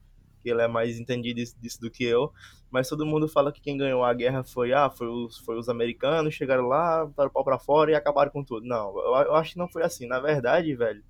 que 0.43 0.49
ele 0.51 0.61
é 0.61 0.67
mais 0.67 0.99
entendido 0.99 1.39
disso, 1.39 1.55
disso 1.59 1.81
do 1.81 1.89
que 1.89 2.03
eu. 2.03 2.31
Mas 2.69 2.87
todo 2.87 3.07
mundo 3.07 3.27
fala 3.27 3.51
que 3.51 3.59
quem 3.59 3.75
ganhou 3.75 4.03
a 4.03 4.13
guerra 4.13 4.43
foi, 4.43 4.71
ah, 4.71 4.87
foi 4.87 5.07
os, 5.07 5.39
foi 5.39 5.57
os 5.57 5.67
americanos, 5.67 6.35
chegaram 6.35 6.67
lá, 6.67 7.05
botaram 7.05 7.29
o 7.29 7.33
pau 7.33 7.43
pra 7.43 7.57
fora 7.57 7.89
e 7.89 7.95
acabaram 7.95 8.29
com 8.29 8.43
tudo. 8.43 8.67
Não, 8.67 8.89
eu, 8.99 9.15
eu 9.23 9.35
acho 9.35 9.53
que 9.53 9.57
não 9.57 9.67
foi 9.67 9.81
assim. 9.81 10.05
Na 10.07 10.19
verdade, 10.19 10.75
velho, 10.75 11.03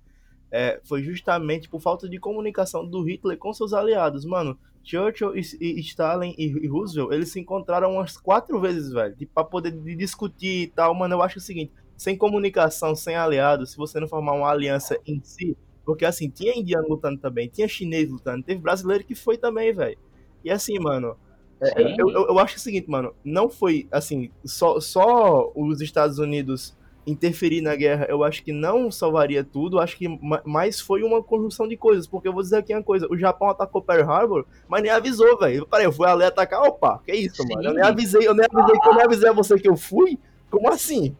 é, 0.50 0.80
foi 0.84 1.02
justamente 1.02 1.68
por 1.68 1.80
falta 1.80 2.08
de 2.08 2.18
comunicação 2.18 2.86
do 2.86 3.02
Hitler 3.02 3.38
com 3.38 3.52
seus 3.52 3.72
aliados. 3.72 4.24
Mano, 4.24 4.58
Churchill 4.84 5.36
e, 5.36 5.40
e 5.60 5.80
Stalin 5.80 6.34
e, 6.38 6.44
e, 6.44 6.68
Roosevelt, 6.68 7.12
eles 7.12 7.30
se 7.30 7.40
encontraram 7.40 7.92
umas 7.92 8.16
quatro 8.16 8.60
vezes, 8.60 8.92
velho, 8.92 9.16
para 9.34 9.44
poder 9.44 9.72
discutir 9.96 10.62
e 10.62 10.66
tal. 10.68 10.94
Mano, 10.94 11.16
eu 11.16 11.22
acho 11.22 11.38
o 11.38 11.42
seguinte, 11.42 11.72
sem 11.96 12.16
comunicação, 12.16 12.94
sem 12.94 13.16
aliados, 13.16 13.72
se 13.72 13.76
você 13.76 13.98
não 13.98 14.06
formar 14.06 14.34
uma 14.34 14.50
aliança 14.50 14.98
em 15.06 15.20
si, 15.24 15.56
porque 15.84 16.04
assim, 16.04 16.28
tinha 16.28 16.56
indiano 16.56 16.88
lutando 16.88 17.18
também, 17.18 17.48
tinha 17.48 17.66
chinês 17.66 18.10
lutando, 18.10 18.44
teve 18.44 18.60
brasileiro 18.60 19.04
que 19.04 19.14
foi 19.14 19.36
também, 19.36 19.72
velho. 19.72 19.98
E 20.44 20.50
assim, 20.50 20.78
mano, 20.78 21.16
é, 21.60 22.00
eu, 22.00 22.10
eu, 22.10 22.28
eu, 22.28 22.38
acho 22.38 22.56
o 22.56 22.60
seguinte, 22.60 22.88
mano, 22.88 23.14
não 23.24 23.48
foi 23.48 23.88
assim, 23.90 24.30
só, 24.44 24.78
só 24.78 25.50
os 25.54 25.80
Estados 25.80 26.18
Unidos 26.18 26.76
interferir 27.06 27.60
na 27.60 27.76
guerra, 27.76 28.06
eu 28.08 28.24
acho 28.24 28.42
que 28.42 28.52
não 28.52 28.90
salvaria 28.90 29.44
tudo, 29.44 29.78
acho 29.78 29.96
que 29.96 30.08
mais 30.44 30.80
foi 30.80 31.04
uma 31.04 31.22
conjunção 31.22 31.68
de 31.68 31.76
coisas, 31.76 32.06
porque 32.06 32.26
eu 32.26 32.32
vou 32.32 32.42
dizer 32.42 32.56
aqui 32.56 32.74
uma 32.74 32.82
coisa, 32.82 33.06
o 33.08 33.16
Japão 33.16 33.48
atacou 33.48 33.80
Pearl 33.80 34.10
Harbor, 34.10 34.44
mas 34.68 34.82
nem 34.82 34.90
avisou, 34.90 35.38
velho. 35.38 35.66
Peraí, 35.66 35.84
eu 35.84 35.92
fui 35.92 36.06
ali 36.08 36.24
atacar, 36.24 36.62
opa, 36.62 37.00
que 37.04 37.12
isso, 37.12 37.42
Sim. 37.42 37.54
mano? 37.54 37.68
Eu 37.68 37.74
nem 37.74 37.84
avisei, 37.84 38.26
eu 38.26 38.34
nem 38.34 38.46
avisei, 38.50 38.76
ah. 38.82 38.86
eu 38.88 38.94
nem 38.94 39.04
avisei 39.04 39.28
a 39.28 39.32
você 39.32 39.58
que 39.58 39.68
eu 39.68 39.76
fui? 39.76 40.18
Como 40.50 40.68
assim? 40.68 41.16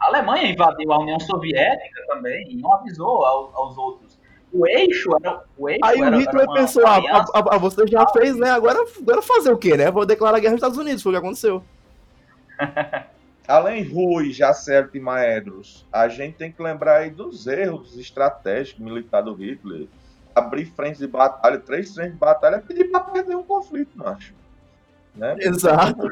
A 0.00 0.06
Alemanha 0.06 0.50
invadiu 0.50 0.92
a 0.92 0.98
União 0.98 1.20
Soviética 1.20 2.06
também 2.08 2.50
e 2.50 2.56
não 2.56 2.72
avisou 2.72 3.24
aos, 3.24 3.54
aos 3.54 3.78
outros. 3.78 4.18
O 4.52 4.66
eixo 4.66 5.10
era. 5.22 5.44
O 5.56 5.68
eixo 5.68 5.80
Aí 5.84 6.00
era, 6.00 6.16
o 6.16 6.20
Hitler 6.20 6.46
uma, 6.46 6.54
pensou: 6.54 6.86
ah, 6.86 7.00
a, 7.32 7.54
a, 7.54 7.58
você 7.58 7.86
já 7.86 8.06
fez, 8.08 8.36
né? 8.36 8.50
Agora, 8.50 8.78
agora 9.00 9.22
fazer 9.22 9.50
o 9.52 9.56
quê, 9.56 9.76
né? 9.76 9.90
Vou 9.90 10.04
declarar 10.04 10.40
guerra 10.40 10.52
nos 10.52 10.58
Estados 10.58 10.78
Unidos, 10.78 11.02
foi 11.02 11.10
o 11.10 11.14
que 11.14 11.18
aconteceu. 11.18 11.62
Além 13.46 13.82
Rui, 13.82 14.32
Jacert 14.32 14.94
e 14.94 15.00
Maedros, 15.00 15.86
a 15.92 16.08
gente 16.08 16.36
tem 16.36 16.52
que 16.52 16.62
lembrar 16.62 16.98
aí 16.98 17.10
dos 17.10 17.46
erros 17.46 17.98
estratégicos 17.98 18.80
militares 18.80 19.26
do 19.26 19.34
Hitler. 19.34 19.88
Abrir 20.34 20.66
frentes 20.66 21.00
de 21.00 21.06
batalha, 21.06 21.58
três 21.58 21.94
frentes 21.94 22.14
de 22.14 22.18
batalha, 22.18 22.56
é 22.56 22.60
pedir 22.60 22.84
para 22.84 23.00
perder 23.00 23.36
um 23.36 23.42
conflito, 23.42 23.98
macho. 23.98 24.32
Né? 25.14 25.36
Exato. 25.40 26.06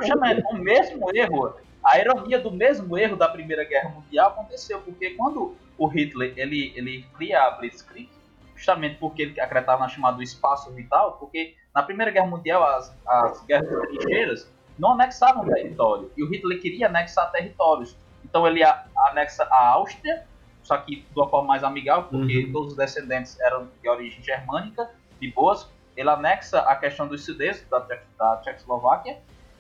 O 0.51 0.59
mesmo 0.59 1.09
erro, 1.15 1.55
a 1.83 1.99
ironia 1.99 2.39
do 2.39 2.51
mesmo 2.51 2.99
erro 2.99 3.17
da 3.17 3.29
Primeira 3.29 3.65
Guerra 3.65 3.89
Mundial 3.91 4.31
aconteceu, 4.31 4.81
porque 4.81 5.11
quando 5.11 5.55
o 5.79 5.87
Hitler 5.87 6.35
ele, 6.37 6.73
ele 6.77 7.07
cria 7.17 7.41
a 7.43 7.51
Blitzkrieg, 7.53 8.11
justamente 8.55 8.97
porque 8.97 9.23
ele 9.23 9.41
acreditava 9.41 9.81
na 9.81 9.89
chamada 9.89 10.23
espaço 10.23 10.71
vital, 10.73 11.17
porque 11.19 11.55
na 11.75 11.83
Primeira 11.83 12.11
Guerra 12.11 12.27
Mundial 12.27 12.63
as, 12.63 12.95
as 13.07 13.43
guerras 13.47 13.71
de 13.71 13.99
trincheiras 13.99 14.53
não 14.81 14.93
anexavam 14.93 15.45
território. 15.47 16.11
E 16.17 16.23
o 16.23 16.29
Hitler 16.29 16.61
queria 16.61 16.87
anexar 16.87 17.31
territórios. 17.31 17.97
Então 18.25 18.47
ele 18.47 18.63
anexa 18.97 19.45
a 19.45 19.69
Áustria, 19.69 20.25
só 20.63 20.77
que 20.79 20.97
de 20.97 21.07
uma 21.15 21.29
forma 21.29 21.49
mais 21.49 21.63
amigável, 21.63 22.05
porque 22.05 22.45
uhum. 22.45 22.53
todos 22.53 22.71
os 22.73 22.77
descendentes 22.77 23.39
eram 23.41 23.69
de 23.81 23.89
origem 23.89 24.23
germânica, 24.23 24.91
de 25.21 25.31
boas. 25.31 25.69
Ele 25.97 26.09
anexa 26.09 26.61
a 26.61 26.77
questão 26.77 27.07
dos 27.07 27.25
sudetos 27.25 27.63
da, 27.69 27.87
da 28.19 28.37
Tchecoslováquia. 28.39 29.19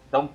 Então, 0.09 0.31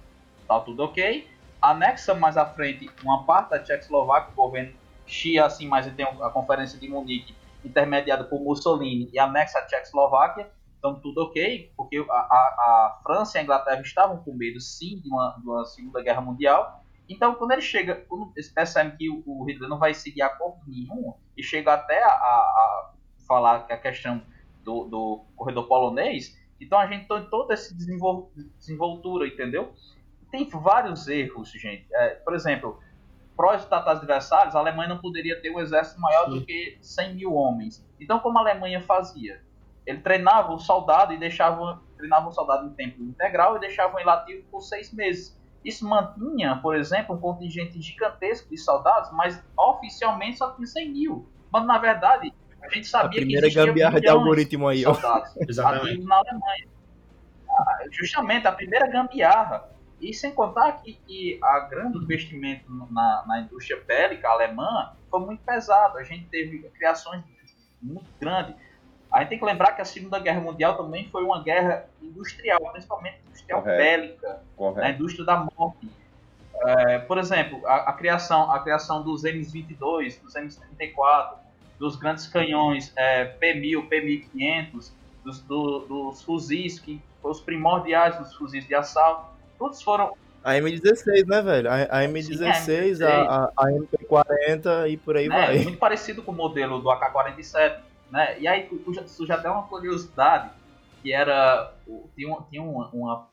tá 0.48 0.60
tudo 0.60 0.84
ok. 0.84 1.28
Anexa 1.62 2.14
mais 2.14 2.38
à 2.38 2.46
frente 2.46 2.90
uma 3.04 3.24
parte 3.24 3.50
da 3.50 3.60
Tchecoslováquia, 3.60 4.32
o 4.34 4.36
governo 4.36 4.74
Xia, 5.08 5.46
assim, 5.46 5.68
mas 5.68 5.88
ele 5.88 5.96
tem 5.96 6.06
a 6.06 6.30
Conferência 6.30 6.80
de 6.80 6.88
Munique, 6.88 7.36
intermediada 7.64 8.24
por 8.24 8.40
Mussolini, 8.40 9.10
e 9.12 9.18
anexa 9.18 9.60
a 9.60 9.66
Tchecoslováquia. 9.66 10.48
Então 10.86 11.00
tudo 11.00 11.24
ok, 11.24 11.72
porque 11.76 11.98
a, 12.08 12.14
a, 12.14 12.16
a, 12.16 13.00
França 13.02 13.38
e 13.38 13.42
a 13.42 13.44
Inglaterra 13.44 13.82
estavam 13.82 14.18
com 14.18 14.36
medo 14.36 14.60
sim 14.60 15.00
de 15.00 15.10
uma, 15.10 15.36
de 15.40 15.50
uma 15.50 15.66
Segunda 15.66 16.00
Guerra 16.04 16.22
Mundial. 16.22 16.86
Então 17.10 17.34
quando 17.34 17.54
ele 17.54 17.62
chega, 17.62 17.96
quando 18.08 18.32
eles 18.36 18.52
percebem 18.52 18.96
que 18.96 19.10
o, 19.10 19.24
o 19.26 19.44
Hitler 19.46 19.68
não 19.68 19.80
vai 19.80 19.96
seguir 19.96 20.22
acordo 20.22 20.60
nenhum 20.68 21.16
e 21.36 21.42
chega 21.42 21.74
até 21.74 22.04
a, 22.04 22.10
a 22.10 22.92
falar 23.28 23.66
que 23.66 23.74
a 23.74 23.78
questão 23.80 24.22
do, 24.64 24.84
do, 24.86 25.26
corredor 25.36 25.68
polonês, 25.68 26.40
então 26.62 26.78
a 26.78 26.86
gente 26.86 27.08
tem 27.08 27.26
toda 27.32 27.56
essa 27.56 27.74
desenvol, 27.74 28.32
desenvoltura, 28.60 29.28
entendeu? 29.28 29.74
Tem 30.30 30.48
vários 30.48 31.08
erros, 31.08 31.50
gente. 31.50 31.88
É, 31.94 32.10
por 32.10 32.36
exemplo, 32.36 32.80
prós 33.36 33.68
e 33.68 33.74
adversários, 33.74 34.56
a 34.56 34.60
Alemanha 34.60 34.90
não 34.90 35.00
poderia 35.00 35.42
ter 35.42 35.50
um 35.50 35.60
exército 35.60 36.00
maior 36.00 36.26
Sim. 36.26 36.40
do 36.40 36.46
que 36.46 36.78
100 36.80 37.16
mil 37.16 37.34
homens. 37.34 37.84
Então, 38.00 38.20
como 38.20 38.38
a 38.38 38.42
Alemanha 38.42 38.82
fazia? 38.82 39.44
Ele 39.86 40.00
treinava 40.00 40.54
o 40.54 40.60
soldado 40.60 41.14
e 41.14 41.18
deixava 41.18 41.82
treinava 41.98 42.28
o 42.28 42.32
soldado 42.32 42.68
em 42.68 42.72
tempo 42.72 43.02
integral 43.04 43.56
e 43.56 43.60
deixava 43.60 44.00
ele 44.00 44.10
ativo 44.10 44.44
por 44.52 44.62
seis 44.62 44.92
meses. 44.94 45.38
Isso 45.64 45.88
mantinha, 45.88 46.60
por 46.62 46.76
exemplo, 46.76 47.16
um 47.16 47.20
contingente 47.20 47.82
gigantesco 47.82 48.50
de 48.50 48.58
soldados, 48.58 49.12
mas 49.14 49.42
oficialmente 49.58 50.38
só 50.38 50.52
tinha 50.52 50.68
100 50.68 50.92
mil. 50.92 51.30
Mas 51.52 51.66
na 51.66 51.78
verdade, 51.78 52.34
a 52.62 52.70
gente 52.70 52.88
sabia 52.88 53.20
a 53.20 53.24
primeira 53.24 53.48
que 53.48 53.56
gambiarra 53.56 54.00
de 54.00 54.08
algoritmo 54.08 54.68
aí, 54.68 54.84
soldados 54.84 55.36
Exatamente. 55.48 56.04
na 56.04 56.18
Alemanha. 56.18 56.68
Ah, 57.50 57.86
justamente 57.92 58.48
a 58.48 58.52
primeira 58.52 58.88
gambiarra. 58.88 59.70
E 60.02 60.14
sem 60.14 60.32
contar 60.34 60.84
que, 60.84 60.94
que 61.08 61.40
a 61.42 61.62
grande 61.62 61.98
investimento 61.98 62.66
na, 62.92 63.24
na 63.26 63.42
indústria 63.42 63.82
bélica 63.88 64.28
alemã 64.28 64.94
foi 65.10 65.22
muito 65.22 65.42
pesado. 65.44 65.98
A 65.98 66.04
gente 66.04 66.26
teve 66.26 66.60
criações 66.72 67.24
muito 67.82 68.06
grandes. 68.20 68.56
A 69.16 69.22
gente 69.22 69.30
tem 69.30 69.40
que 69.40 69.46
lembrar 69.46 69.72
que 69.72 69.82
a 69.82 69.86
Segunda 69.86 70.20
Guerra 70.20 70.42
Mundial 70.42 70.76
também 70.76 71.08
foi 71.10 71.24
uma 71.24 71.42
guerra 71.42 71.86
industrial, 72.02 72.60
principalmente 72.74 73.18
industrial 73.26 73.62
Correto. 73.62 73.82
bélica, 73.82 74.42
Correto. 74.58 74.80
na 74.82 74.90
indústria 74.90 75.26
da 75.26 75.38
morte. 75.38 75.88
É, 76.54 77.00
por 77.00 77.18
exemplo, 77.18 77.66
a, 77.66 77.92
a, 77.92 77.94
criação, 77.94 78.52
a 78.52 78.60
criação 78.60 79.02
dos 79.02 79.24
M22, 79.24 80.22
dos 80.22 80.34
M34, 80.34 81.38
dos 81.80 81.96
grandes 81.96 82.28
canhões 82.28 82.92
é, 82.98 83.34
P1000, 83.40 83.88
P1500, 83.88 84.92
dos, 85.24 85.40
do, 85.44 85.80
dos 85.80 86.22
fuzis, 86.22 86.78
que 86.78 87.02
foram 87.22 87.32
os 87.32 87.40
primordiais 87.40 88.18
dos 88.18 88.36
fuzis 88.36 88.68
de 88.68 88.76
assalto, 88.76 89.30
todos 89.58 89.82
foram 89.82 90.14
a 90.44 90.56
M16, 90.56 91.26
né, 91.26 91.42
velho? 91.42 91.72
A, 91.72 91.76
a 91.84 92.04
M16, 92.04 92.96
Sim, 92.98 93.04
a, 93.04 93.08
a, 93.08 93.52
a, 93.58 93.72
MP40 93.72 94.92
e 94.92 94.98
por 94.98 95.16
aí 95.18 95.26
é, 95.26 95.30
vai. 95.30 95.60
Muito 95.60 95.80
parecido 95.80 96.22
com 96.22 96.34
o 96.34 96.36
modelo 96.36 96.80
do 96.80 96.92
AK-47. 96.92 97.95
Né? 98.16 98.40
E 98.40 98.48
aí 98.48 98.64
tu, 98.64 98.78
tu 98.78 99.26
já 99.26 99.38
tem 99.38 99.52
uma 99.52 99.64
curiosidade 99.64 100.50
que 101.04 101.12
era. 101.12 101.74
Tinha, 102.16 102.30
uma, 102.30 102.42
tinha 102.50 102.64
uma, 102.64 102.88
uma 102.94 103.28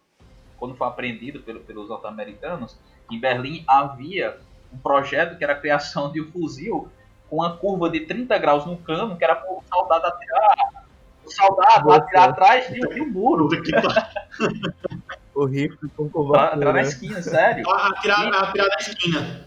Quando 0.58 0.74
foi 0.74 0.88
apreendido 0.88 1.38
pelo, 1.38 1.60
pelos 1.60 1.88
norte-americanos, 1.88 2.76
em 3.08 3.20
Berlim 3.20 3.62
havia 3.68 4.40
um 4.72 4.78
projeto 4.78 5.38
que 5.38 5.44
era 5.44 5.52
a 5.52 5.56
criação 5.56 6.10
de 6.10 6.20
um 6.20 6.32
fuzil 6.32 6.88
com 7.30 7.36
uma 7.36 7.56
curva 7.56 7.88
de 7.88 8.00
30 8.00 8.36
graus 8.38 8.66
no 8.66 8.76
cano, 8.76 9.16
que 9.16 9.22
era 9.22 9.36
para 9.36 9.52
o 9.52 9.62
soldado 9.72 10.04
atirar. 10.04 10.84
O 11.24 11.30
soldado 11.30 11.92
atirar 11.92 12.30
atrás 12.30 12.66
de, 12.66 12.80
de 12.80 13.00
um 13.02 13.08
muro. 13.08 13.48
o 15.32 15.44
rifle 15.44 15.88
com 15.90 16.10
curvatura. 16.10 16.54
Atirar 16.54 16.74
na 16.74 16.82
esquina, 16.82 17.22
sério. 17.22 17.70
Atirar, 17.70 18.34
atirar 18.34 18.68
na 18.68 18.76
esquina. 18.80 19.46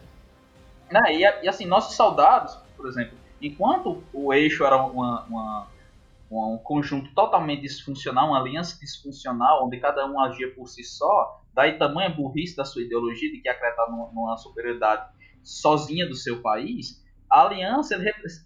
Né? 0.89 1.01
E, 1.15 1.43
e 1.43 1.49
assim, 1.49 1.65
nossos 1.65 1.97
soldados, 1.97 2.57
por 2.77 2.87
exemplo, 2.87 3.24
Enquanto 3.45 4.03
o 4.11 4.33
eixo 4.33 4.65
era 4.65 4.83
uma, 4.83 5.23
uma, 5.25 5.67
um 6.31 6.57
conjunto 6.57 7.13
totalmente 7.13 7.61
disfuncional, 7.61 8.29
uma 8.29 8.39
aliança 8.39 8.79
disfuncional, 8.79 9.67
onde 9.67 9.79
cada 9.79 10.03
um 10.07 10.19
agia 10.19 10.51
por 10.55 10.67
si 10.67 10.83
só, 10.83 11.41
daí 11.53 11.77
tamanha 11.77 12.09
burrice 12.09 12.55
da 12.55 12.65
sua 12.65 12.81
ideologia 12.81 13.31
de 13.31 13.39
que 13.39 13.47
acredita 13.47 13.85
numa 13.87 14.35
superioridade 14.37 15.13
sozinha 15.43 16.07
do 16.07 16.15
seu 16.15 16.41
país, 16.41 17.03
a 17.29 17.43
aliança 17.43 17.95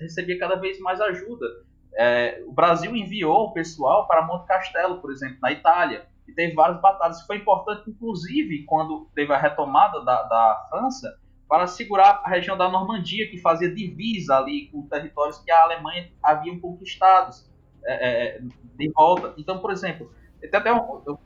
recebia 0.02 0.38
cada 0.38 0.56
vez 0.56 0.78
mais 0.80 1.00
ajuda. 1.00 1.45
É, 1.93 2.43
o 2.45 2.52
Brasil 2.52 2.93
enviou 2.93 3.45
o 3.45 3.54
pessoal 3.54 4.06
para 4.06 4.26
Monte 4.26 4.47
Castelo, 4.47 5.00
por 5.00 5.12
exemplo, 5.12 5.38
na 5.41 5.52
Itália, 5.52 6.08
e 6.28 6.34
teve 6.34 6.54
várias 6.54 6.82
batalhas. 6.82 7.22
Foi 7.26 7.38
importante, 7.38 7.89
inclusive, 7.89 8.66
quando 8.66 9.10
teve 9.16 9.34
a 9.34 9.38
retomada 9.38 10.04
da, 10.04 10.24
da 10.24 10.68
França, 10.70 11.19
para 11.50 11.66
segurar 11.66 12.22
a 12.24 12.30
região 12.30 12.56
da 12.56 12.70
Normandia, 12.70 13.28
que 13.28 13.39
fazia 13.39 13.74
divisa 13.74 14.38
ali 14.38 14.68
com 14.68 14.84
territórios 14.84 15.39
que 15.39 15.50
a 15.52 15.64
Alemanha 15.64 16.12
havia 16.22 16.58
conquistado 16.60 17.36
é, 17.84 18.38
é, 18.38 18.41
de 18.78 18.91
volta. 18.91 19.34
Então, 19.36 19.58
por 19.58 19.72
exemplo, 19.72 20.14
tem 20.39 20.50
até 20.54 20.72
um, 20.72 21.02
eu 21.08 21.20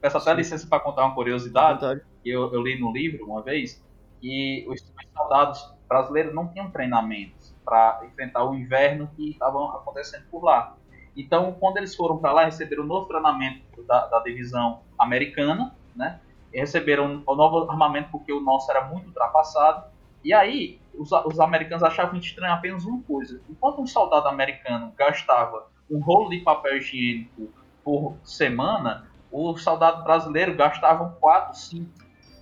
peço 0.00 0.16
até 0.16 0.32
licença 0.32 0.66
para 0.66 0.80
contar 0.80 1.04
uma 1.04 1.14
curiosidade 1.14 2.00
que 2.22 2.30
eu, 2.30 2.50
eu, 2.54 2.62
li 2.62 2.80
no 2.80 2.90
livro 2.90 3.26
uma 3.26 3.42
vez, 3.42 3.84
que 4.18 4.64
os, 4.66 4.80
os 4.80 5.12
soldados 5.14 5.74
brasileiros 5.86 6.34
não 6.34 6.48
tinham 6.48 6.70
treinamentos 6.70 7.54
para 7.62 8.00
enfrentar 8.06 8.44
o 8.44 8.54
inverno 8.54 9.10
que 9.14 9.30
estava 9.30 9.76
acontecendo 9.76 10.24
por 10.30 10.42
lá. 10.42 10.74
Então, 11.14 11.52
quando 11.60 11.76
eles 11.76 11.94
foram 11.94 12.16
para 12.16 12.32
lá, 12.32 12.44
receberam 12.46 12.84
um 12.84 12.86
novo 12.86 13.06
treinamento 13.06 13.82
da, 13.82 14.06
da 14.06 14.20
divisão 14.20 14.82
americana, 14.98 15.74
né? 15.94 16.20
Receberam 16.60 17.22
o 17.26 17.34
novo 17.34 17.70
armamento 17.70 18.10
porque 18.10 18.32
o 18.32 18.40
nosso 18.40 18.70
era 18.70 18.86
muito 18.86 19.06
ultrapassado. 19.08 19.84
E 20.24 20.32
aí, 20.32 20.80
os, 20.94 21.10
os 21.12 21.38
americanos 21.40 21.82
achavam 21.82 22.18
estranho 22.18 22.52
apenas 22.54 22.84
uma 22.84 23.02
coisa: 23.02 23.40
enquanto 23.48 23.80
um 23.80 23.86
soldado 23.86 24.28
americano 24.28 24.92
gastava 24.96 25.66
um 25.90 26.00
rolo 26.00 26.30
de 26.30 26.40
papel 26.40 26.76
higiênico 26.78 27.52
por 27.84 28.16
semana, 28.24 29.08
o 29.30 29.56
soldado 29.56 30.02
brasileiro 30.02 30.54
gastava 30.56 31.16
4, 31.20 31.56
5. 31.56 31.90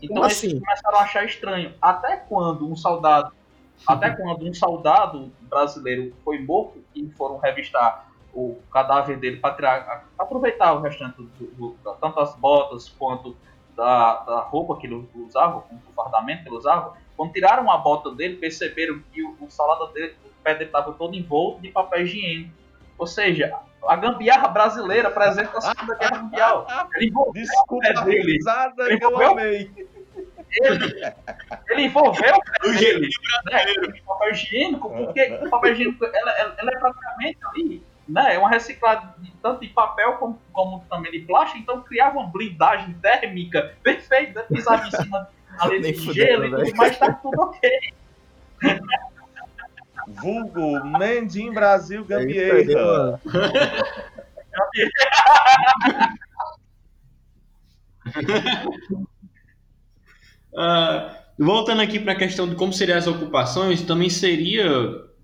Então 0.01 0.17
Como 0.17 0.27
eles 0.27 0.39
assim? 0.39 0.61
começaram 0.61 0.99
a 0.99 1.03
achar 1.03 1.25
estranho. 1.25 1.75
Até 1.81 2.17
quando 2.17 2.71
um 2.71 2.77
soldado, 2.77 3.33
até 3.87 4.11
quando 4.11 4.47
um 4.49 4.55
soldado 4.55 5.33
brasileiro 5.43 6.15
foi 6.25 6.39
morto 6.43 6.83
e 6.95 7.11
foram 7.11 7.39
revistar 7.39 8.09
o 8.33 8.61
cadáver 8.71 9.19
dele 9.19 9.37
para 9.39 10.05
aproveitar 10.19 10.73
o 10.75 10.81
restante 10.81 11.17
do, 11.17 11.25
do, 11.25 11.47
do- 11.83 11.95
tanto 12.01 12.19
as 12.21 12.35
botas 12.37 12.89
quanto 12.89 13.37
da, 13.77 14.17
da 14.25 14.41
roupa 14.41 14.77
que 14.79 14.87
ele 14.87 15.07
usava, 15.15 15.61
com 15.63 15.75
o 15.77 15.93
fardamento 15.95 16.43
que 16.43 16.49
ele 16.49 16.57
usava, 16.57 16.97
quando 17.17 17.33
tiraram 17.33 17.71
a 17.71 17.77
bota 17.79 18.11
dele, 18.11 18.37
perceberam 18.37 19.01
que 19.13 19.23
o, 19.23 19.37
o 19.41 19.51
salada 19.51 19.93
dele, 19.93 20.15
o 20.25 20.43
pé 20.43 20.53
dele 20.55 20.67
estava 20.67 20.93
todo 20.93 21.15
envolto 21.15 21.61
de 21.61 21.69
papel 21.71 22.03
higiênico. 22.03 22.51
Ou 22.99 23.07
seja, 23.07 23.53
a 23.87 23.97
gambiarra 23.97 24.49
brasileira 24.49 25.11
presente 25.11 25.53
na 25.53 25.61
Segunda 25.61 25.95
Guerra 25.97 26.23
Mundial. 26.23 26.67
Ele 26.95 27.07
envolveu, 27.09 27.33
Desculpa 27.43 27.87
É 27.87 27.97
a 27.99 28.01
dele. 28.03 28.33
risada 28.33 28.85
Ele 28.85 28.99
que 28.99 29.05
eu 29.05 29.09
envolveu? 29.09 29.31
amei. 29.33 29.71
ele, 30.63 31.15
ele 31.71 31.83
envolveu 31.83 32.35
o 32.65 32.73
dele 32.73 33.09
né, 33.51 33.65
com 33.99 34.13
papel 34.15 34.31
higiênico, 34.31 34.89
porque 34.91 35.39
o 35.43 35.51
papel 35.51 35.73
higiênico 35.73 36.05
ela, 36.05 36.31
ela- 36.39 36.71
é 36.73 36.79
praticamente 36.79 37.39
ali, 37.49 37.83
né, 38.09 38.35
é 38.35 38.39
uma 38.39 38.49
reciclagem 38.51 39.09
de, 39.19 39.34
tanto 39.45 39.61
de 39.61 39.69
papel 39.69 40.15
como, 40.15 40.41
como 40.51 40.83
também 40.89 41.13
de 41.13 41.19
plástico, 41.19 41.59
então 41.59 41.83
criava 41.83 42.19
uma 42.19 42.33
blindagem 42.33 42.95
térmica 42.95 43.75
perfeita, 43.83 44.41
né, 44.41 44.47
pisava 44.49 44.89
em 44.89 44.91
cima 44.91 45.29
ali 45.61 45.83
de 45.83 46.13
gelo 46.15 46.47
e 46.47 46.51
velho. 46.51 46.65
tudo 46.65 46.77
mais, 46.79 46.99
tá 46.99 47.13
tudo 47.13 47.43
ok. 47.43 47.71
Vulgo 50.09 50.83
Mendim 50.99 51.53
Brasil 51.53 52.07
É 52.09 52.15
aí, 52.15 52.21
Gambieira. 52.25 52.87
mano. 52.87 53.21
Ah, 60.57 61.19
voltando 61.37 61.83
aqui 61.83 61.99
para 61.99 62.13
a 62.13 62.17
questão 62.17 62.49
de 62.49 62.55
como 62.55 62.73
seriam 62.73 62.97
as 62.97 63.09
ocupações, 63.09 63.83
também 63.83 64.09
seria 64.09 64.69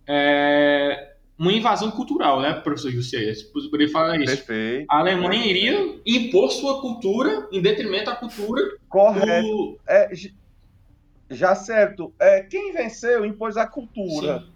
é, 0.09 1.10
uma 1.41 1.53
invasão 1.53 1.91
cultural, 1.91 2.41
né, 2.43 2.53
professor 2.61 2.91
José? 2.91 3.33
Você 3.35 3.45
poderia 3.71 3.89
falar 3.91 4.21
isso. 4.21 4.37
Perfeito. 4.37 4.87
A 4.91 4.99
Alemanha 4.99 5.47
iria 5.47 5.99
impor 6.07 6.51
sua 6.51 6.81
cultura 6.83 7.49
em 7.51 7.63
detrimento 7.63 8.05
da 8.07 8.17
cultura 8.17 8.63
Correto. 8.89 9.47
do. 9.49 9.81
É, 9.89 10.11
já 11.31 11.55
certo. 11.55 12.15
É, 12.21 12.43
quem 12.43 12.73
venceu 12.73 13.25
impôs 13.25 13.57
a 13.57 13.67
cultura. 13.67 14.41
Sim. 14.41 14.53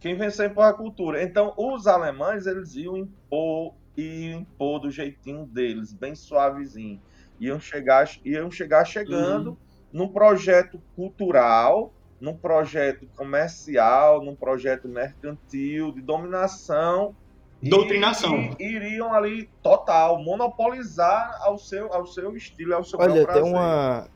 Quem 0.00 0.16
venceu 0.16 0.46
impôs 0.46 0.66
a 0.68 0.72
cultura. 0.72 1.22
Então, 1.22 1.54
os 1.58 1.86
alemães, 1.86 2.46
eles 2.46 2.74
iam 2.74 2.96
impor 2.96 3.74
e 3.96 4.32
impor 4.32 4.80
do 4.80 4.90
jeitinho 4.90 5.46
deles, 5.46 5.92
bem 5.92 6.14
suavezinho. 6.14 7.00
Iam 7.38 7.58
chegar, 7.60 8.08
iam 8.24 8.50
chegar 8.50 8.84
chegando 8.84 9.50
Uhum. 9.50 9.56
num 9.92 10.08
projeto 10.12 10.82
cultural, 10.94 11.94
num 12.24 12.34
projeto 12.34 13.06
comercial, 13.14 14.24
num 14.24 14.34
projeto 14.34 14.88
mercantil, 14.88 15.92
de 15.92 16.00
dominação. 16.00 17.14
e- 17.62 17.68
Doutrinação. 17.68 18.56
E, 18.58 18.64
iriam 18.64 19.12
ali, 19.12 19.48
total, 19.62 20.22
monopolizar 20.22 21.38
ao 21.42 21.58
seu, 21.58 21.92
ao 21.92 22.06
seu 22.06 22.34
estilo, 22.34 22.74
ao 22.74 22.82
seu 22.82 22.98
Olha, 22.98 23.14
tem 23.14 23.24
prazer. 23.24 23.42
uma. 23.42 24.08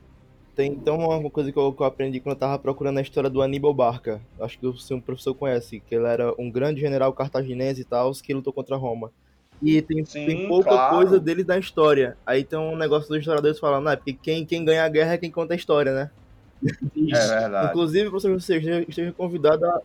Tem 0.57 0.73
então 0.73 0.97
uma 0.97 1.31
coisa 1.31 1.53
que 1.53 1.59
eu, 1.59 1.73
que 1.73 1.81
eu 1.81 1.87
aprendi 1.87 2.19
quando 2.19 2.35
eu 2.35 2.41
tava 2.41 2.59
procurando 2.59 2.99
a 2.99 3.03
história 3.03 3.31
do 3.31 3.41
Aníbal 3.41 3.73
Barca. 3.73 4.21
Acho 4.41 4.59
que 4.59 4.67
o 4.67 4.77
seu 4.77 5.01
professor 5.01 5.35
conhece, 5.35 5.81
que 5.81 5.95
ele 5.95 6.07
era 6.07 6.35
um 6.37 6.51
grande 6.51 6.81
general 6.81 7.13
cartaginense 7.13 7.83
e 7.83 7.85
tal, 7.85 8.11
que 8.13 8.35
lutou 8.35 8.53
contra 8.53 8.77
Roma. 8.77 9.13
E 9.63 9.81
tem, 9.83 10.05
Sim, 10.05 10.27
tem 10.27 10.49
pouca 10.49 10.71
claro. 10.71 10.97
coisa 10.97 11.21
deles 11.21 11.47
na 11.47 11.59
história. 11.59 12.17
Aí 12.27 12.43
tem 12.43 12.59
um 12.59 12.77
negócio 12.77 13.09
dos 13.09 13.19
historiadores 13.19 13.59
falando, 13.61 13.89
é 13.89 13.97
porque 13.97 14.15
quem, 14.15 14.45
quem 14.45 14.65
ganha 14.65 14.85
a 14.85 14.89
guerra 14.89 15.13
é 15.13 15.19
quem 15.19 15.31
conta 15.31 15.55
a 15.55 15.57
história, 15.57 15.93
né? 15.93 16.11
É 16.65 17.27
verdade. 17.41 17.69
Inclusive, 17.69 18.09
você 18.09 18.35
esteja, 18.35 18.85
esteja 18.89 19.13
convidado 19.13 19.65
a. 19.65 19.81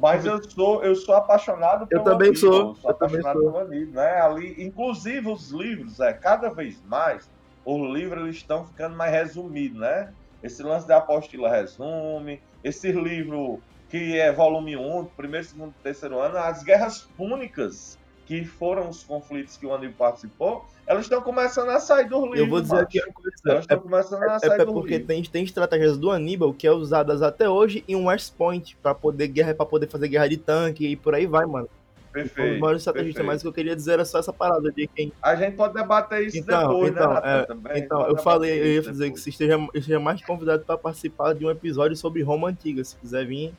Mas 0.00 0.24
eu 0.24 0.42
sou, 0.50 0.84
eu 0.84 0.94
sou 0.94 1.14
apaixonado 1.14 1.86
pelo 1.86 2.04
também 2.04 2.30
livro, 2.30 2.40
sou, 2.40 2.74
sou 2.76 2.90
eu 2.90 2.94
também 2.94 3.20
apaixonado 3.20 3.42
sou. 3.42 3.52
pelo 3.52 3.70
livro, 3.70 3.94
né? 3.94 4.20
Ali, 4.20 4.54
inclusive 4.58 5.28
os 5.28 5.50
livros, 5.50 6.00
é, 6.00 6.12
cada 6.12 6.48
vez 6.50 6.80
mais, 6.84 7.28
os 7.64 7.92
livros 7.92 8.22
eles 8.22 8.36
estão 8.36 8.64
ficando 8.64 8.96
mais 8.96 9.12
resumidos, 9.12 9.78
né? 9.78 10.12
Esse 10.42 10.62
lance 10.62 10.86
da 10.86 10.98
apostila 10.98 11.50
resume, 11.50 12.40
esse 12.62 12.92
livro 12.92 13.60
que 13.88 14.18
é 14.18 14.32
volume 14.32 14.76
1, 14.76 15.06
primeiro, 15.16 15.46
segundo, 15.46 15.74
terceiro 15.82 16.18
ano, 16.20 16.36
as 16.36 16.62
guerras 16.62 17.02
púnicas, 17.16 17.98
que 18.26 18.44
foram 18.44 18.88
os 18.88 19.02
conflitos 19.02 19.56
que 19.56 19.66
o 19.66 19.74
Aníbal 19.74 19.94
participou, 19.96 20.64
elas 20.86 21.04
estão 21.04 21.20
começando 21.22 21.70
a 21.70 21.80
sair 21.80 22.08
dos 22.08 22.22
livros. 22.22 22.38
Eu 22.40 22.48
vou 22.48 22.60
dizer 22.60 22.76
aqui 22.78 23.00
uma 23.02 23.12
coisa. 23.12 23.30
Elas 23.46 23.58
É 23.58 23.60
estão 23.60 23.80
começando 23.80 24.22
a 24.22 24.34
É, 24.36 24.38
sair 24.38 24.60
é 24.60 24.64
dos 24.64 24.72
porque 24.74 24.98
livros. 24.98 25.06
tem, 25.06 25.22
tem 25.24 25.44
estratégias 25.44 25.96
do 25.98 26.10
Aníbal 26.10 26.52
que 26.54 26.66
é 26.66 26.72
usadas 26.72 27.22
até 27.22 27.48
hoje 27.48 27.84
em 27.88 27.96
West 27.96 28.34
Point 28.36 28.76
para 28.82 28.94
poder 28.94 29.28
guerra 29.28 29.54
para 29.54 29.66
poder 29.66 29.88
fazer 29.88 30.08
guerra 30.08 30.28
de 30.28 30.36
tanque 30.36 30.86
e 30.86 30.96
por 30.96 31.14
aí 31.14 31.26
vai, 31.26 31.46
mano. 31.46 31.68
Perfeito. 32.12 32.54
estrategistas, 32.76 32.92
perfeito. 32.92 33.24
mas 33.24 33.40
o 33.40 33.42
que 33.42 33.48
eu 33.48 33.52
queria 33.52 33.74
dizer 33.74 33.94
era 33.94 34.04
só 34.04 34.20
essa 34.20 34.32
parada 34.32 34.70
de 34.70 34.86
quem. 34.86 35.12
A 35.20 35.34
gente 35.34 35.56
pode 35.56 35.74
debater 35.74 36.24
isso 36.24 36.38
Então, 36.38 36.60
depois, 36.68 36.90
então, 36.92 37.08
né, 37.08 37.14
Natan, 37.14 37.28
é, 37.28 37.44
também. 37.44 37.78
Então, 37.82 38.06
eu 38.06 38.16
falei, 38.18 38.52
eu 38.60 38.66
ia 38.66 38.80
isso 38.80 38.92
dizer 38.92 39.10
que 39.10 39.18
depois. 39.18 39.22
você 39.22 39.30
esteja, 39.30 39.58
esteja 39.74 39.98
mais 40.00 40.24
convidado 40.24 40.64
para 40.64 40.78
participar 40.78 41.34
de 41.34 41.44
um 41.44 41.50
episódio 41.50 41.96
sobre 41.96 42.22
Roma 42.22 42.48
Antiga, 42.50 42.84
se 42.84 42.94
quiser 42.96 43.26
vir, 43.26 43.52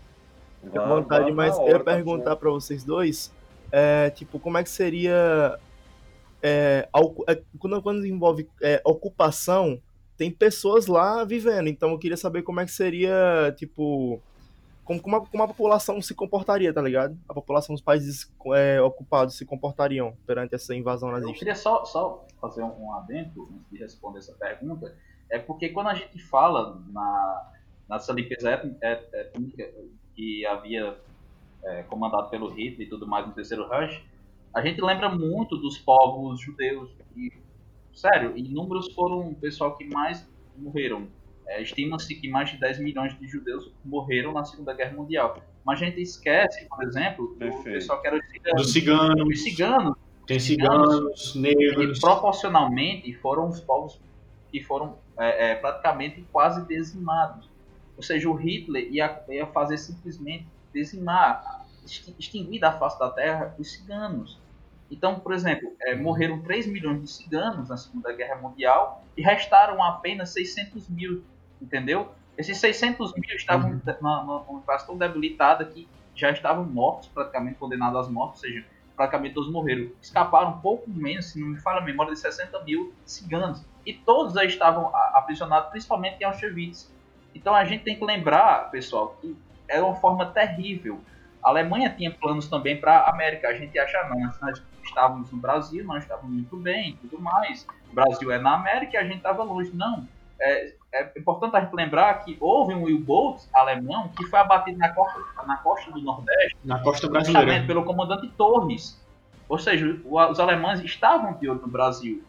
fica 0.64 0.82
à 0.82 0.88
vontade. 0.88 1.32
Mas 1.34 1.58
eu 1.58 1.68
ia 1.68 1.80
tá 1.80 1.84
perguntar 1.84 2.38
para 2.38 2.50
vocês 2.50 2.84
dois, 2.86 3.30
é, 3.72 4.10
tipo, 4.10 4.40
como 4.40 4.58
é 4.58 4.64
que 4.64 4.70
seria. 4.70 5.60
é, 6.42 6.88
é, 7.28 7.42
quando, 7.60 7.82
quando 7.82 8.06
envolve 8.06 8.48
é, 8.62 8.82
ocupação, 8.86 9.82
tem 10.18 10.32
pessoas 10.32 10.88
lá 10.88 11.24
vivendo, 11.24 11.68
então 11.68 11.92
eu 11.92 12.00
queria 12.00 12.18
saber 12.18 12.42
como 12.44 12.60
é 12.60 12.66
que 12.66 12.72
seria, 12.72 13.54
tipo. 13.58 14.22
Como, 14.84 15.02
como, 15.02 15.16
a, 15.16 15.26
como 15.26 15.42
a 15.42 15.48
população 15.48 16.00
se 16.00 16.14
comportaria, 16.14 16.72
tá 16.72 16.80
ligado? 16.80 17.18
A 17.28 17.34
população 17.34 17.74
dos 17.74 17.82
países 17.84 18.32
é, 18.54 18.80
ocupados 18.80 19.36
se 19.36 19.44
comportariam 19.44 20.16
perante 20.28 20.54
essa 20.54 20.76
invasão 20.76 21.10
Eu 21.10 21.14
nazista. 21.16 21.40
queria 21.40 21.56
só, 21.56 21.84
só 21.86 22.24
fazer 22.40 22.62
um, 22.62 22.84
um 22.86 22.94
adendo 22.94 23.50
antes 23.52 23.72
de 23.72 23.80
responder 23.80 24.20
essa 24.20 24.34
pergunta. 24.34 24.96
É 25.28 25.40
porque 25.40 25.70
quando 25.70 25.88
a 25.88 25.96
gente 25.96 26.20
fala 26.20 26.80
na, 26.94 27.52
nessa 27.90 28.14
limpeza 28.14 28.52
é- 28.52 29.10
étnica 29.12 29.72
que 30.16 30.46
havia 30.46 30.96
é, 31.66 31.84
comandado 31.84 32.30
pelo 32.30 32.50
Hitler 32.50 32.88
e 32.88 32.90
tudo 32.90 33.08
mais 33.08 33.26
no 33.28 33.34
Terceiro 33.34 33.68
Reich, 33.68 34.04
a 34.54 34.62
gente 34.62 34.82
lembra 34.82 35.10
muito 35.10 35.58
dos 35.58 35.78
povos 35.78 36.40
judeus. 36.40 36.90
E, 37.16 37.32
sério, 37.94 38.38
em 38.38 38.44
números 38.44 38.94
foram 38.94 39.30
o 39.30 39.36
pessoal 39.36 39.76
que 39.76 39.86
mais 39.86 40.28
morreram. 40.58 41.08
É, 41.48 41.62
Estima-se 41.62 42.16
que 42.16 42.30
mais 42.30 42.50
de 42.50 42.60
10 42.60 42.80
milhões 42.80 43.18
de 43.20 43.28
judeus 43.28 43.72
morreram 43.84 44.32
na 44.34 44.44
Segunda 44.46 44.74
Guerra 44.74 44.94
Mundial. 44.94 45.38
Mas 45.66 45.82
a 45.82 45.86
gente 45.86 46.02
esquece, 46.02 46.68
por 46.70 46.84
exemplo, 46.84 47.28
do 47.28 47.36
Perfeito. 47.36 47.64
pessoal 47.64 48.02
que 48.02 48.08
era 48.08 48.18
os 48.18 48.26
ciganos. 48.32 48.62
Dos 48.62 48.74
ciganos, 48.74 49.28
Os 49.28 49.44
ciganos 49.44 49.96
tem 50.26 50.40
ciganos, 50.40 51.36
e 51.36 51.40
negros. 51.40 52.00
proporcionalmente 52.00 53.14
foram 53.16 53.50
os 53.50 53.60
povos 53.60 54.00
que 54.52 54.64
foram 54.64 54.98
é, 55.20 55.52
é, 55.52 55.56
praticamente 55.56 56.26
quase 56.32 56.66
dizimados. 56.68 57.50
Ou 57.98 58.04
seja, 58.04 58.30
o 58.30 58.34
Hitler 58.34 58.92
ia, 58.92 59.24
ia 59.30 59.48
fazer 59.48 59.78
simplesmente 59.78 60.48
dizimar, 60.76 61.66
extin- 61.84 62.16
extinguir 62.20 62.60
da 62.60 62.78
face 62.78 63.00
da 63.00 63.10
terra 63.10 63.56
os 63.58 63.72
ciganos. 63.72 64.40
Então, 64.92 65.20
por 65.20 65.34
exemplo, 65.34 65.76
é, 65.82 65.96
morreram 65.96 66.42
3 66.42 66.68
milhões 66.68 67.02
de 67.02 67.08
ciganos 67.12 67.70
na 67.70 67.78
Segunda 67.78 68.14
Guerra 68.14 68.36
Mundial 68.36 69.04
e 69.18 69.22
restaram 69.22 69.82
apenas 69.82 70.30
600 70.34 70.88
mil, 70.90 71.24
entendeu? 71.62 72.12
Esses 72.38 72.58
600 72.58 73.14
mil 73.14 73.36
estavam 73.36 73.82
na, 74.02 74.24
numa 74.24 74.62
classe 74.62 74.86
tão 74.86 74.98
debilitada 74.98 75.66
que 75.66 75.88
já 76.14 76.30
estavam 76.32 76.66
mortos, 76.66 77.10
praticamente 77.10 77.58
condenados 77.58 78.00
às 78.02 78.08
mortes, 78.10 78.44
ou 78.44 78.50
seja, 78.50 78.66
praticamente 78.96 79.34
todos 79.34 79.52
morreram. 79.52 79.90
Escaparam 80.02 80.52
um 80.52 80.60
pouco 80.60 80.90
menos, 80.90 81.32
se 81.32 81.40
não 81.40 81.48
me 81.48 81.60
falha 81.60 81.80
a 81.80 81.84
memória, 81.84 82.14
de 82.14 82.20
60 82.20 82.62
mil 82.64 82.94
ciganos. 83.06 83.66
E 83.86 83.94
todos 83.94 84.38
aí 84.38 84.48
estavam 84.48 84.92
aprisionados, 85.14 85.70
principalmente 85.70 86.22
em 86.22 86.26
Auschwitz. 86.26 86.94
Então 87.34 87.54
a 87.54 87.66
gente 87.66 87.84
tem 87.84 87.98
que 87.98 88.06
lembrar, 88.06 88.70
pessoal, 88.72 89.18
que 89.22 89.36
era 89.68 89.86
uma 89.86 89.96
forma 89.96 90.26
terrível. 90.28 91.00
A 91.44 91.50
Alemanha 91.50 91.94
tinha 91.96 92.12
planos 92.12 92.48
também 92.48 92.80
para 92.80 92.98
a 92.98 93.10
América. 93.12 93.48
A 93.48 93.54
gente 93.54 93.78
acha, 93.78 94.04
não, 94.10 94.20
nós 94.42 94.62
estávamos 94.84 95.32
no 95.32 95.38
Brasil, 95.38 95.84
nós 95.86 96.04
estávamos 96.04 96.32
muito 96.32 96.58
bem 96.58 96.92
e 97.04 97.08
tudo 97.08 97.22
mais. 97.22 97.68
O 97.92 97.96
Brasil 97.96 98.32
é 98.32 98.40
na 98.40 98.56
América 98.56 98.94
e 98.96 98.98
a 98.98 99.04
gente 99.04 99.18
estava 99.18 99.44
longe. 99.44 99.72
Não. 99.74 100.08
É, 100.40 100.74
é 100.94 101.12
importante 101.18 101.56
a 101.56 101.62
gente 101.62 101.74
lembrar 101.74 102.14
que 102.26 102.36
houve 102.40 102.74
um 102.74 102.84
U-Boat 102.84 103.44
alemão 103.54 104.10
que 104.10 104.26
foi 104.26 104.40
abatido 104.40 104.78
na 104.78 104.90
costa, 104.90 105.20
na 105.46 105.58
costa 105.58 105.92
do 105.92 106.02
Nordeste 106.02 106.58
Na 106.64 106.80
costa 106.80 107.08
brasileira. 107.08 107.66
pelo 107.66 107.84
comandante 107.84 108.28
Torres. 108.30 109.00
Ou 109.48 109.60
seja, 109.60 110.00
os 110.04 110.40
alemães 110.40 110.80
estavam 110.82 111.34
de 111.34 111.48
olho 111.48 111.62
no 111.62 111.68
Brasil. 111.68 112.24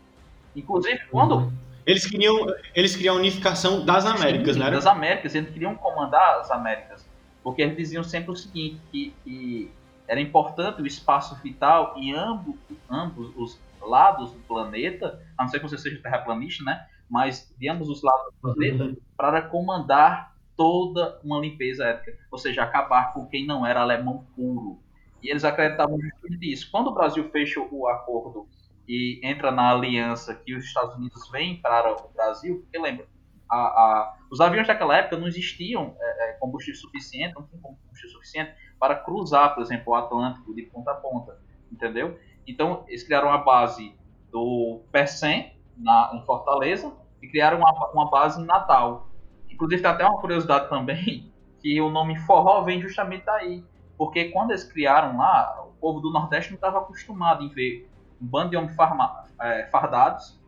Inclusive, 0.55 1.01
quando 1.11 1.53
Eles 1.87 2.07
queriam, 2.07 2.47
eles 2.75 2.95
queriam 2.95 3.15
a 3.15 3.19
unificação 3.19 3.85
das 3.85 4.05
Américas, 4.05 4.55
Sim, 4.55 4.61
né? 4.61 4.71
Das 4.71 4.87
Américas, 4.87 5.35
eles 5.35 5.51
queriam 5.51 5.75
comandar 5.77 6.41
as 6.41 6.51
Américas. 6.51 7.06
Porque 7.47 7.63
eles 7.63 7.77
diziam 7.77 8.03
sempre 8.03 8.33
o 8.33 8.35
seguinte, 8.35 8.83
que, 8.91 9.15
que 9.23 9.71
era 10.09 10.21
importante 10.21 10.83
o 10.83 10.87
espaço 10.87 11.41
vital 11.45 11.95
em 11.97 12.13
ambos, 12.13 12.57
ambos 12.91 13.33
os 13.37 13.63
lados 13.81 14.33
do 14.33 14.41
planeta, 14.41 15.23
a 15.39 15.45
não 15.45 15.49
ser 15.49 15.61
que 15.61 15.69
você 15.69 15.79
seja 15.79 16.03
terraplanista, 16.03 16.65
né? 16.65 16.85
Mas 17.09 17.55
de 17.57 17.69
ambos 17.69 17.89
os 17.89 18.03
lados 18.03 18.33
do 18.33 18.53
planeta, 18.53 18.97
para 19.17 19.43
comandar 19.43 20.35
toda 20.57 21.21
uma 21.23 21.39
limpeza 21.39 21.85
étnica, 21.85 22.19
ou 22.33 22.37
seja, 22.37 22.65
acabar 22.65 23.15
com 23.15 23.29
quem 23.29 23.47
não 23.47 23.65
era 23.65 23.81
alemão 23.81 24.27
puro. 24.35 24.83
E 25.23 25.31
eles 25.31 25.45
acreditavam 25.45 26.01
justamente 26.01 26.41
nisso. 26.41 26.69
Quando 26.73 26.89
o 26.89 26.95
Brasil 26.95 27.31
fecha 27.31 27.61
o 27.61 27.87
acordo 27.87 28.49
e 28.89 29.21
entra 29.23 29.53
na 29.53 29.71
aliança 29.71 30.35
que 30.35 30.53
os 30.53 30.65
Estados 30.65 30.97
Unidos 30.97 31.31
vêm 31.31 31.61
para 31.61 31.93
o 31.93 32.13
Brasil, 32.13 32.59
porque 32.63 32.77
lembra, 32.77 33.07
a, 33.49 33.57
a, 33.57 34.17
os 34.31 34.41
aviões 34.41 34.67
daquela 34.67 34.97
época 34.97 35.17
não 35.17 35.27
existiam 35.27 35.95
é, 36.01 36.31
é, 36.31 36.33
combustível 36.35 36.81
suficiente, 36.81 37.35
não 37.35 37.43
combustível 37.61 38.11
suficiente 38.11 38.55
para 38.79 38.95
cruzar, 38.97 39.55
por 39.55 39.63
exemplo, 39.63 39.93
o 39.93 39.95
Atlântico 39.95 40.55
de 40.55 40.63
ponta 40.63 40.91
a 40.91 40.95
ponta, 40.95 41.39
entendeu? 41.71 42.19
Então, 42.47 42.85
eles 42.87 43.03
criaram 43.03 43.31
a 43.31 43.39
base 43.39 43.95
do 44.31 44.83
PECEM, 44.93 45.55
na, 45.77 46.13
em 46.15 46.25
Fortaleza, 46.25 46.93
e 47.23 47.29
criaram 47.29 47.59
uma, 47.59 47.91
uma 47.93 48.11
base 48.11 48.41
em 48.41 48.45
Natal. 48.45 49.09
Inclusive, 49.49 49.83
tem 49.83 49.91
até 49.91 50.07
uma 50.07 50.21
curiosidade 50.21 50.69
também, 50.69 51.33
que 51.61 51.81
o 51.81 51.91
nome 51.91 52.19
forró 52.21 52.63
vem 52.63 52.81
justamente 52.81 53.25
daí. 53.25 53.65
Porque 53.97 54.27
quando 54.27 54.51
eles 54.51 54.65
criaram 54.65 55.17
lá, 55.17 55.65
o 55.67 55.73
povo 55.81 56.01
do 56.01 56.13
Nordeste 56.13 56.51
não 56.51 56.57
estava 56.57 56.79
acostumado 56.79 57.43
em 57.43 57.49
ver 57.49 57.91
um 58.21 58.27
bando 58.27 58.51
de 58.51 58.57
homens 58.57 58.75
farma, 58.75 59.25
é, 59.41 59.67
fardados, 59.67 60.39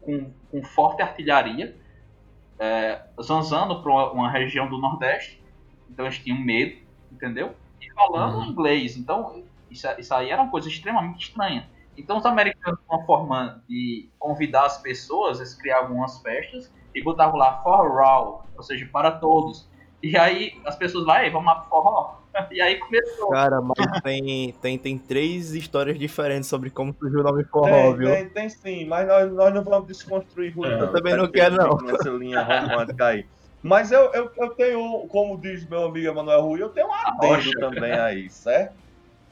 com, 0.00 0.30
com 0.50 0.62
forte 0.62 1.02
artilharia, 1.02 1.76
é, 2.60 3.00
zanzando 3.22 3.82
para 3.82 4.12
uma, 4.12 4.30
região 4.30 4.68
do 4.68 4.78
Nordeste. 4.78 5.38
Então 5.88 6.06
eles 6.06 6.18
tinham 6.18 6.38
medo, 6.38 6.74
entendeu? 7.10 7.56
E 7.80 7.92
falando 7.94 8.38
Uhum. 8.38 8.44
inglês. 8.46 8.96
Então 8.96 9.32
isso, 9.70 9.86
isso 9.98 10.14
aí 10.14 10.30
era 10.30 10.42
uma 10.42 10.50
coisa 10.50 10.68
extremamente 10.68 11.26
estranha. 11.26 11.70
Então 11.96 12.18
os 12.18 12.26
americanos, 12.26 12.78
uma 12.88 13.04
forma 13.06 13.64
de 13.68 14.12
convidar 14.18 14.66
as 14.66 14.80
pessoas, 14.80 15.38
eles 15.38 15.54
criavam 15.60 15.96
umas 15.96 16.20
festas 16.20 16.64
e 16.94 17.02
botavam 17.02 17.36
lá 17.36 17.60
for 17.62 18.00
all, 18.02 18.50
ou 18.56 18.62
seja, 18.62 18.88
para 18.92 19.12
todos. 19.18 19.68
E 20.02 20.16
aí 20.16 20.60
as 20.64 20.76
pessoas 20.76 21.06
lá, 21.06 21.24
"Ei, 21.24 21.30
vamos 21.30 21.46
lá 21.46 21.56
pro 21.56 21.68
forró. 21.68 22.18
E 22.52 22.60
aí 22.60 22.76
começou. 22.76 23.30
Cara, 23.30 23.60
mas 23.60 24.00
tem, 24.02 24.52
tem, 24.62 24.78
tem 24.78 24.96
três 24.98 25.54
histórias 25.54 25.98
diferentes 25.98 26.48
sobre 26.48 26.70
como 26.70 26.94
surgiu 26.94 27.20
o 27.20 27.22
nome 27.24 27.42
forró, 27.44 27.66
Tem, 27.66 27.96
viu? 27.96 28.10
tem, 28.10 28.28
tem 28.28 28.48
sim, 28.48 28.84
mas 28.86 29.08
nós, 29.08 29.32
nós 29.32 29.52
não 29.54 29.64
vamos 29.64 29.88
desconstruir 29.88 30.54
Rui, 30.56 30.68
É, 30.68 30.76
não. 30.76 30.86
eu 30.86 30.92
também 30.92 31.16
não 31.16 31.26
Tá 31.26 31.32
quero, 31.32 31.56
não. 31.56 31.76
Nessa 31.78 32.10
linha 32.10 32.40
romântica 32.42 33.06
aí. 33.06 33.26
Mas 33.60 33.90
eu, 33.90 34.12
eu, 34.12 34.30
eu 34.36 34.50
tenho, 34.50 35.06
como 35.08 35.36
diz 35.36 35.68
meu 35.68 35.86
amigo 35.86 36.06
Emanuel 36.06 36.42
Rui, 36.42 36.62
eu 36.62 36.68
tenho 36.68 36.86
um 36.86 36.92
adendo 36.94 37.50
também 37.58 37.92
aí, 37.92 38.30
certo? 38.30 38.74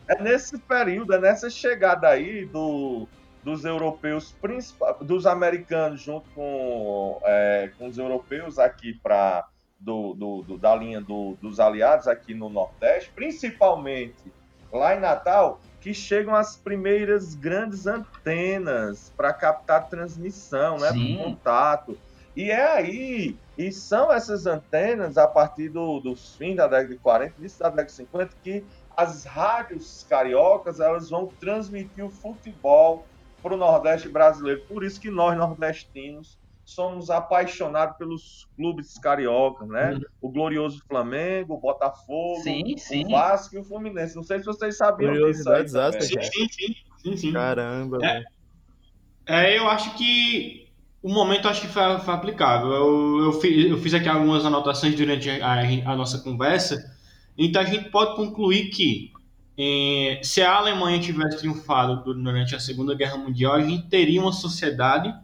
É 0.09 0.21
nesse 0.21 0.59
período, 0.59 1.15
é 1.15 1.21
nessa 1.21 1.49
chegada 1.49 2.09
aí 2.09 2.45
do, 2.47 3.07
dos 3.45 3.65
europeus, 3.65 4.33
principal, 4.41 4.97
dos 5.01 5.27
americanos 5.27 6.01
junto 6.01 6.29
com, 6.35 7.21
é, 7.25 7.71
com 7.79 7.87
os 7.87 7.99
europeus 7.99 8.59
aqui 8.59 8.95
para 9.01 9.47
do, 9.79 10.15
do, 10.15 10.43
do- 10.43 10.59
da 10.59 10.75
linha 10.75 11.01
do- 11.01 11.37
dos 11.41 11.61
aliados 11.61 12.07
aqui 12.09 12.35
no 12.35 12.49
Nordeste, 12.49 13.13
principalmente 13.15 14.33
lá 14.73 14.95
em 14.97 15.01
Natal, 15.01 15.61
que 15.81 15.95
chegam 15.95 16.35
as 16.35 16.57
primeiras 16.57 17.35
grandes 17.35 17.87
antenas 17.87 19.13
para 19.17 19.33
captar 19.33 19.89
transmissão, 19.89 20.79
né, 20.79 20.93
contato. 21.17 21.99
E 22.35 22.51
é 22.51 22.67
aí, 22.73 23.39
e 23.57 23.73
são 23.73 24.13
essas 24.13 24.47
antenas 24.47 25.17
a 25.17 25.27
partir 25.27 25.71
do, 25.71 26.01
dos 26.01 26.37
fins 26.37 26.57
da 26.57 26.67
década 26.67 26.89
de 26.95 26.99
40, 27.01 27.39
início 27.39 27.59
da 27.61 27.69
década 27.71 27.87
de 27.87 27.93
50, 27.93 28.37
que 28.43 28.67
as 28.91 29.25
rádios 29.25 30.05
cariocas 30.09 30.81
elas 30.81 31.09
vão 31.09 31.27
transmitir 31.41 32.05
o 32.05 32.11
futebol 32.11 33.07
para 33.43 33.55
o 33.55 33.57
Nordeste 33.57 34.09
brasileiro. 34.09 34.67
Por 34.67 34.85
isso 34.85 35.01
que 35.01 35.11
nós 35.11 35.37
nordestinos 35.39 36.39
somos 36.67 37.11
apaixonados 37.11 37.97
pelos 37.97 38.49
clubes 38.57 38.99
cariocas, 38.99 39.69
né? 39.69 39.99
O 40.21 40.29
glorioso 40.29 40.83
Flamengo, 40.89 41.55
o 41.55 41.61
Botafogo, 41.61 42.43
Sim, 42.43 42.77
sim. 42.77 43.07
o 43.07 43.11
Vasco 43.11 43.55
e 43.55 43.59
o 43.59 43.65
Fluminense. 43.65 44.17
Não 44.17 44.25
sei 44.25 44.41
se 44.41 44.45
vocês 44.45 44.77
sabiam 44.77 45.13
disso 45.15 45.49
aí 45.49 45.63
aspas. 45.63 46.07
Sim, 46.09 46.21
sim, 46.51 46.75
sim. 46.99 47.17
sim. 47.17 47.33
Caramba, 47.33 47.99
É. 48.03 48.15
velho. 48.15 48.27
É, 49.29 49.59
eu 49.59 49.69
acho 49.69 49.97
que 49.97 50.69
o 51.03 51.09
momento 51.09 51.47
acho 51.49 51.61
que 51.61 51.69
foi, 51.69 51.99
foi 52.01 52.15
aplicável. 52.15 52.73
Eu, 52.73 53.25
eu, 53.27 53.33
fiz, 53.35 53.71
eu 53.71 53.79
fiz 53.79 53.95
aqui 53.95 54.09
algumas 54.09 54.45
anotações 54.45 54.97
durante 54.97 55.31
a, 55.31 55.61
a 55.91 55.97
nossa 55.97 56.19
conversa. 56.19 56.77
Então 57.39 57.63
a 57.63 57.65
gente 57.65 57.91
pode 57.91 58.17
concluir 58.17 58.71
que 58.71 59.13
eh, 59.57 60.21
se 60.23 60.43
a 60.43 60.55
Alemanha 60.57 60.99
tivesse 60.99 61.39
triunfado 61.39 62.03
durante 62.15 62.57
a 62.57 62.61
Segunda 62.61 62.95
Guerra 62.95 63.19
Mundial, 63.19 63.55
a 63.55 63.63
gente 63.63 63.87
teria 63.89 64.21
uma 64.21 64.33
sociedade 64.33 65.15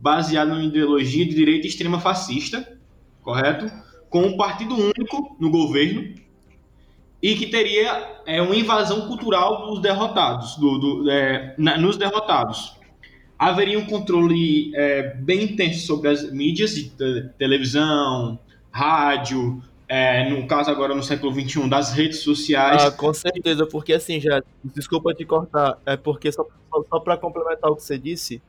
baseada 0.00 0.50
numa 0.52 0.64
ideologia 0.64 1.24
de 1.26 1.34
direita 1.34 1.66
extrema 1.66 2.00
fascista, 2.00 2.76
correto? 3.22 3.70
Com 4.08 4.22
um 4.22 4.36
partido 4.36 4.74
único 4.74 5.36
no 5.38 5.50
governo 5.50 6.14
e 7.22 7.34
que 7.34 7.46
teria 7.46 8.20
é, 8.26 8.40
uma 8.40 8.56
invasão 8.56 9.06
cultural 9.06 9.66
dos 9.66 9.80
derrotados, 9.80 10.56
do, 10.56 10.78
do- 10.78 11.10
é, 11.10 11.54
na- 11.58 11.76
nos 11.76 11.96
derrotados. 11.96 12.76
Haveria 13.38 13.78
um 13.78 13.86
controle 13.86 14.74
é, 14.74 15.14
bem 15.14 15.44
intenso 15.44 15.86
sobre 15.86 16.08
as 16.08 16.30
mídias 16.32 16.74
de 16.74 16.90
te- 16.90 17.28
televisão, 17.38 18.38
rádio, 18.70 19.62
é, 19.88 20.28
no 20.30 20.46
caso 20.46 20.70
agora 20.70 20.94
no 20.94 21.02
século 21.02 21.32
XXI, 21.34 21.68
das 21.68 21.92
redes 21.92 22.20
sociais. 22.20 22.82
Ah, 22.84 22.90
com 22.90 23.12
certeza, 23.12 23.66
porque 23.66 23.92
assim, 23.92 24.20
já, 24.20 24.42
desculpa 24.64 25.12
te 25.14 25.24
cortar, 25.24 25.78
é 25.84 25.96
porque 25.96 26.30
só, 26.32 26.46
só 26.88 27.00
para 27.00 27.16
complementar 27.16 27.70
o 27.70 27.76
que 27.76 27.82
você 27.82 27.98
disse, 27.98 28.40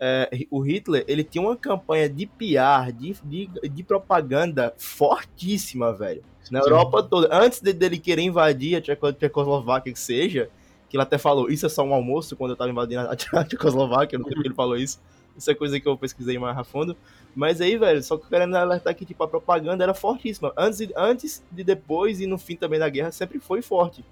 é, 0.00 0.30
o 0.50 0.60
Hitler, 0.60 1.04
ele 1.08 1.24
tinha 1.24 1.42
uma 1.42 1.56
campanha 1.56 2.08
de 2.08 2.26
PR, 2.26 2.92
de, 2.96 3.14
de, 3.24 3.68
de 3.68 3.82
propaganda 3.82 4.72
fortíssima, 4.78 5.92
velho. 5.92 6.22
Na 6.50 6.62
Sim. 6.62 6.70
Europa 6.70 7.02
toda. 7.02 7.28
Antes 7.32 7.60
de- 7.60 7.72
dele 7.72 7.98
querer 7.98 8.22
invadir 8.22 8.76
a 8.76 8.80
Tcheco- 8.80 9.12
Tchecoslováquia, 9.12 9.92
que 9.92 9.98
seja, 9.98 10.48
que 10.88 10.96
ele 10.96 11.02
até 11.02 11.18
falou, 11.18 11.50
isso 11.50 11.66
é 11.66 11.68
só 11.68 11.82
um 11.84 11.92
almoço, 11.92 12.36
quando 12.36 12.52
eu 12.52 12.56
tava 12.56 12.70
invadindo 12.70 13.00
a 13.02 13.10
a 13.40 13.44
Tchecoslováquia, 13.44 14.18
não 14.18 14.24
sei 14.26 14.34
porque 14.34 14.48
ele 14.48 14.54
falou 14.54 14.76
isso. 14.76 15.00
Isso 15.36 15.50
é 15.50 15.54
coisa 15.54 15.78
que 15.78 15.86
eu 15.86 15.96
pesquisei 15.96 16.36
mais 16.38 16.56
a 16.58 16.64
fundo. 16.64 16.96
Mas 17.34 17.60
aí, 17.60 17.76
velho, 17.76 18.02
só 18.02 18.16
que 18.16 18.24
eu 18.24 18.28
querendo 18.28 18.56
alertar 18.56 18.92
que, 18.94 19.04
tipo, 19.04 19.22
a 19.22 19.28
propaganda 19.28 19.84
era 19.84 19.94
fortíssima. 19.94 20.52
Antes, 20.56 20.88
antes 20.96 21.44
de 21.52 21.62
depois 21.62 22.20
e 22.20 22.26
no 22.26 22.36
fim 22.38 22.56
também 22.56 22.78
da 22.80 22.88
guerra, 22.88 23.12
sempre 23.12 23.38
foi 23.38 23.62
forte. 23.62 24.04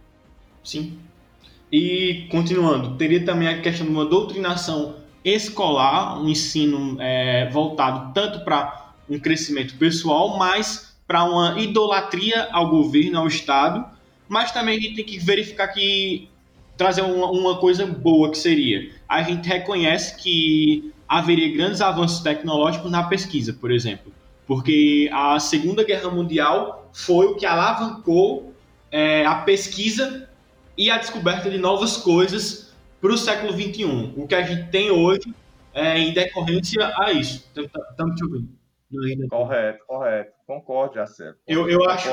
Sim. 0.62 0.98
E 1.72 2.28
continuando, 2.30 2.96
teria 2.96 3.24
também 3.24 3.48
a 3.48 3.60
questão 3.60 3.86
de 3.86 3.92
uma 3.92 4.04
doutrinação 4.04 4.94
escolar, 5.26 6.20
um 6.20 6.28
ensino 6.28 6.96
é, 7.00 7.50
voltado 7.50 8.12
tanto 8.14 8.44
para 8.44 8.92
um 9.10 9.18
crescimento 9.18 9.74
pessoal, 9.76 10.38
mas 10.38 10.96
para 11.06 11.24
uma 11.24 11.60
idolatria 11.60 12.48
ao 12.52 12.70
governo, 12.70 13.18
ao 13.18 13.26
Estado. 13.26 13.84
Mas 14.28 14.52
também 14.52 14.78
a 14.78 14.80
gente 14.80 14.94
tem 14.94 15.04
que 15.04 15.18
verificar 15.18 15.68
que 15.68 16.28
trazer 16.76 17.02
uma, 17.02 17.30
uma 17.30 17.56
coisa 17.58 17.86
boa 17.86 18.30
que 18.30 18.38
seria. 18.38 18.90
A 19.08 19.22
gente 19.22 19.48
reconhece 19.48 20.16
que 20.22 20.92
haveria 21.08 21.52
grandes 21.56 21.80
avanços 21.80 22.20
tecnológicos 22.20 22.90
na 22.90 23.04
pesquisa, 23.04 23.52
por 23.52 23.70
exemplo. 23.70 24.12
Porque 24.46 25.10
a 25.12 25.40
Segunda 25.40 25.82
Guerra 25.82 26.10
Mundial 26.10 26.88
foi 26.92 27.26
o 27.26 27.34
que 27.34 27.46
alavancou 27.46 28.52
é, 28.90 29.24
a 29.26 29.36
pesquisa 29.36 30.28
e 30.78 30.90
a 30.90 30.98
descoberta 30.98 31.50
de 31.50 31.58
novas 31.58 31.96
coisas 31.96 32.65
para 33.00 33.12
o 33.12 33.16
século 33.18 33.52
XXI. 33.52 34.14
O 34.16 34.26
que 34.26 34.34
a 34.34 34.42
gente 34.42 34.70
tem 34.70 34.90
hoje 34.90 35.34
é 35.74 35.98
em 35.98 36.12
decorrência 36.12 36.92
a 36.98 37.12
isso. 37.12 37.50
Estamos 37.56 38.16
te 38.16 38.24
ouvindo. 38.24 38.56
Correto, 39.28 39.84
correto. 39.86 40.32
Concordo, 40.46 40.94
Jacé. 40.94 41.34
Eu- 41.46 41.68
eu 41.68 41.84
acho- 41.90 42.08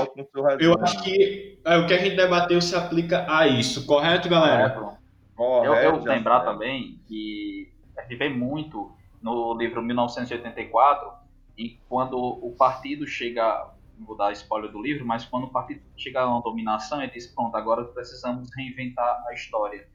Eu 0.60 0.74
acho 0.82 1.04
que 1.04 1.60
é, 1.64 1.78
o 1.78 1.86
que 1.86 1.94
a 1.94 1.98
gente 2.00 2.16
debateu 2.16 2.60
se 2.60 2.76
aplica 2.76 3.26
a 3.32 3.48
isso, 3.48 3.86
correto, 3.86 4.28
galera? 4.28 4.72
Correto. 4.72 4.98
Correto, 5.36 5.76
Eu, 5.86 5.96
Jacé. 5.98 6.10
lembrar 6.10 6.40
também 6.42 7.00
que 7.08 7.72
a 7.98 8.02
gente 8.02 8.16
vê 8.16 8.28
muito 8.30 8.92
no 9.22 9.56
livro 9.56 9.82
1984, 9.84 11.12
e 11.58 11.78
quando 11.88 12.18
o 12.18 12.52
partido 12.58 13.06
chega, 13.06 13.70
vou 14.00 14.18
dar 14.18 14.32
spoiler 14.34 14.72
do 14.72 14.82
livro, 14.82 15.06
mas 15.06 15.24
quando 15.26 15.44
o 15.46 15.50
partido 15.52 15.82
chega 15.96 16.22
a 16.22 16.28
uma 16.28 16.42
dominação, 16.42 17.02
ele 17.02 17.12
diz, 17.12 17.28
pronto, 17.28 17.56
agora 17.56 17.86
precisamos 17.86 18.50
reinventar 18.56 19.24
a 19.28 19.34
história. 19.34 19.88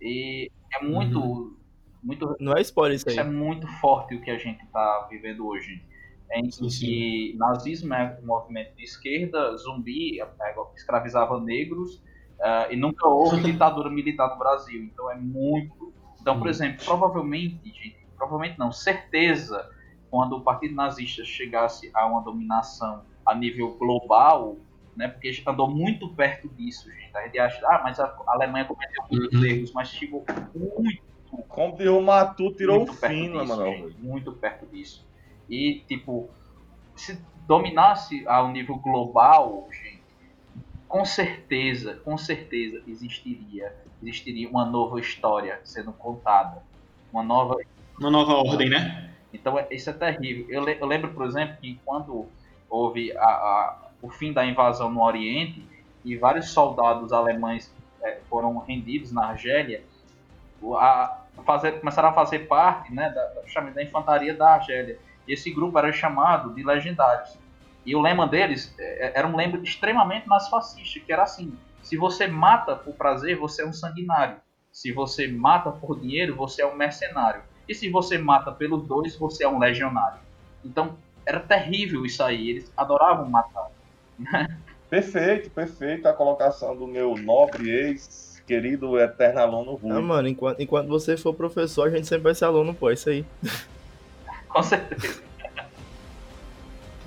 E 0.00 0.50
é 0.72 0.84
muito, 0.84 1.56
muito 2.02 2.36
Não 2.40 2.52
é 2.54 2.60
spoiler 2.60 2.96
isso 2.96 3.08
aí. 3.08 3.14
isso 3.14 3.20
é 3.20 3.30
muito 3.30 3.66
forte 3.80 4.14
o 4.14 4.20
que 4.20 4.30
a 4.30 4.38
gente 4.38 4.62
está 4.64 5.06
vivendo 5.10 5.46
hoje. 5.46 5.82
Em 6.32 6.50
Sim, 6.50 6.68
sim. 6.68 6.86
que 6.86 7.36
nazismo 7.38 7.94
é 7.94 8.18
um 8.22 8.26
movimento 8.26 8.74
de 8.74 8.82
esquerda, 8.82 9.56
zumbi 9.56 10.20
é, 10.20 10.26
escravizava 10.74 11.38
negros, 11.38 12.02
ah, 12.40 12.68
e 12.70 12.76
nunca 12.76 13.06
houve 13.06 13.40
ditadura 13.40 13.90
militar 13.90 14.30
no 14.30 14.38
Brasil. 14.38 14.82
Então 14.82 15.10
é 15.10 15.16
muito. 15.16 15.92
Então, 16.20 16.38
por 16.38 16.48
exemplo, 16.48 16.84
provavelmente, 16.84 17.70
gente, 17.70 17.96
provavelmente 18.16 18.58
não, 18.58 18.72
certeza 18.72 19.70
quando 20.10 20.36
o 20.36 20.42
Partido 20.42 20.74
Nazista 20.74 21.24
chegasse 21.24 21.90
a 21.94 22.06
uma 22.06 22.22
dominação 22.22 23.02
a 23.26 23.34
nível 23.34 23.76
global, 23.76 24.56
né, 24.96 25.08
porque 25.08 25.32
andou 25.46 25.70
muito 25.70 26.14
perto 26.14 26.48
disso, 26.54 26.88
gente. 26.90 27.16
A 27.16 27.22
gente 27.26 27.38
acha, 27.38 27.60
ah, 27.66 27.80
mas 27.82 27.98
a 28.00 28.14
Alemanha 28.28 28.64
cometeu 28.64 29.04
muitos 29.10 29.40
Uhum. 29.40 29.46
erros, 29.46 29.72
mas 29.72 29.88
chegou 29.88 30.24
muito 30.54 30.94
Como 31.48 31.76
de 31.76 31.88
Matu 32.00 32.54
tirou 32.54 32.78
muito 32.78 32.92
o 32.92 32.96
perto 32.96 33.14
fim, 33.14 33.28
né, 33.28 33.40
disso, 33.40 33.56
mano? 33.56 33.64
gente, 33.64 33.98
muito 34.00 34.32
perto 34.34 34.66
disso. 34.66 35.04
E, 35.48 35.84
tipo, 35.88 36.30
se 36.96 37.18
dominasse 37.46 38.26
ao 38.28 38.50
nível 38.52 38.76
global, 38.78 39.68
gente, 39.82 40.04
com 40.88 41.04
certeza, 41.04 41.96
com 42.04 42.16
certeza 42.16 42.82
existiria, 42.86 43.68
existiria 44.00 44.48
uma 44.48 44.64
nova 44.64 45.00
história 45.00 45.60
sendo 45.64 45.92
contada. 45.92 46.62
Uma 47.12 47.22
nova 47.22 47.56
Uma 48.00 48.10
nova 48.10 48.32
ordem, 48.34 48.68
né? 48.70 49.16
então 49.32 49.58
é- 49.58 49.68
isso 49.72 49.90
é 49.90 49.92
terrível. 49.92 50.46
Eu, 50.48 50.62
le- 50.64 50.78
eu 50.80 50.86
lembro, 50.86 51.12
por 51.14 51.26
exemplo, 51.26 51.56
que 51.60 51.80
quando 51.84 52.32
houve 52.68 53.16
a- 53.16 53.22
a- 53.24 53.83
o 54.06 54.10
fim 54.10 54.32
da 54.32 54.44
invasão 54.44 54.90
no 54.90 55.02
Oriente 55.02 55.66
e 56.04 56.16
vários 56.16 56.50
soldados 56.50 57.12
alemães 57.12 57.74
eh, 58.02 58.20
foram 58.28 58.58
rendidos 58.58 59.12
na 59.12 59.28
Argélia, 59.28 59.82
a- 60.78 61.26
fazer- 61.44 61.80
começaram 61.80 62.08
a 62.10 62.12
fazer 62.12 62.40
parte 62.40 62.92
né, 62.94 63.10
da, 63.10 63.22
da, 63.74 63.82
infantaria 63.82 64.34
da 64.34 64.54
Argélia. 64.54 64.98
Esse 65.26 65.50
grupo 65.52 65.78
era 65.78 65.92
chamado 65.92 66.54
de 66.54 66.62
Legendários. 66.64 67.38
E 67.84 67.94
o 67.94 68.00
lema 68.00 68.26
deles 68.26 68.74
eh, 68.78 69.12
era 69.14 69.26
um 69.26 69.36
lema 69.36 69.58
extremamente 69.62 70.28
nazifascista, 70.28 71.00
que 71.00 71.12
era 71.12 71.22
assim: 71.24 71.58
se 71.82 71.96
você 71.96 72.26
mata 72.26 72.76
por 72.76 72.94
prazer, 72.96 73.36
você 73.38 73.62
é 73.62 73.66
um 73.66 73.72
sanguinário. 73.72 74.40
Se 74.72 74.92
você 74.92 75.28
mata 75.28 75.70
por 75.72 76.00
dinheiro, 76.00 76.34
você 76.36 76.62
é 76.62 76.66
um 76.66 76.76
mercenário. 76.76 77.42
E 77.68 77.74
se 77.74 77.90
você 77.90 78.18
mata 78.18 78.52
pelos 78.52 78.86
dois, 78.86 79.16
você 79.18 79.44
é 79.44 79.48
um 79.48 79.58
legionário. 79.58 80.20
Então, 80.64 80.98
era 81.26 81.40
terrível 81.40 82.04
isso 82.04 82.22
aí. 82.22 82.50
Eles 82.50 82.72
adoravam 82.76 83.28
matar. 83.30 83.73
Perfeito, 84.88 85.50
perfeito 85.50 86.06
a 86.06 86.12
colocação 86.12 86.76
do 86.76 86.86
meu 86.86 87.16
nobre 87.16 87.68
ex, 87.68 88.40
querido 88.46 88.96
eterno 88.98 89.40
aluno 89.40 89.80
Ah, 89.90 89.94
Rui. 89.94 90.02
mano, 90.02 90.28
enquanto, 90.28 90.60
enquanto 90.60 90.88
você 90.88 91.16
for 91.16 91.34
professor, 91.34 91.88
a 91.88 91.90
gente 91.90 92.06
sempre 92.06 92.24
vai 92.24 92.34
ser 92.34 92.44
aluno, 92.44 92.72
pô, 92.74 92.90
é 92.90 92.94
isso 92.94 93.08
aí. 93.08 93.24
Com 94.48 94.62
certeza. 94.62 95.20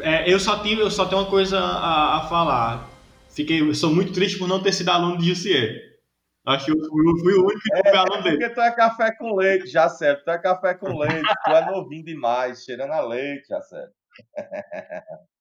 É, 0.02 0.32
eu 0.32 0.40
só 0.40 0.62
tive, 0.62 0.82
eu 0.82 0.92
só 0.92 1.06
tenho 1.06 1.22
uma 1.22 1.30
coisa 1.30 1.60
a, 1.60 2.18
a 2.18 2.28
falar. 2.28 2.90
Fiquei, 3.30 3.62
eu 3.62 3.74
sou 3.74 3.94
muito 3.94 4.12
triste 4.12 4.38
por 4.38 4.48
não 4.48 4.62
ter 4.62 4.74
sido 4.74 4.90
aluno 4.90 5.18
de 5.18 5.30
Jussier. 5.30 5.98
Acho 6.46 6.66
que 6.66 6.72
eu 6.72 6.90
fui, 6.90 7.10
eu 7.10 7.18
fui 7.20 7.34
o 7.36 7.46
único 7.46 7.62
que 7.62 7.90
foi 7.90 7.98
aluno 7.98 8.24
dele. 8.24 8.38
Porque 8.38 8.54
tu 8.54 8.62
é 8.62 8.72
café 8.72 9.16
com 9.16 9.36
leite, 9.36 9.68
já 9.68 9.88
certo. 9.88 10.26
Tu 10.26 10.32
é 10.32 10.38
café 10.38 10.74
com 10.74 10.98
leite, 10.98 11.34
tu 11.46 11.52
é 11.52 11.72
novinho 11.72 12.04
demais, 12.04 12.64
cheirando 12.64 12.92
a 12.92 13.02
leite, 13.02 13.48
já 13.48 13.62
certo. 13.62 13.94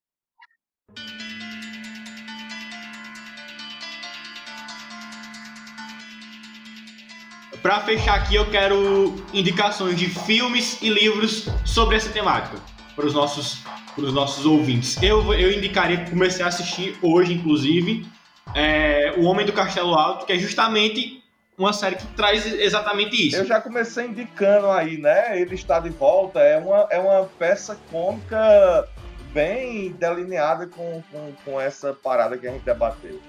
Pra 7.66 7.81
fechar 7.81 8.14
aqui, 8.14 8.36
eu 8.36 8.48
quero 8.48 9.16
indicações 9.32 9.98
de 9.98 10.09
filmes 10.09 10.81
e 10.81 10.89
livros 10.89 11.48
sobre 11.64 11.97
essa 11.97 12.09
temática 12.10 12.59
para 12.94 13.05
os 13.05 13.12
nossos, 13.12 13.64
para 13.93 14.05
os 14.05 14.12
nossos 14.12 14.47
ouvintes. 14.47 15.02
Eu, 15.02 15.35
eu 15.35 15.52
indicaria 15.52 16.05
que 16.05 16.10
comecei 16.10 16.44
a 16.44 16.48
assistir 16.48 16.97
hoje, 17.02 17.32
inclusive, 17.32 18.06
é, 18.55 19.14
O 19.16 19.24
Homem 19.24 19.44
do 19.44 19.52
Castelo 19.52 19.94
Alto, 19.94 20.27
que 20.27 20.32
é 20.32 20.39
justamente 20.39 21.23
uma 21.59 21.73
série 21.73 21.97
que 21.97 22.06
traz 22.09 22.47
exatamente 22.47 23.28
isso. 23.28 23.39
Eu 23.39 23.47
já 23.47 23.60
comecei 23.60 24.06
indicando 24.06 24.70
aí, 24.70 24.98
né? 24.98 25.40
Ele 25.40 25.55
está 25.55 25.81
de 25.81 25.90
volta. 25.90 26.39
É 26.39 26.59
uma, 26.59 26.86
é 26.90 26.98
uma 26.98 27.24
peça 27.39 27.77
cômica 27.90 28.89
bem 29.37 29.93
delineada 29.93 30.67
com, 30.67 31.03
com, 31.13 31.33
com 31.45 31.61
essa 31.61 31.93
parada 31.93 32.39
que 32.39 32.49
a 32.49 32.53
gente 32.53 32.65
debateu. 32.65 33.21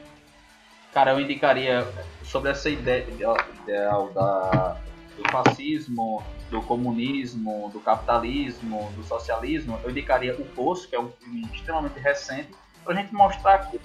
Cara, 0.93 1.11
eu 1.11 1.19
indicaria 1.19 1.85
sobre 2.23 2.49
essa 2.49 2.69
ideia 2.69 3.05
ideal 3.09 4.09
da, 4.13 4.77
do 5.17 5.29
fascismo, 5.29 6.23
do 6.49 6.61
comunismo, 6.61 7.69
do 7.73 7.81
capitalismo, 7.81 8.89
do 8.95 9.03
socialismo. 9.03 9.77
Eu 9.83 9.89
indicaria 9.89 10.33
O 10.33 10.45
Poço, 10.45 10.87
que 10.87 10.95
é 10.95 10.99
um 10.99 11.11
filme 11.11 11.45
extremamente 11.53 11.99
recente, 11.99 12.55
pra 12.85 12.95
gente 12.95 13.13
mostrar 13.13 13.69
que 13.69 13.77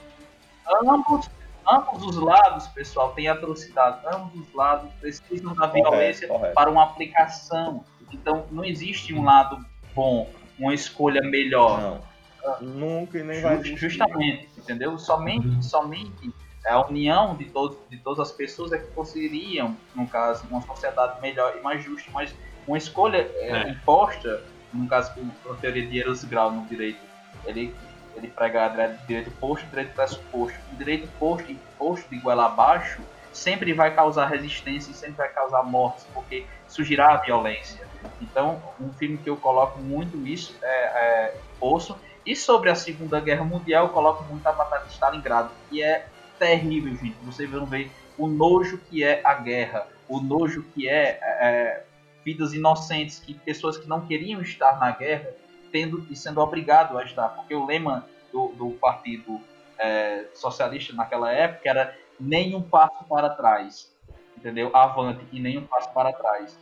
ambos, 0.84 1.28
ambos 1.68 2.06
os 2.06 2.16
lados, 2.16 2.68
pessoal, 2.68 3.12
têm 3.14 3.26
atrocidade. 3.26 3.98
Ambos 4.06 4.46
os 4.46 4.54
lados 4.54 4.92
precisam 5.00 5.56
da 5.56 5.66
violência 5.66 6.28
correto. 6.28 6.54
para 6.54 6.70
uma 6.70 6.84
aplicação. 6.84 7.84
Então, 8.12 8.46
não 8.52 8.64
existe 8.64 9.12
um 9.12 9.24
lado 9.24 9.58
bom, 9.92 10.30
uma 10.56 10.72
escolha 10.72 11.20
melhor. 11.20 11.80
Não. 11.80 12.11
Nunca 12.60 13.18
e 13.18 13.22
nem 13.22 13.40
vai 13.40 13.54
existir. 13.56 13.88
Justamente, 13.88 14.50
entendeu? 14.58 14.98
Somente, 14.98 15.62
somente 15.64 16.32
a 16.66 16.86
união 16.88 17.36
de, 17.36 17.46
todos, 17.46 17.88
de 17.88 17.98
todas 17.98 18.30
as 18.30 18.36
pessoas 18.36 18.72
é 18.72 18.78
que 18.78 18.88
conseguiriam, 18.92 19.76
no 19.94 20.08
caso, 20.08 20.46
uma 20.48 20.60
sociedade 20.60 21.20
melhor 21.20 21.56
e 21.56 21.62
mais 21.62 21.82
justa, 21.82 22.10
mas 22.12 22.34
uma 22.66 22.78
escolha 22.78 23.16
é, 23.18 23.52
É. 23.52 23.70
imposta, 23.70 24.28
no 24.72 24.86
caso, 24.88 25.12
com 25.42 25.52
a 25.52 25.56
teoria 25.56 25.86
de 25.86 26.00
Eros 26.00 26.24
Grau 26.24 26.52
no 26.52 26.68
direito, 26.68 27.04
ele, 27.46 27.76
ele 28.14 28.28
prega 28.28 28.68
dire- 28.68 28.98
direito 29.06 29.30
posto 29.38 29.68
direito 29.68 29.94
pressuposto. 29.94 30.58
O 30.72 30.78
direito 30.78 31.08
posto 31.18 31.50
e 31.50 31.60
posto 31.78 32.08
de 32.08 32.20
goela 32.20 32.46
abaixo 32.46 33.02
sempre 33.32 33.72
vai 33.72 33.94
causar 33.94 34.26
resistência 34.26 34.90
e 34.90 34.94
sempre 34.94 35.16
vai 35.16 35.32
causar 35.32 35.62
mortes, 35.64 36.04
porque 36.14 36.46
surgirá 36.68 37.14
a 37.14 37.16
violência. 37.16 37.86
Então, 38.20 38.62
um 38.78 38.92
filme 38.92 39.18
que 39.18 39.28
eu 39.28 39.36
coloco 39.36 39.80
muito 39.80 40.24
isso 40.26 40.56
é, 40.62 41.26
é 41.26 41.42
Poço, 41.58 42.00
e 42.24 42.36
sobre 42.36 42.70
a 42.70 42.74
Segunda 42.74 43.20
Guerra 43.20 43.44
Mundial, 43.44 43.86
eu 43.86 43.92
coloco 43.92 44.22
muito 44.24 44.46
a 44.46 44.52
Batalha 44.52 44.84
de 44.84 44.92
Stalingrado, 44.92 45.50
que 45.68 45.82
é 45.82 46.06
terrível, 46.38 46.94
gente. 46.96 47.16
Vocês 47.22 47.50
vão 47.50 47.66
ver 47.66 47.90
o 48.16 48.28
nojo 48.28 48.78
que 48.78 49.02
é 49.02 49.20
a 49.24 49.34
guerra, 49.34 49.86
o 50.08 50.20
nojo 50.20 50.62
que 50.74 50.88
é, 50.88 51.18
é, 51.22 51.84
vidas 52.24 52.52
inocentes, 52.52 53.18
que 53.18 53.34
pessoas 53.34 53.76
que 53.76 53.88
não 53.88 54.06
queriam 54.06 54.40
estar 54.40 54.78
na 54.78 54.90
guerra, 54.92 55.30
tendo 55.70 56.06
e 56.10 56.16
sendo 56.16 56.40
obrigado 56.40 56.98
a 56.98 57.04
estar, 57.04 57.28
porque 57.30 57.54
o 57.54 57.64
lema 57.64 58.06
do, 58.32 58.48
do 58.48 58.70
partido 58.72 59.40
é, 59.78 60.26
socialista 60.34 60.92
naquela 60.92 61.32
época 61.32 61.68
era 61.68 61.96
nenhum 62.20 62.62
passo 62.62 63.04
para 63.08 63.30
trás, 63.30 63.90
entendeu? 64.36 64.70
Avante 64.74 65.26
e 65.32 65.40
nenhum 65.40 65.66
passo 65.66 65.92
para 65.92 66.12
trás. 66.12 66.56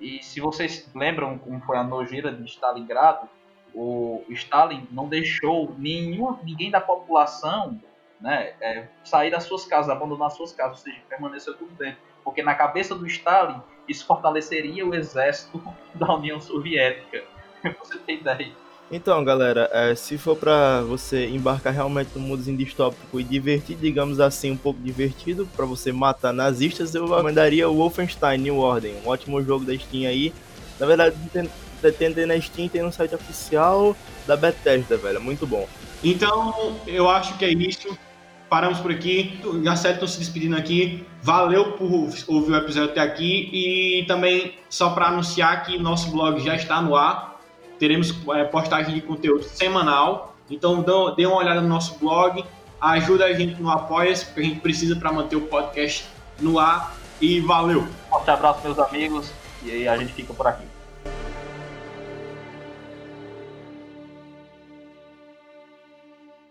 E 0.00 0.22
se 0.22 0.40
vocês 0.40 0.88
lembram 0.94 1.38
como 1.38 1.60
foi 1.60 1.76
a 1.76 1.84
nojeira 1.84 2.32
de 2.32 2.44
Stalingrado, 2.44 3.28
o 3.74 4.24
Stalin 4.30 4.86
não 4.90 5.08
deixou 5.08 5.74
nenhum, 5.78 6.36
ninguém 6.42 6.70
da 6.70 6.80
população 6.80 7.80
né, 8.20 8.52
é, 8.60 8.86
sair 9.04 9.30
das 9.30 9.44
suas 9.44 9.64
casas, 9.64 9.90
abandonar 9.90 10.30
suas 10.30 10.52
casas, 10.52 10.78
ou 10.78 10.84
seja, 10.84 10.98
permaneceu 11.08 11.54
tudo 11.54 11.72
dentro. 11.72 11.98
Porque 12.22 12.42
na 12.42 12.54
cabeça 12.54 12.94
do 12.94 13.06
Stalin, 13.06 13.60
isso 13.88 14.06
fortaleceria 14.06 14.86
o 14.86 14.94
exército 14.94 15.62
da 15.94 16.14
União 16.14 16.40
Soviética. 16.40 17.24
Você 17.80 17.98
tem 17.98 18.18
ideia. 18.18 18.52
Então, 18.90 19.24
galera, 19.24 19.70
é, 19.72 19.94
se 19.94 20.18
for 20.18 20.36
pra 20.36 20.82
você 20.82 21.26
embarcar 21.26 21.72
realmente 21.72 22.10
no 22.14 22.20
mundo 22.20 22.42
distópico 22.54 23.18
e 23.18 23.24
divertido, 23.24 23.80
digamos 23.80 24.20
assim, 24.20 24.50
um 24.50 24.56
pouco 24.56 24.78
divertido, 24.80 25.48
pra 25.56 25.64
você 25.64 25.90
matar 25.90 26.30
nazistas, 26.30 26.94
eu 26.94 27.06
recomendaria 27.06 27.66
o 27.70 27.74
Wolfenstein 27.74 28.36
New 28.36 28.58
Order, 28.58 28.94
um 29.02 29.08
ótimo 29.08 29.42
jogo 29.42 29.64
da 29.64 29.74
Steam 29.78 30.06
aí. 30.06 30.30
Na 30.78 30.84
verdade, 30.84 31.16
tem 31.90 32.26
na 32.26 32.40
Steam, 32.40 32.68
tem 32.68 32.82
no 32.82 32.92
site 32.92 33.14
oficial 33.14 33.96
da 34.26 34.36
Bethesda, 34.36 34.96
velho, 34.96 35.16
é 35.16 35.20
muito 35.20 35.46
bom. 35.46 35.66
Então, 36.04 36.76
eu 36.86 37.08
acho 37.08 37.36
que 37.38 37.44
é 37.44 37.52
isso. 37.52 37.96
Paramos 38.48 38.80
por 38.80 38.90
aqui. 38.90 39.40
Já 39.62 39.76
certo, 39.76 40.06
se 40.06 40.18
despedindo 40.18 40.56
aqui. 40.56 41.06
Valeu 41.22 41.72
por 41.72 41.90
ouvir 41.90 42.52
o 42.52 42.56
episódio 42.56 42.90
até 42.90 43.00
aqui. 43.00 43.48
E 43.52 44.04
também, 44.06 44.54
só 44.68 44.90
para 44.90 45.06
anunciar 45.06 45.64
que 45.64 45.78
nosso 45.78 46.10
blog 46.10 46.38
já 46.40 46.54
está 46.54 46.82
no 46.82 46.94
ar. 46.94 47.40
Teremos 47.78 48.14
é, 48.34 48.44
postagem 48.44 48.94
de 48.94 49.00
conteúdo 49.00 49.44
semanal. 49.44 50.36
Então, 50.50 50.84
dê 51.16 51.24
uma 51.24 51.36
olhada 51.36 51.60
no 51.60 51.68
nosso 51.68 51.98
blog. 51.98 52.44
Ajuda 52.80 53.26
a 53.26 53.32
gente 53.32 53.62
no 53.62 53.70
Apoia-se, 53.70 54.26
porque 54.26 54.40
a 54.40 54.44
gente 54.44 54.60
precisa 54.60 54.96
para 54.96 55.12
manter 55.12 55.36
o 55.36 55.42
podcast 55.42 56.04
no 56.40 56.58
ar. 56.58 56.96
E 57.20 57.38
valeu! 57.38 57.86
Forte 58.10 58.28
abraço, 58.28 58.60
meus 58.64 58.78
amigos, 58.78 59.32
e 59.62 59.70
aí 59.70 59.88
a 59.88 59.96
gente 59.96 60.12
fica 60.12 60.34
por 60.34 60.44
aqui. 60.48 60.71